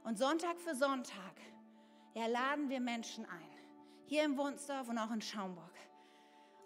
Und 0.03 0.17
Sonntag 0.17 0.59
für 0.59 0.75
Sonntag 0.75 1.35
ja, 2.13 2.27
laden 2.27 2.69
wir 2.69 2.79
Menschen 2.79 3.25
ein. 3.25 3.49
Hier 4.05 4.23
im 4.23 4.37
Wunsdorf 4.37 4.89
und 4.89 4.97
auch 4.97 5.11
in 5.11 5.21
Schaumburg 5.21 5.72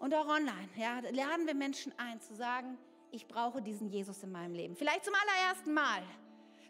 und 0.00 0.14
auch 0.14 0.28
online. 0.28 0.68
Ja, 0.76 1.00
laden 1.10 1.46
wir 1.46 1.54
Menschen 1.54 1.92
ein, 1.98 2.20
zu 2.20 2.34
sagen, 2.34 2.78
ich 3.10 3.26
brauche 3.26 3.62
diesen 3.62 3.88
Jesus 3.88 4.22
in 4.22 4.32
meinem 4.32 4.54
Leben. 4.54 4.76
Vielleicht 4.76 5.04
zum 5.04 5.14
allerersten 5.14 5.72
Mal. 5.72 6.02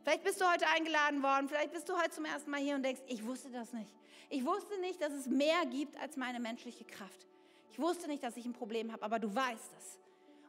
Vielleicht 0.02 0.24
bist 0.24 0.40
du 0.40 0.50
heute 0.50 0.66
eingeladen 0.68 1.22
worden, 1.22 1.48
vielleicht 1.48 1.72
bist 1.72 1.88
du 1.88 1.96
heute 1.98 2.10
zum 2.10 2.24
ersten 2.24 2.50
Mal 2.50 2.60
hier 2.60 2.76
und 2.76 2.82
denkst, 2.82 3.02
ich 3.08 3.26
wusste 3.26 3.50
das 3.50 3.72
nicht. 3.72 3.94
Ich 4.30 4.44
wusste 4.44 4.78
nicht, 4.80 5.02
dass 5.02 5.12
es 5.12 5.26
mehr 5.26 5.66
gibt 5.66 5.98
als 6.00 6.16
meine 6.16 6.40
menschliche 6.40 6.84
Kraft. 6.84 7.26
Ich 7.70 7.78
wusste 7.78 8.08
nicht, 8.08 8.22
dass 8.22 8.36
ich 8.36 8.46
ein 8.46 8.52
Problem 8.52 8.92
habe, 8.92 9.02
aber 9.02 9.18
du 9.18 9.34
weißt 9.34 9.72
es. 9.78 9.98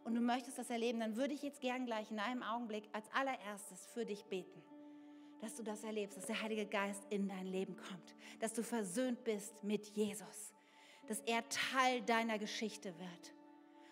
Und 0.04 0.16
du 0.16 0.22
möchtest 0.22 0.58
das 0.58 0.70
erleben, 0.70 1.00
dann 1.00 1.16
würde 1.16 1.34
ich 1.34 1.42
jetzt 1.42 1.62
gern 1.62 1.86
gleich 1.86 2.10
in 2.10 2.20
einem 2.20 2.42
Augenblick 2.42 2.90
als 2.94 3.06
allererstes 3.14 3.86
für 3.94 4.06
dich 4.06 4.24
beten. 4.26 4.64
Dass 5.42 5.56
du 5.56 5.64
das 5.64 5.84
erlebst, 5.84 6.18
dass 6.18 6.26
der 6.26 6.42
Heilige 6.42 6.66
Geist 6.66 7.04
in 7.10 7.28
dein 7.28 7.46
Leben 7.46 7.76
kommt. 7.76 8.16
Dass 8.40 8.54
du 8.54 8.64
versöhnt 8.64 9.24
bist 9.24 9.64
mit 9.64 9.86
Jesus 9.88 10.54
dass 11.10 11.22
er 11.22 11.42
Teil 11.50 12.04
deiner 12.04 12.38
Geschichte 12.38 12.94
wird. 13.00 13.34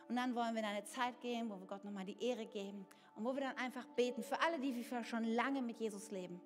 Und 0.07 0.17
dann 0.17 0.35
wollen 0.35 0.53
wir 0.53 0.59
in 0.59 0.67
eine 0.67 0.85
Zeit 0.85 1.19
gehen, 1.19 1.49
wo 1.49 1.59
wir 1.59 1.65
Gott 1.65 1.83
nochmal 1.83 2.05
die 2.05 2.23
Ehre 2.23 2.45
geben 2.45 2.85
und 3.15 3.25
wo 3.25 3.33
wir 3.33 3.41
dann 3.41 3.57
einfach 3.57 3.85
beten 3.95 4.21
für 4.21 4.39
alle, 4.39 4.59
die 4.59 4.85
schon 5.03 5.23
lange 5.23 5.63
mit 5.63 5.79
Jesus 5.79 6.11
leben, 6.11 6.39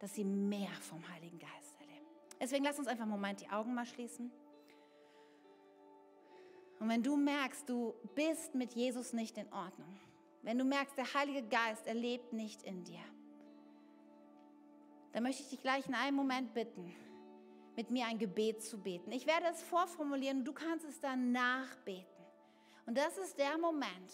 dass 0.00 0.14
sie 0.14 0.24
mehr 0.24 0.70
vom 0.80 1.06
Heiligen 1.10 1.38
Geist 1.38 1.78
erleben. 1.78 2.06
Deswegen 2.40 2.64
lass 2.64 2.78
uns 2.78 2.88
einfach 2.88 3.02
einen 3.02 3.10
Moment 3.10 3.42
die 3.42 3.50
Augen 3.50 3.74
mal 3.74 3.84
schließen. 3.84 4.32
Und 6.80 6.88
wenn 6.88 7.02
du 7.02 7.14
merkst, 7.14 7.68
du 7.68 7.94
bist 8.14 8.54
mit 8.54 8.72
Jesus 8.72 9.12
nicht 9.12 9.36
in 9.36 9.52
Ordnung, 9.52 9.94
wenn 10.40 10.56
du 10.56 10.64
merkst, 10.64 10.96
der 10.96 11.12
Heilige 11.12 11.42
Geist 11.42 11.86
erlebt 11.86 12.32
nicht 12.32 12.62
in 12.62 12.82
dir, 12.82 13.04
dann 15.12 15.22
möchte 15.22 15.42
ich 15.42 15.50
dich 15.50 15.60
gleich 15.60 15.86
in 15.86 15.94
einem 15.94 16.16
Moment 16.16 16.54
bitten, 16.54 16.90
mit 17.76 17.90
mir 17.90 18.06
ein 18.06 18.18
Gebet 18.18 18.62
zu 18.62 18.78
beten. 18.78 19.12
Ich 19.12 19.26
werde 19.26 19.46
es 19.50 19.62
vorformulieren, 19.62 20.44
du 20.44 20.52
kannst 20.52 20.84
es 20.84 21.00
dann 21.00 21.32
nachbeten. 21.32 22.06
Und 22.86 22.96
das 22.98 23.16
ist 23.18 23.38
der 23.38 23.58
Moment, 23.58 24.12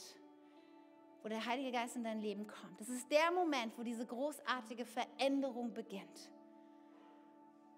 wo 1.23 1.29
der 1.29 1.45
Heilige 1.45 1.73
Geist 1.73 1.97
in 1.97 2.05
dein 2.05 2.21
Leben 2.21 2.47
kommt. 2.47 2.81
Das 2.81 2.89
ist 2.89 3.11
der 3.11 3.33
Moment, 3.33 3.77
wo 3.77 3.83
diese 3.83 4.07
großartige 4.07 4.85
Veränderung 4.85 5.73
beginnt. 5.73 6.31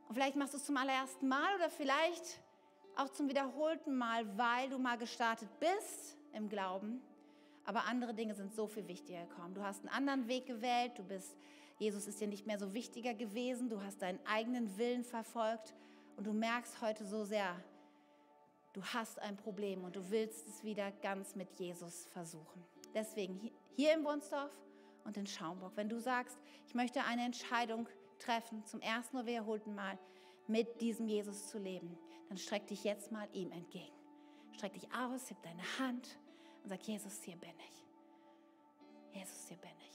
Und 0.08 0.14
vielleicht 0.14 0.36
machst 0.36 0.54
du 0.54 0.58
es 0.58 0.66
zum 0.66 0.76
allerersten 0.76 1.28
Mal 1.28 1.54
oder 1.54 1.70
vielleicht 1.70 2.40
auch 2.96 3.08
zum 3.10 3.28
wiederholten 3.28 3.96
Mal, 3.96 4.26
weil 4.36 4.68
du 4.68 4.78
mal 4.78 4.98
gestartet 4.98 5.48
bist 5.60 6.18
im 6.32 6.48
Glauben. 6.48 7.00
Aber 7.64 7.84
andere 7.84 8.14
Dinge 8.14 8.34
sind 8.34 8.52
so 8.52 8.66
viel 8.66 8.88
wichtiger 8.88 9.24
gekommen. 9.26 9.54
Du 9.54 9.62
hast 9.62 9.80
einen 9.80 9.94
anderen 9.94 10.26
Weg 10.28 10.46
gewählt, 10.46 10.92
du 10.96 11.04
bist, 11.04 11.36
Jesus 11.80 12.06
ist 12.06 12.20
dir 12.20 12.28
nicht 12.28 12.46
mehr 12.46 12.58
so 12.58 12.74
wichtiger 12.74 13.14
gewesen, 13.14 13.70
du 13.70 13.82
hast 13.82 14.02
deinen 14.02 14.20
eigenen 14.26 14.76
Willen 14.76 15.02
verfolgt 15.02 15.74
und 16.16 16.26
du 16.26 16.32
merkst 16.34 16.82
heute 16.82 17.06
so 17.06 17.24
sehr, 17.24 17.56
du 18.74 18.84
hast 18.84 19.18
ein 19.18 19.38
Problem 19.38 19.82
und 19.84 19.96
du 19.96 20.10
willst 20.10 20.46
es 20.46 20.62
wieder 20.62 20.92
ganz 21.02 21.34
mit 21.34 21.50
Jesus 21.58 22.04
versuchen. 22.12 22.62
Deswegen 22.94 23.50
hier 23.74 23.94
im 23.94 24.04
Wunsdorf 24.04 24.52
und 25.04 25.16
in 25.16 25.26
Schaumburg, 25.26 25.72
wenn 25.76 25.88
du 25.88 25.98
sagst, 25.98 26.36
ich 26.66 26.74
möchte 26.74 27.02
eine 27.04 27.24
Entscheidung 27.24 27.88
treffen, 28.18 28.62
zum 28.66 28.82
ersten 28.82 29.16
oder 29.16 29.26
wiederholten 29.26 29.74
Mal 29.74 29.98
mit 30.48 30.82
diesem 30.82 31.08
Jesus 31.08 31.48
zu 31.48 31.58
leben, 31.58 31.98
dann 32.28 32.36
streck 32.36 32.66
dich 32.66 32.84
jetzt 32.84 33.10
mal 33.10 33.26
ihm 33.32 33.52
entgegen. 33.52 33.94
Streck 34.52 34.74
dich 34.74 34.86
aus, 34.92 35.30
heb 35.30 35.40
deine 35.42 35.62
Hand 35.78 36.18
und 36.62 36.68
sag, 36.68 36.82
Jesus, 36.82 37.22
hier 37.22 37.36
bin 37.36 37.58
ich. 37.70 39.16
Jesus, 39.16 39.48
hier 39.48 39.56
bin 39.56 39.70
ich. 39.88 39.89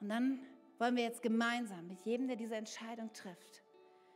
Und 0.00 0.08
dann 0.08 0.40
wollen 0.78 0.96
wir 0.96 1.02
jetzt 1.02 1.22
gemeinsam 1.22 1.86
mit 1.86 2.00
jedem, 2.04 2.26
der 2.26 2.36
diese 2.36 2.56
Entscheidung 2.56 3.12
trifft, 3.12 3.62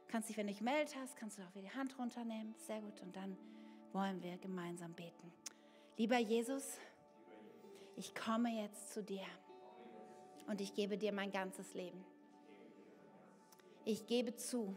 kannst 0.08 0.28
dich, 0.28 0.36
wenn 0.36 0.46
du 0.46 0.52
dich 0.52 0.62
meldet 0.62 0.96
hast, 0.96 1.16
kannst 1.16 1.38
du 1.38 1.42
auch 1.42 1.54
wieder 1.54 1.68
die 1.68 1.76
Hand 1.76 1.98
runternehmen. 1.98 2.54
Sehr 2.56 2.80
gut. 2.80 3.00
Und 3.02 3.14
dann 3.16 3.36
wollen 3.92 4.22
wir 4.22 4.38
gemeinsam 4.38 4.92
beten. 4.94 5.32
Lieber 5.96 6.18
Jesus, 6.18 6.78
ich 7.96 8.14
komme 8.14 8.50
jetzt 8.50 8.92
zu 8.92 9.02
dir 9.02 9.26
und 10.46 10.60
ich 10.60 10.74
gebe 10.74 10.98
dir 10.98 11.12
mein 11.12 11.30
ganzes 11.30 11.74
Leben. 11.74 12.04
Ich 13.84 14.06
gebe 14.06 14.34
zu, 14.34 14.76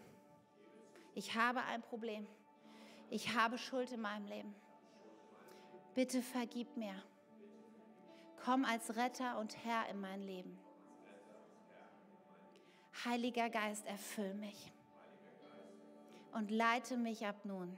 ich 1.15 1.35
habe 1.35 1.63
ein 1.63 1.81
Problem. 1.81 2.27
Ich 3.09 3.33
habe 3.33 3.57
Schuld 3.57 3.91
in 3.91 4.01
meinem 4.01 4.25
Leben. 4.25 4.53
Bitte 5.95 6.21
vergib 6.21 6.75
mir. 6.75 6.93
Komm 8.43 8.65
als 8.65 8.95
Retter 8.97 9.39
und 9.39 9.57
Herr 9.65 9.89
in 9.89 9.99
mein 9.99 10.21
Leben. 10.21 10.59
Heiliger 13.07 13.49
Geist, 13.49 13.85
erfüll 13.85 14.33
mich 14.33 14.71
und 16.33 16.51
leite 16.51 16.97
mich 16.97 17.25
ab 17.25 17.45
nun. 17.45 17.77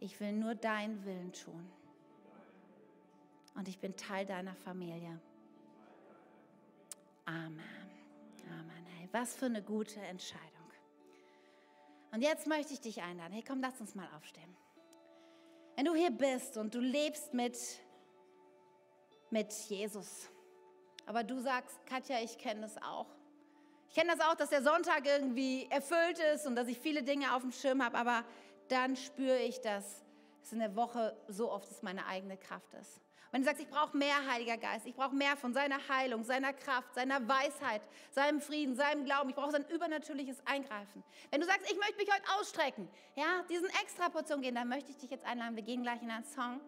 Ich 0.00 0.18
will 0.20 0.32
nur 0.32 0.54
deinen 0.54 1.04
Willen 1.04 1.32
tun. 1.32 1.70
Und 3.54 3.68
ich 3.68 3.78
bin 3.78 3.96
Teil 3.96 4.24
deiner 4.24 4.54
Familie. 4.54 5.20
Amen. 7.24 7.60
Amen. 8.46 8.86
Hey, 8.96 9.08
was 9.12 9.34
für 9.34 9.46
eine 9.46 9.62
gute 9.62 10.00
Entscheidung. 10.00 10.44
Und 12.12 12.22
jetzt 12.22 12.46
möchte 12.46 12.72
ich 12.72 12.80
dich 12.80 13.02
einladen. 13.02 13.32
Hey, 13.32 13.44
komm, 13.46 13.60
lass 13.60 13.80
uns 13.80 13.94
mal 13.94 14.08
aufstehen. 14.16 14.56
Wenn 15.76 15.84
du 15.84 15.94
hier 15.94 16.10
bist 16.10 16.56
und 16.56 16.74
du 16.74 16.80
lebst 16.80 17.34
mit, 17.34 17.58
mit 19.30 19.52
Jesus, 19.52 20.30
aber 21.06 21.22
du 21.22 21.38
sagst, 21.40 21.84
Katja, 21.86 22.20
ich 22.20 22.38
kenne 22.38 22.62
das 22.62 22.76
auch. 22.78 23.06
Ich 23.88 23.94
kenne 23.94 24.14
das 24.16 24.26
auch, 24.26 24.34
dass 24.34 24.50
der 24.50 24.62
Sonntag 24.62 25.06
irgendwie 25.06 25.66
erfüllt 25.70 26.18
ist 26.34 26.46
und 26.46 26.56
dass 26.56 26.68
ich 26.68 26.78
viele 26.78 27.02
Dinge 27.02 27.34
auf 27.34 27.42
dem 27.42 27.52
Schirm 27.52 27.82
habe, 27.82 27.96
aber 27.96 28.24
dann 28.68 28.96
spüre 28.96 29.38
ich, 29.38 29.60
dass 29.60 30.04
es 30.42 30.52
in 30.52 30.58
der 30.58 30.76
Woche 30.76 31.16
so 31.26 31.50
oft 31.50 31.70
ist 31.70 31.82
meine 31.82 32.06
eigene 32.06 32.36
Kraft 32.36 32.74
ist. 32.74 33.00
Wenn 33.30 33.42
du 33.42 33.46
sagst, 33.46 33.60
ich 33.60 33.68
brauche 33.68 33.94
mehr 33.96 34.26
Heiliger 34.26 34.56
Geist, 34.56 34.86
ich 34.86 34.94
brauche 34.94 35.14
mehr 35.14 35.36
von 35.36 35.52
seiner 35.52 35.86
Heilung, 35.88 36.24
seiner 36.24 36.54
Kraft, 36.54 36.94
seiner 36.94 37.26
Weisheit, 37.28 37.82
seinem 38.10 38.40
Frieden, 38.40 38.74
seinem 38.74 39.04
Glauben, 39.04 39.28
ich 39.28 39.36
brauche 39.36 39.52
sein 39.52 39.66
übernatürliches 39.68 40.38
Eingreifen. 40.46 41.02
Wenn 41.30 41.40
du 41.40 41.46
sagst, 41.46 41.70
ich 41.70 41.76
möchte 41.76 41.96
mich 41.96 42.10
heute 42.10 42.24
ausstrecken, 42.40 42.88
ja, 43.16 43.42
diesen 43.50 43.68
extra 43.82 44.08
Portion 44.08 44.40
gehen, 44.40 44.54
dann 44.54 44.68
möchte 44.68 44.90
ich 44.90 44.96
dich 44.96 45.10
jetzt 45.10 45.26
einladen. 45.26 45.56
Wir 45.56 45.62
gehen 45.62 45.82
gleich 45.82 46.02
in 46.02 46.10
einen 46.10 46.24
Song. 46.24 46.60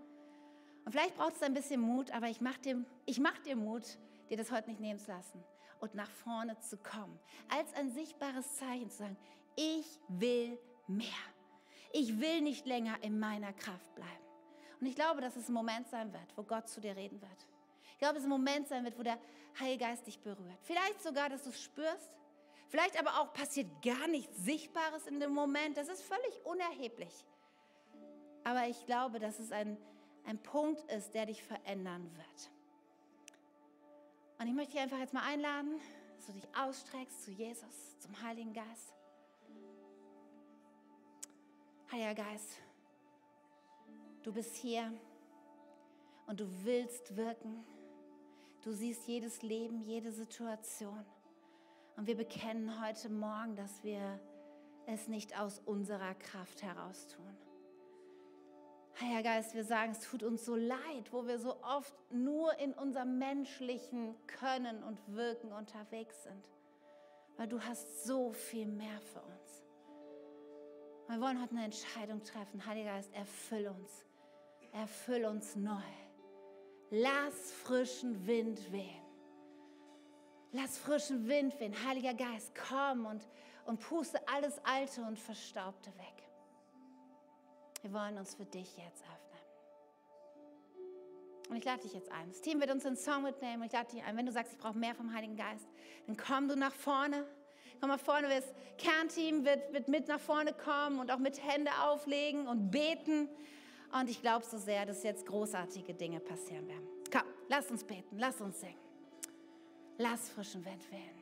Und 0.85 0.93
vielleicht 0.93 1.17
braucht 1.17 1.37
es 1.37 1.43
ein 1.43 1.55
bisschen 1.55 1.81
Mut, 1.81 2.11
aber 2.11 2.29
ich 2.29 2.41
mache 2.41 2.61
dir, 2.61 2.85
mach 3.21 3.39
dir 3.39 3.57
Mut, 3.57 3.99
dir 4.29 4.37
das 4.37 4.51
heute 4.51 4.69
nicht 4.69 4.81
nehmen 4.81 4.99
zu 4.99 5.11
lassen 5.11 5.43
und 5.81 5.95
nach 5.95 6.11
vorne 6.11 6.59
zu 6.61 6.77
kommen. 6.77 7.19
Als 7.49 7.73
ein 7.75 7.91
sichtbares 7.91 8.57
Zeichen 8.57 8.91
zu 8.91 8.99
sagen, 8.99 9.17
ich 9.57 9.87
will 10.09 10.59
mehr. 10.87 11.07
Ich 11.93 12.21
will 12.21 12.41
nicht 12.41 12.67
länger 12.67 13.03
in 13.03 13.19
meiner 13.19 13.53
Kraft 13.53 13.95
bleiben. 13.95 14.11
Und 14.81 14.87
ich 14.87 14.95
glaube, 14.95 15.21
dass 15.21 15.37
es 15.37 15.49
ein 15.49 15.53
Moment 15.53 15.89
sein 15.89 16.13
wird, 16.13 16.37
wo 16.37 16.43
Gott 16.43 16.69
zu 16.69 16.81
dir 16.81 16.97
reden 16.97 17.21
wird. 17.21 17.47
Ich 17.93 17.99
glaube, 17.99 18.19
es 18.19 18.25
ein 18.25 18.31
Moment 18.31 18.69
sein 18.69 18.85
wird, 18.85 18.99
wo 18.99 19.03
der 19.03 19.19
Heilige 19.59 19.85
Geist 19.85 20.07
dich 20.07 20.19
berührt. 20.21 20.59
Vielleicht 20.63 21.03
sogar, 21.03 21.29
dass 21.29 21.43
du 21.43 21.51
es 21.51 21.63
spürst. 21.63 22.17
Vielleicht 22.69 22.99
aber 22.99 23.21
auch 23.21 23.33
passiert 23.33 23.67
gar 23.83 24.07
nichts 24.07 24.45
Sichtbares 24.45 25.07
in 25.07 25.19
dem 25.19 25.35
Moment. 25.35 25.77
Das 25.77 25.89
ist 25.89 26.03
völlig 26.03 26.45
unerheblich. 26.45 27.27
Aber 28.45 28.67
ich 28.69 28.87
glaube, 28.87 29.19
dass 29.19 29.39
es 29.39 29.53
ein, 29.53 29.77
ein 30.25 30.39
Punkt 30.39 30.91
ist, 30.91 31.13
der 31.13 31.27
dich 31.27 31.43
verändern 31.43 32.11
wird. 32.17 32.51
Und 34.41 34.47
ich 34.47 34.55
möchte 34.55 34.73
dich 34.73 34.81
einfach 34.81 34.99
jetzt 34.99 35.13
mal 35.13 35.23
einladen, 35.23 35.79
dass 36.17 36.27
du 36.27 36.33
dich 36.33 36.49
ausstreckst 36.57 37.25
zu 37.25 37.31
Jesus, 37.31 37.99
zum 37.99 38.23
Heiligen 38.23 38.55
Geist. 38.55 38.95
Heiliger 41.93 42.15
Geist, 42.15 42.57
du 44.23 44.33
bist 44.33 44.57
hier 44.57 44.91
und 46.27 46.41
du 46.41 46.47
willst 46.65 47.19
wirken. 47.19 47.63
Du 48.63 48.73
siehst 48.73 49.07
jedes 49.07 49.43
Leben, 49.43 49.83
jede 49.83 50.11
Situation. 50.11 51.05
Und 51.99 52.07
wir 52.07 52.17
bekennen 52.17 52.83
heute 52.83 53.11
Morgen, 53.11 53.57
dass 53.57 53.85
wir 53.85 54.19
es 54.87 55.07
nicht 55.07 55.39
aus 55.39 55.59
unserer 55.67 56.15
Kraft 56.15 56.63
heraus 56.63 57.09
tun. 57.09 57.37
Heiliger 59.01 59.23
Geist, 59.23 59.55
wir 59.55 59.65
sagen, 59.65 59.93
es 59.93 60.01
tut 60.01 60.23
uns 60.23 60.45
so 60.45 60.57
leid, 60.57 61.11
wo 61.11 61.27
wir 61.27 61.39
so 61.39 61.57
oft 61.63 61.95
nur 62.11 62.59
in 62.59 62.75
unserem 62.75 63.19
menschlichen 63.19 64.15
Können 64.27 64.83
und 64.83 65.01
Wirken 65.15 65.53
unterwegs 65.53 66.23
sind. 66.25 66.49
Weil 67.37 67.49
du 67.49 67.61
hast 67.63 68.05
so 68.05 68.33
viel 68.33 68.67
mehr 68.67 69.01
für 69.01 69.21
uns. 69.21 69.65
Wir 71.09 71.21
wollen 71.21 71.41
heute 71.41 71.53
eine 71.53 71.65
Entscheidung 71.65 72.23
treffen. 72.23 72.65
Heiliger 72.67 72.91
Geist, 72.91 73.13
erfüll 73.15 73.69
uns. 73.69 74.05
Erfüll 74.73 75.25
uns 75.25 75.57
neu. 75.57 75.81
Lass 76.91 77.53
frischen 77.53 78.27
Wind 78.27 78.71
wehen. 78.71 79.03
Lass 80.53 80.77
frischen 80.77 81.27
Wind 81.27 81.59
wehen. 81.59 81.75
Heiliger 81.87 82.15
Geist, 82.15 82.53
komm 82.69 83.07
und, 83.07 83.27
und 83.65 83.81
puste 83.81 84.21
alles 84.29 84.61
Alte 84.65 85.03
und 85.03 85.19
Verstaubte 85.19 85.91
weg. 85.97 86.20
Wir 87.83 87.93
wollen 87.93 88.19
uns 88.19 88.35
für 88.35 88.45
dich 88.45 88.77
jetzt 88.77 89.03
öffnen. 89.03 89.31
Und 91.49 91.57
ich 91.57 91.65
lade 91.65 91.83
dich 91.83 91.93
jetzt 91.95 92.13
ein. 92.13 92.29
Das 92.29 92.41
Team 92.41 92.61
wird 92.61 92.71
uns 92.71 92.87
einen 92.87 92.97
Song 92.97 93.25
mitnehmen. 93.25 93.65
Ich 93.65 93.73
lade 93.73 93.91
dich 93.91 94.05
ein. 94.05 94.17
Wenn 94.17 94.27
du 94.27 94.33
sagst, 94.33 94.53
ich 94.53 94.59
brauche 94.59 94.79
mehr 94.79 94.95
vom 94.95 95.13
Heiligen 95.13 95.37
Geist, 95.37 95.67
dann 96.07 96.17
komm 96.17 96.49
du 96.49 96.57
nach 96.57 96.75
vorne. 96.75 97.27
Komm 97.81 97.89
mal 97.89 97.99
vorne, 97.99 98.29
das 98.29 98.45
Kernteam 98.77 99.45
wird, 99.45 99.73
wird 99.73 99.89
mit 99.89 100.07
nach 100.07 100.21
vorne 100.21 100.53
kommen 100.53 101.01
und 101.01 101.11
auch 101.11 101.19
mit 101.19 101.43
Hände 101.43 101.71
auflegen 101.83 102.47
und 102.47 102.71
beten. 102.71 103.29
Und 103.99 104.09
ich 104.09 104.21
glaube 104.21 104.45
so 104.45 104.59
sehr, 104.59 104.87
dass 104.87 105.03
jetzt 105.03 105.27
großartige 105.27 105.95
Dinge 105.95 106.21
passieren 106.21 106.69
werden. 106.69 106.87
Komm, 107.11 107.23
lass 107.49 107.71
uns 107.71 107.83
beten, 107.83 108.19
lass 108.19 108.41
uns 108.41 108.61
singen. 108.61 108.79
Lass 109.97 110.29
frischen 110.29 110.65
Wind 110.65 110.91
wehen. 110.93 111.20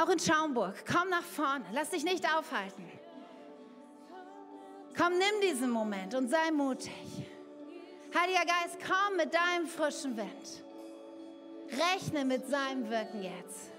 Auch 0.00 0.08
in 0.10 0.18
Schaumburg. 0.18 0.74
Komm 0.86 1.08
nach 1.08 1.22
vorne. 1.22 1.64
Lass 1.72 1.90
dich 1.90 2.04
nicht 2.04 2.24
aufhalten. 2.24 2.84
Komm, 4.96 5.12
nimm 5.12 5.40
diesen 5.42 5.70
Moment 5.70 6.14
und 6.14 6.28
sei 6.28 6.50
mutig. 6.50 6.92
Heiliger 8.14 8.44
Geist, 8.44 8.78
komm 8.86 9.16
mit 9.16 9.32
deinem 9.34 9.66
frischen 9.66 10.16
Wind. 10.16 10.64
Rechne 11.70 12.24
mit 12.24 12.48
seinem 12.48 12.88
Wirken 12.88 13.22
jetzt. 13.22 13.70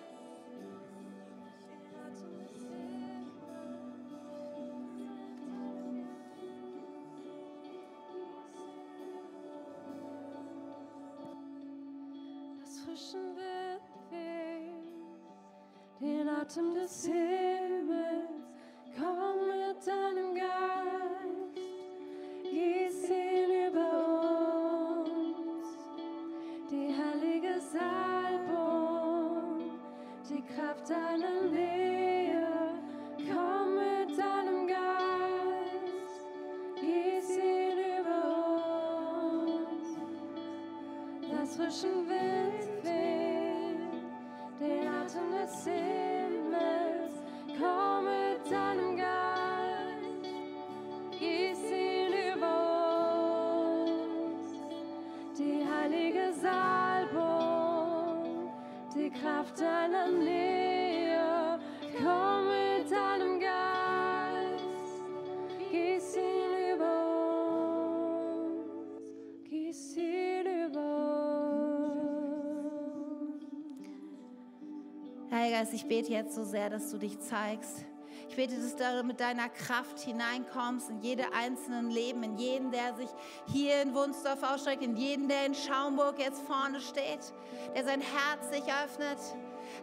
Heiliger 75.40 75.60
Geist, 75.60 75.74
ich 75.74 75.86
bete 75.86 76.12
jetzt 76.12 76.36
so 76.36 76.44
sehr, 76.44 76.70
dass 76.70 76.92
du 76.92 76.98
dich 76.98 77.18
zeigst. 77.18 77.86
Ich 78.28 78.36
bete, 78.36 78.58
dass 78.58 78.76
du 78.76 79.04
mit 79.04 79.22
deiner 79.22 79.48
Kraft 79.48 79.98
hineinkommst 80.02 80.90
in 80.90 81.00
jede 81.00 81.32
einzelnen 81.32 81.90
Leben, 81.90 82.24
in 82.24 82.38
jeden, 82.38 82.72
der 82.72 82.94
sich 82.96 83.08
hier 83.48 83.82
in 83.82 83.94
Wunsdorf 83.94 84.44
ausstreckt, 84.44 84.84
in 84.84 84.98
jeden, 84.98 85.30
der 85.30 85.46
in 85.46 85.56
Schaumburg 85.56 86.20
jetzt 86.20 86.42
vorne 86.42 86.82
steht, 86.82 87.34
der 87.74 87.86
sein 87.86 88.02
Herz 88.02 88.50
sich 88.52 88.66
öffnet. 88.66 89.18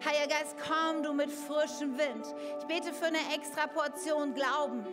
Heiliger 0.04 0.28
Geist, 0.28 0.56
komm 0.58 1.02
du 1.02 1.14
mit 1.14 1.30
frischem 1.30 1.96
Wind. 1.96 2.26
Ich 2.58 2.66
bete 2.66 2.92
für 2.92 3.06
eine 3.06 3.34
extra 3.34 3.66
Portion 3.66 4.34
Glauben. 4.34 4.84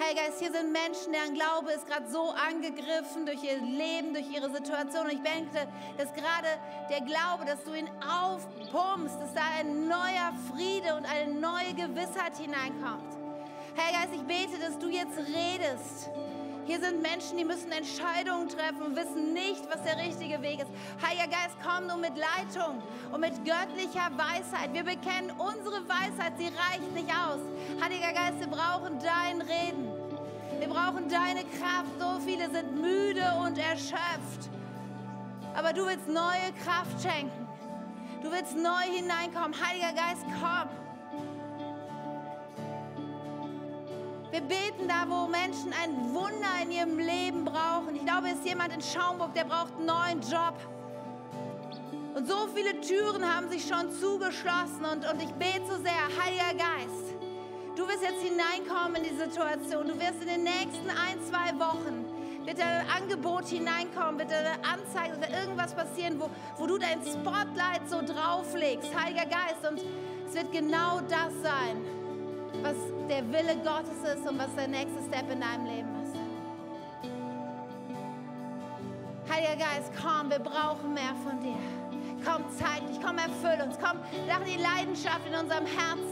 Heiliger 0.00 0.28
Geist, 0.28 0.38
hier 0.38 0.50
sind 0.50 0.72
Menschen, 0.72 1.12
deren 1.12 1.34
Glaube 1.34 1.72
ist 1.72 1.86
gerade 1.86 2.10
so 2.10 2.30
angegriffen 2.30 3.26
durch 3.26 3.44
ihr 3.44 3.58
Leben, 3.58 4.14
durch 4.14 4.30
ihre 4.30 4.50
Situation. 4.50 5.04
Und 5.04 5.12
ich 5.12 5.20
denke, 5.22 5.68
dass 5.98 6.10
gerade 6.14 6.48
der 6.88 7.02
Glaube, 7.02 7.44
dass 7.44 7.62
du 7.64 7.74
ihn 7.74 7.88
aufpumpst, 8.00 9.20
dass 9.20 9.34
da 9.34 9.42
ein 9.58 9.88
neuer 9.88 10.32
Friede 10.48 10.96
und 10.96 11.04
eine 11.04 11.34
neue 11.34 11.74
Gewissheit 11.74 12.34
hineinkommt. 12.38 13.12
Heiliger 13.76 13.98
Geist, 14.00 14.14
ich 14.14 14.22
bete, 14.22 14.58
dass 14.58 14.78
du 14.78 14.88
jetzt 14.88 15.18
redest. 15.18 16.08
Hier 16.66 16.80
sind 16.80 17.02
Menschen, 17.02 17.36
die 17.36 17.44
müssen 17.44 17.70
Entscheidungen 17.70 18.48
treffen 18.48 18.80
und 18.80 18.96
wissen 18.96 19.34
nicht, 19.34 19.68
was 19.68 19.82
der 19.82 19.98
richtige 19.98 20.40
Weg 20.40 20.60
ist. 20.60 20.70
Heiliger 21.04 21.28
Geist, 21.28 21.56
komm 21.62 21.88
nur 21.88 21.98
mit 21.98 22.16
Leitung 22.16 22.82
und 23.12 23.20
mit 23.20 23.34
göttlicher 23.44 24.08
Weisheit. 24.16 24.72
Wir 24.72 24.84
bekennen 24.84 25.30
unsere 25.32 25.86
Weisheit, 25.86 26.32
sie 26.38 26.46
reicht 26.46 26.90
nicht 26.94 27.10
aus. 27.10 27.40
Heiliger 27.82 28.12
Geist, 28.12 28.40
wir 28.40 28.46
brauchen 28.46 28.98
dein 28.98 29.42
Reden. 29.42 29.89
Wir 30.60 30.68
brauchen 30.68 31.08
deine 31.08 31.42
Kraft. 31.58 31.90
So 31.98 32.20
viele 32.22 32.50
sind 32.50 32.78
müde 32.78 33.24
und 33.42 33.56
erschöpft. 33.56 34.50
Aber 35.54 35.72
du 35.72 35.86
willst 35.86 36.06
neue 36.06 36.52
Kraft 36.62 37.00
schenken. 37.02 37.48
Du 38.22 38.30
willst 38.30 38.54
neu 38.54 38.82
hineinkommen. 38.94 39.54
Heiliger 39.58 39.94
Geist, 39.94 40.26
komm. 40.38 40.68
Wir 44.30 44.42
beten 44.42 44.86
da, 44.86 45.06
wo 45.08 45.26
Menschen 45.28 45.72
ein 45.82 46.14
Wunder 46.14 46.62
in 46.62 46.70
ihrem 46.70 46.98
Leben 46.98 47.46
brauchen. 47.46 47.96
Ich 47.96 48.04
glaube, 48.04 48.28
es 48.28 48.34
ist 48.34 48.44
jemand 48.44 48.74
in 48.74 48.82
Schaumburg, 48.82 49.32
der 49.32 49.44
braucht 49.44 49.74
einen 49.76 49.86
neuen 49.86 50.20
Job. 50.20 50.54
Und 52.14 52.28
so 52.28 52.48
viele 52.54 52.78
Türen 52.82 53.24
haben 53.24 53.48
sich 53.48 53.66
schon 53.66 53.90
zugeschlossen. 53.90 54.84
Und, 54.84 55.10
und 55.10 55.22
ich 55.22 55.32
bete 55.32 55.66
so 55.66 55.82
sehr, 55.82 56.09
wirst 58.00 58.12
jetzt 58.12 58.22
hineinkommen 58.22 58.96
in 58.96 59.10
die 59.10 59.16
Situation. 59.16 59.88
Du 59.88 59.98
wirst 59.98 60.20
in 60.22 60.28
den 60.28 60.44
nächsten 60.44 60.88
ein, 60.90 61.20
zwei 61.28 61.58
Wochen 61.58 62.04
wird 62.44 62.58
ein 62.60 62.86
Angebot 62.88 63.46
hineinkommen, 63.46 64.18
wird 64.18 64.32
eine 64.32 64.54
Anzeige, 64.64 65.20
wird 65.20 65.30
irgendwas 65.30 65.74
passieren, 65.74 66.18
wo, 66.18 66.30
wo 66.56 66.66
du 66.66 66.78
dein 66.78 67.00
Spotlight 67.02 67.88
so 67.88 68.00
drauflegst, 68.00 68.88
Heiliger 68.98 69.26
Geist. 69.26 69.66
Und 69.68 69.80
es 70.26 70.34
wird 70.34 70.50
genau 70.50 71.00
das 71.00 71.32
sein, 71.42 71.76
was 72.62 72.76
der 73.08 73.26
Wille 73.28 73.56
Gottes 73.56 74.02
ist 74.14 74.26
und 74.26 74.38
was 74.38 74.54
der 74.56 74.68
nächste 74.68 75.02
Step 75.06 75.30
in 75.30 75.40
deinem 75.40 75.66
Leben 75.66 75.88
ist. 76.02 76.16
Heiliger 79.30 79.56
Geist, 79.56 79.92
komm, 80.00 80.30
wir 80.30 80.38
brauchen 80.38 80.94
mehr 80.94 81.14
von 81.22 81.38
dir. 81.40 81.58
Komm, 82.24 82.44
zeig 82.58 82.86
dich, 82.88 83.00
komm, 83.00 83.18
erfüll 83.18 83.64
uns, 83.64 83.78
komm, 83.78 83.98
lach 84.26 84.42
die 84.44 84.60
Leidenschaft 84.60 85.26
in 85.26 85.34
unserem 85.34 85.66
Herzen. 85.66 86.09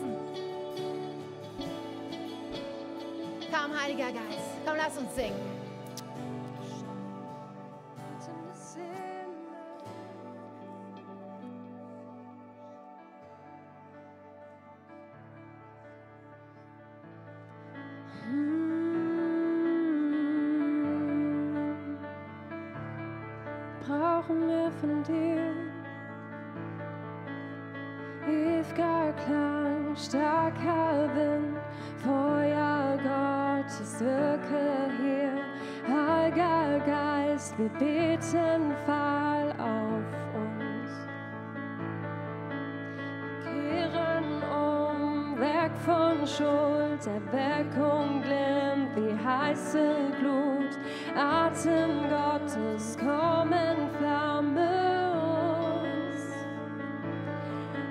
Komm, 3.50 3.72
Heiliger 3.80 4.12
Geist, 4.12 4.50
komm, 4.66 4.76
lass 4.76 4.98
uns 4.98 5.14
singen. 5.14 5.57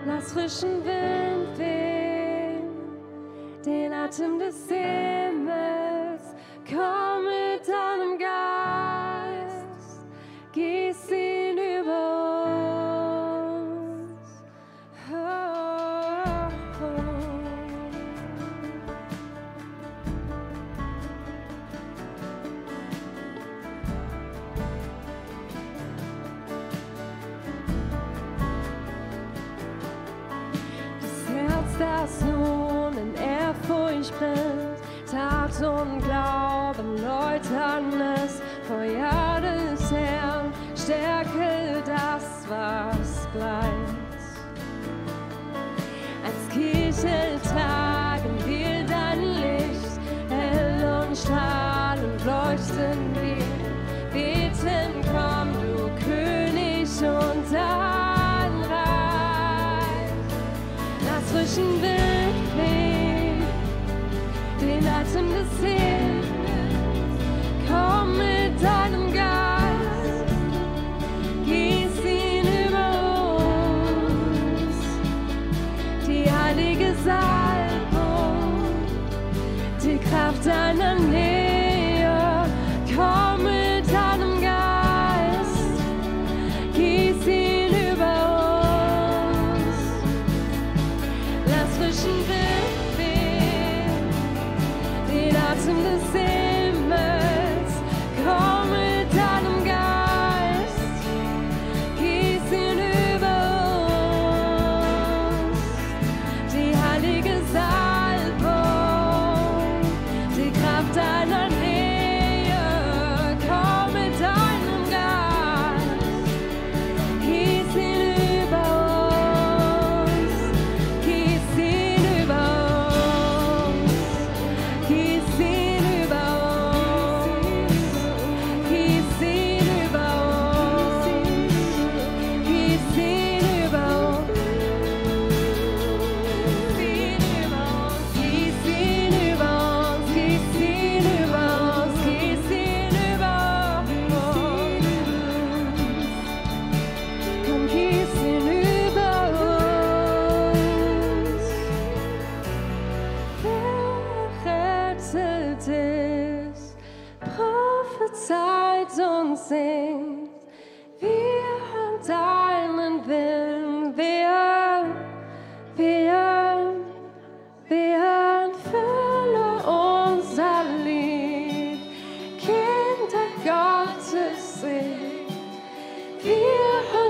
Lass 0.07 0.31
frischen 0.31 0.85
Wind 0.85 1.57
wehen, 1.57 2.63
den 3.65 3.91
Atem 3.91 4.39
des 4.39 4.69
Himmels. 4.69 6.33
Komm 6.65 7.25
mit 7.25 7.46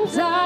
Wir 0.10 0.24
hören 0.24 0.37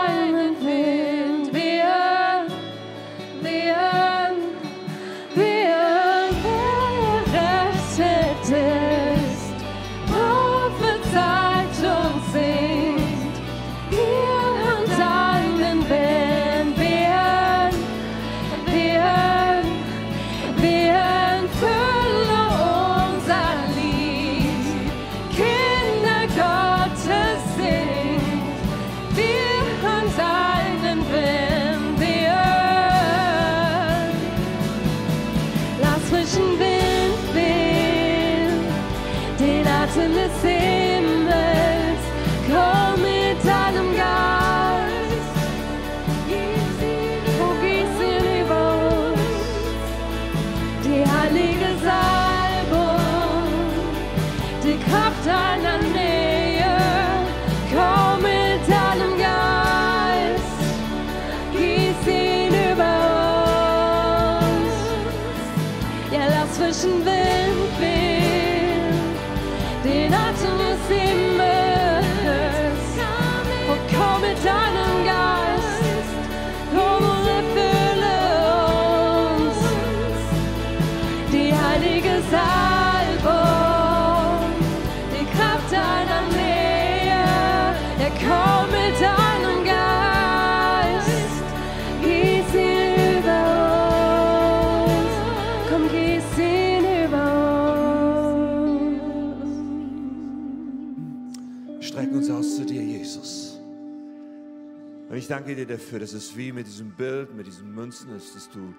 Und 105.11 105.17
ich 105.17 105.27
danke 105.27 105.53
dir 105.53 105.67
dafür, 105.67 105.99
dass 105.99 106.13
es 106.13 106.37
wie 106.37 106.53
mit 106.53 106.67
diesem 106.67 106.91
Bild, 106.91 107.35
mit 107.35 107.45
diesen 107.45 107.75
Münzen 107.75 108.15
ist, 108.15 108.33
dass 108.33 108.49
du 108.49 108.73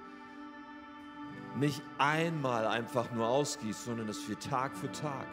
nicht 1.57 1.83
einmal 1.99 2.67
einfach 2.67 3.13
nur 3.13 3.29
ausgießt, 3.29 3.85
sondern 3.85 4.07
dass 4.07 4.27
wir 4.27 4.39
Tag 4.39 4.75
für 4.75 4.91
Tag 4.93 5.27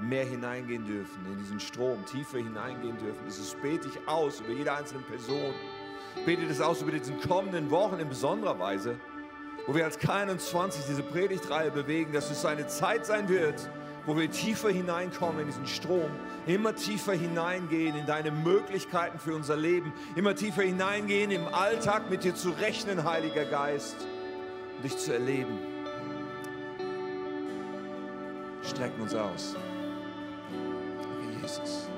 mehr 0.00 0.24
hineingehen 0.24 0.86
dürfen, 0.86 1.26
in 1.26 1.38
diesen 1.38 1.60
Strom, 1.60 2.04
tiefer 2.06 2.38
hineingehen 2.38 2.96
dürfen. 2.98 3.20
Das 3.26 3.56
bete 3.62 3.88
ich 3.88 4.08
aus 4.08 4.40
über 4.40 4.52
jede 4.52 4.72
einzelne 4.72 5.02
Person. 5.02 5.54
Bete 6.24 6.46
das 6.46 6.60
aus 6.60 6.82
über 6.82 6.92
diesen 6.92 7.20
kommenden 7.20 7.70
Wochen 7.70 7.98
in 8.00 8.08
besonderer 8.08 8.58
Weise, 8.58 8.96
wo 9.66 9.74
wir 9.74 9.84
als 9.84 9.98
K21 9.98 10.86
diese 10.88 11.02
Predigtreihe 11.02 11.70
bewegen, 11.70 12.12
dass 12.12 12.30
es 12.30 12.44
eine 12.44 12.66
Zeit 12.66 13.06
sein 13.06 13.28
wird, 13.28 13.68
wo 14.06 14.16
wir 14.16 14.30
tiefer 14.30 14.70
hineinkommen 14.70 15.40
in 15.40 15.46
diesen 15.46 15.66
Strom, 15.66 16.10
immer 16.46 16.74
tiefer 16.74 17.12
hineingehen 17.12 17.96
in 17.96 18.06
deine 18.06 18.30
Möglichkeiten 18.30 19.18
für 19.18 19.34
unser 19.34 19.56
Leben, 19.56 19.92
immer 20.16 20.34
tiefer 20.34 20.62
hineingehen 20.62 21.30
im 21.30 21.46
Alltag 21.46 22.10
mit 22.10 22.24
dir 22.24 22.34
zu 22.34 22.50
rechnen, 22.50 23.04
Heiliger 23.04 23.44
Geist, 23.44 23.96
dich 24.82 24.96
zu 24.96 25.12
erleben. 25.12 25.58
Strecken 28.62 29.02
uns 29.02 29.14
aus. 29.14 29.56
Jesus. 31.50 31.88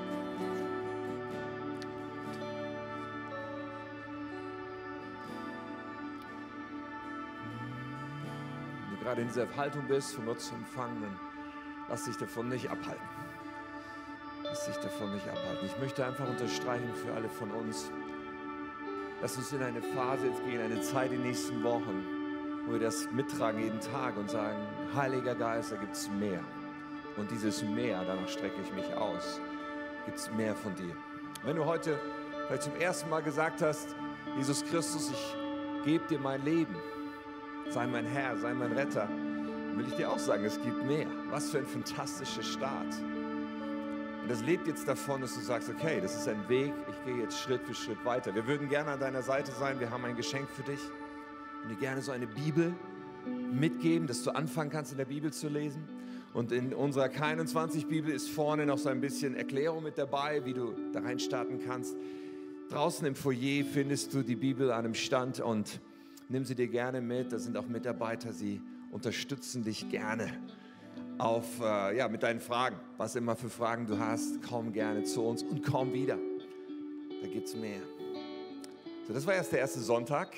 Wenn 8.89 8.99
du 8.99 9.05
gerade 9.05 9.21
in 9.23 9.29
dieser 9.29 9.57
Haltung 9.57 9.87
bist, 9.89 10.15
von 10.15 10.27
Gott 10.27 10.41
zu 10.41 10.55
empfangen, 10.55 11.03
dann 11.03 11.19
lass 11.89 12.05
dich 12.05 12.17
davon 12.17 12.49
nicht 12.49 12.71
abhalten. 12.71 13.07
Lass 14.45 14.67
dich 14.67 14.77
davon 14.77 15.13
nicht 15.13 15.29
abhalten. 15.29 15.67
Ich 15.67 15.79
möchte 15.79 16.05
einfach 16.05 16.29
unterstreichen 16.29 16.95
für 16.95 17.13
alle 17.13 17.29
von 17.29 17.51
uns, 17.51 17.91
lass 19.21 19.37
uns 19.37 19.53
in 19.53 19.63
eine 19.63 19.83
Phase 19.83 20.29
jetzt 20.29 20.45
gehen, 20.45 20.61
eine 20.61 20.81
Zeit 20.81 21.13
in 21.13 21.19
den 21.19 21.29
nächsten 21.29 21.63
Wochen, 21.63 22.05
wo 22.67 22.73
wir 22.73 22.81
das 22.81 23.11
mittragen 23.13 23.63
jeden 23.63 23.81
Tag 23.81 24.17
und 24.17 24.31
sagen, 24.31 24.59
Heiliger 24.95 25.35
Geist, 25.35 25.73
da 25.73 25.77
gibt 25.77 25.95
es 25.95 26.09
mehr. 26.09 26.41
Und 27.17 27.31
dieses 27.31 27.63
Mehr, 27.63 28.03
danach 28.07 28.29
strecke 28.29 28.61
ich 28.63 28.73
mich 28.73 28.95
aus, 28.95 29.41
gibt 30.07 30.19
es 30.19 30.31
mehr 30.33 30.55
von 30.55 30.75
dir. 30.75 30.97
Wenn 31.45 31.57
du 31.57 31.65
heute 31.65 31.99
vielleicht 32.47 32.63
zum 32.63 32.77
ersten 32.77 33.11
Mal 33.11 33.23
gesagt 33.23 33.63
hast, 33.63 33.95
Jesus 34.37 34.65
Christus, 34.65 35.11
ich 35.11 35.37
gebe 35.85 36.07
dir 36.07 36.19
mein 36.19 36.45
Leben, 36.45 36.75
sei 37.71 37.87
mein 37.87 38.07
Herr, 38.07 38.37
sei 38.37 38.55
mein 38.55 38.73
Retter, 38.73 39.09
will 39.77 39.87
ich 39.89 39.95
dir 39.95 40.11
auch 40.11 40.19
sagen, 40.19 40.45
es 40.45 40.61
gibt 40.63 40.85
mehr. 40.85 41.07
Was 41.31 41.51
für 41.51 41.59
ein 41.59 41.67
fantastischer 41.67 42.43
Start. 42.43 42.95
Und 44.23 44.31
das 44.31 44.43
lebt 44.43 44.67
jetzt 44.67 44.87
davon, 44.87 45.21
dass 45.21 45.35
du 45.35 45.41
sagst, 45.41 45.69
okay, 45.69 46.01
das 46.01 46.15
ist 46.15 46.29
ein 46.29 46.49
Weg, 46.49 46.73
ich 46.89 47.05
gehe 47.05 47.23
jetzt 47.23 47.39
Schritt 47.39 47.63
für 47.65 47.75
Schritt 47.75 48.05
weiter. 48.05 48.35
Wir 48.35 48.47
würden 48.47 48.69
gerne 48.69 48.93
an 48.93 49.01
deiner 49.01 49.23
Seite 49.23 49.51
sein, 49.53 49.81
wir 49.81 49.91
haben 49.91 50.05
ein 50.05 50.17
Geschenk 50.17 50.49
für 50.49 50.63
dich. 50.63 50.81
Und 51.63 51.71
dir 51.71 51.77
gerne 51.77 52.01
so 52.03 52.13
eine 52.13 52.27
Bibel 52.27 52.73
mitgeben, 53.53 54.07
dass 54.07 54.23
du 54.23 54.31
anfangen 54.31 54.71
kannst, 54.71 54.93
in 54.93 54.99
der 54.99 55.05
Bibel 55.05 55.33
zu 55.33 55.49
lesen. 55.49 55.89
Und 56.35 56.51
in 56.51 56.73
unserer 56.73 57.07
K21-Bibel 57.07 58.11
ist 58.13 58.31
vorne 58.31 58.65
noch 58.65 58.79
so 58.79 58.89
ein 58.89 59.01
bisschen 59.01 59.35
Erklärung 59.35 59.83
mit 59.83 59.99
dabei, 59.99 60.45
wie 60.45 60.55
du 60.55 60.75
da 60.93 61.01
rein 61.01 61.19
starten 61.19 61.61
kannst. 61.67 61.95
Draußen 62.71 63.07
im 63.07 63.15
Foyer 63.15 63.65
findest 63.65 64.15
du 64.15 64.23
die 64.23 64.37
Bibel 64.37 64.71
an 64.71 64.87
einem 64.87 64.95
Stand 64.95 65.41
und 65.41 65.81
nimm 66.29 66.45
sie 66.45 66.55
dir 66.55 66.69
gerne 66.69 67.03
mit. 67.03 67.33
Da 67.33 67.39
sind 67.39 67.57
auch 67.59 67.67
Mitarbeiter, 67.67 68.33
sie 68.33 68.63
unterstützen 68.91 69.63
dich 69.63 69.91
gerne 69.91 70.33
auf, 71.19 71.61
äh, 71.61 71.97
ja, 71.97 72.09
mit 72.09 72.23
deinen 72.23 72.41
Fragen. 72.41 72.77
Was 72.97 73.15
immer 73.15 73.37
für 73.37 73.51
Fragen 73.51 73.87
du 73.87 73.99
hast, 73.99 74.43
komm 74.43 74.73
gerne 74.73 75.05
zu 75.05 75.23
uns 75.23 75.43
und 75.43 75.63
komm 75.63 75.93
wieder. 75.93 76.19
Da 77.21 77.29
gibt 77.29 77.47
es 77.47 77.55
mehr. 77.55 77.83
So, 79.07 79.13
das 79.13 79.27
war 79.27 79.35
erst 79.35 79.53
der 79.53 79.61
erste 79.61 79.81
Sonntag. 79.81 80.31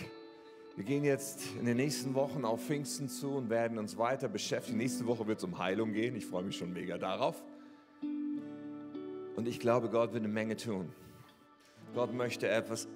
Wir 0.76 0.82
gehen 0.82 1.04
jetzt 1.04 1.40
in 1.60 1.66
den 1.66 1.76
nächsten 1.76 2.14
Wochen 2.14 2.44
auf 2.44 2.66
Pfingsten 2.66 3.08
zu 3.08 3.30
und 3.30 3.48
werden 3.48 3.78
uns 3.78 3.96
weiter 3.96 4.28
beschäftigen. 4.28 4.76
Nächste 4.76 5.06
Woche 5.06 5.24
wird 5.28 5.38
es 5.38 5.44
um 5.44 5.56
Heilung 5.58 5.92
gehen. 5.92 6.16
Ich 6.16 6.26
freue 6.26 6.42
mich 6.42 6.56
schon 6.56 6.72
mega 6.72 6.98
darauf. 6.98 7.40
Und 9.36 9.46
ich 9.46 9.60
glaube, 9.60 9.88
Gott 9.88 10.12
wird 10.12 10.24
eine 10.24 10.32
Menge 10.32 10.56
tun. 10.56 10.92
Gott 11.94 12.12
möchte 12.12 12.48
etwas 12.48 12.88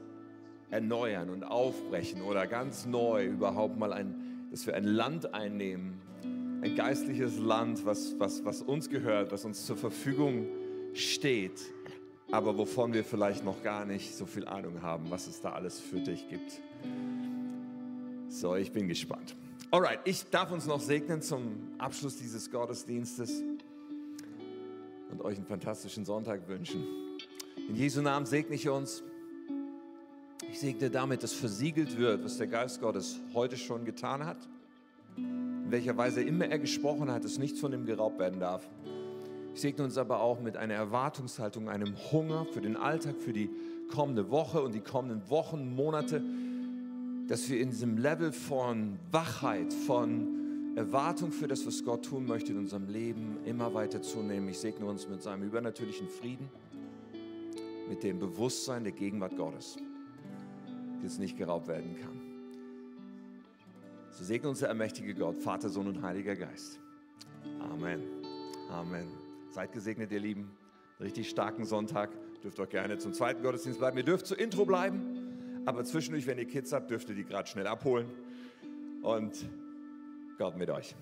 erneuern 0.71 1.31
und 1.31 1.45
aufbrechen 1.45 2.21
oder 2.23 2.49
ganz 2.49 2.85
neu 2.85 3.27
überhaupt 3.27 3.79
mal 3.79 3.93
ein, 3.93 4.49
dass 4.51 4.67
wir 4.67 4.75
ein 4.75 4.85
Land 4.85 5.33
einnehmen, 5.33 6.01
ein 6.63 6.75
geistliches 6.75 7.39
Land, 7.39 7.87
was, 7.87 8.19
was, 8.19 8.45
was 8.45 8.61
uns 8.61 8.91
gehört, 8.91 9.31
was 9.31 9.45
uns 9.45 9.65
zur 9.65 9.77
Verfügung 9.77 10.49
steht, 10.95 11.61
aber 12.33 12.59
wovon 12.59 12.93
wir 12.93 13.05
vielleicht 13.05 13.45
noch 13.45 13.63
gar 13.63 13.85
nicht 13.85 14.17
so 14.17 14.27
viel 14.27 14.49
Ahnung 14.49 14.83
haben, 14.83 15.11
was 15.11 15.29
es 15.29 15.41
da 15.41 15.53
alles 15.53 15.79
für 15.79 16.01
dich 16.01 16.29
gibt. 16.29 16.61
So, 18.31 18.57
ich 18.57 18.71
bin 18.73 18.89
gespannt. 18.89 19.35
Alright, 19.71 20.01
ich 20.05 20.29
darf 20.29 20.53
uns 20.53 20.67
noch 20.67 20.81
segnen 20.81 21.23
zum 21.23 21.73
Abschluss 21.79 22.17
dieses 22.17 22.51
Gottesdienstes 22.51 23.43
und 25.11 25.23
euch 25.23 25.37
einen 25.39 25.47
fantastischen 25.47 26.05
Sonntag 26.05 26.47
wünschen. 26.47 26.85
In 27.69 27.75
Jesu 27.75 28.03
Namen 28.03 28.27
segne 28.27 28.55
ich 28.55 28.69
uns. 28.69 29.03
Ich 30.51 30.61
segne 30.61 30.91
damit, 30.91 31.23
dass 31.23 31.33
versiegelt 31.33 31.97
wird, 31.97 32.23
was 32.23 32.37
der 32.37 32.49
Geist 32.49 32.81
Gottes 32.81 33.19
heute 33.33 33.57
schon 33.57 33.87
getan 33.87 34.25
hat. 34.25 34.39
In 35.17 35.71
welcher 35.71 35.97
Weise 35.97 36.23
immer 36.23 36.47
er 36.47 36.59
gesprochen 36.59 37.11
hat, 37.11 37.25
dass 37.25 37.39
nichts 37.39 37.61
von 37.61 37.73
ihm 37.73 37.87
geraubt 37.87 38.19
werden 38.19 38.41
darf. 38.41 38.69
Ich 39.55 39.63
segne 39.63 39.85
uns 39.85 39.97
aber 39.97 40.21
auch 40.21 40.41
mit 40.41 40.57
einer 40.57 40.75
Erwartungshaltung, 40.75 41.69
einem 41.71 41.95
Hunger 42.13 42.47
für 42.53 42.61
den 42.61 42.77
Alltag, 42.77 43.17
für 43.21 43.33
die 43.33 43.51
kommende 43.91 44.31
Woche 44.31 44.63
und 44.63 44.75
die 44.75 44.81
kommenden 44.81 45.29
Wochen, 45.31 45.75
Monate, 45.75 46.23
dass 47.29 47.49
wir 47.51 47.61
in 47.61 47.71
diesem 47.71 47.99
Level 47.99 48.33
von 48.33 48.99
Wachheit, 49.13 49.73
von 49.73 50.75
Erwartung 50.77 51.31
für 51.31 51.47
das, 51.47 51.67
was 51.67 51.85
Gott 51.85 52.07
tun 52.07 52.27
möchte 52.27 52.53
in 52.53 52.59
unserem 52.59 52.89
Leben, 52.89 53.39
immer 53.45 53.75
weiter 53.75 54.01
zunehmen. 54.01 54.49
Ich 54.49 54.59
segne 54.59 54.87
uns 54.87 55.07
mit 55.09 55.23
seinem 55.23 55.43
übernatürlichen 55.43 56.09
Frieden, 56.09 56.49
mit 57.89 58.03
dem 58.03 58.19
Bewusstsein 58.19 58.83
der 58.83 58.93
Gegenwart 58.93 59.37
Gottes, 59.37 59.77
die 61.01 61.05
uns 61.05 61.19
nicht 61.19 61.37
geraubt 61.37 61.69
werden 61.69 61.97
kann. 62.01 62.19
So 64.11 64.25
segne 64.25 64.49
uns 64.49 64.61
der 64.61 64.71
allmächtige 64.71 65.15
Gott, 65.15 65.37
Vater, 65.37 65.69
Sohn 65.69 65.87
und 65.87 66.03
Heiliger 66.03 66.35
Geist. 66.35 66.81
Amen. 67.61 68.03
Amen. 68.71 69.07
Seid 69.51 69.73
gesegnet, 69.73 70.11
ihr 70.13 70.21
Lieben. 70.21 70.51
Richtig 70.99 71.29
starken 71.29 71.65
Sonntag. 71.65 72.11
Dürft 72.43 72.59
euch 72.59 72.71
gerne 72.71 72.99
zum 72.99 73.13
zweiten 73.13 73.43
Gottesdienst 73.43 73.79
bleiben. 73.79 73.99
Ihr 73.99 74.05
dürft 74.05 74.27
zur 74.27 74.39
Intro 74.39 74.65
bleiben, 74.65 75.18
aber 75.69 75.85
zwischendurch, 75.85 76.27
wenn 76.27 76.39
ihr 76.39 76.47
Kids 76.47 76.73
habt, 76.73 76.91
dürft 76.91 77.11
ihr 77.11 77.15
die 77.15 77.25
gerade 77.25 77.47
schnell 77.47 77.67
abholen. 77.67 78.07
Und 79.03 79.35
Gott 80.39 80.57
mit 80.57 80.71
euch. 80.71 80.95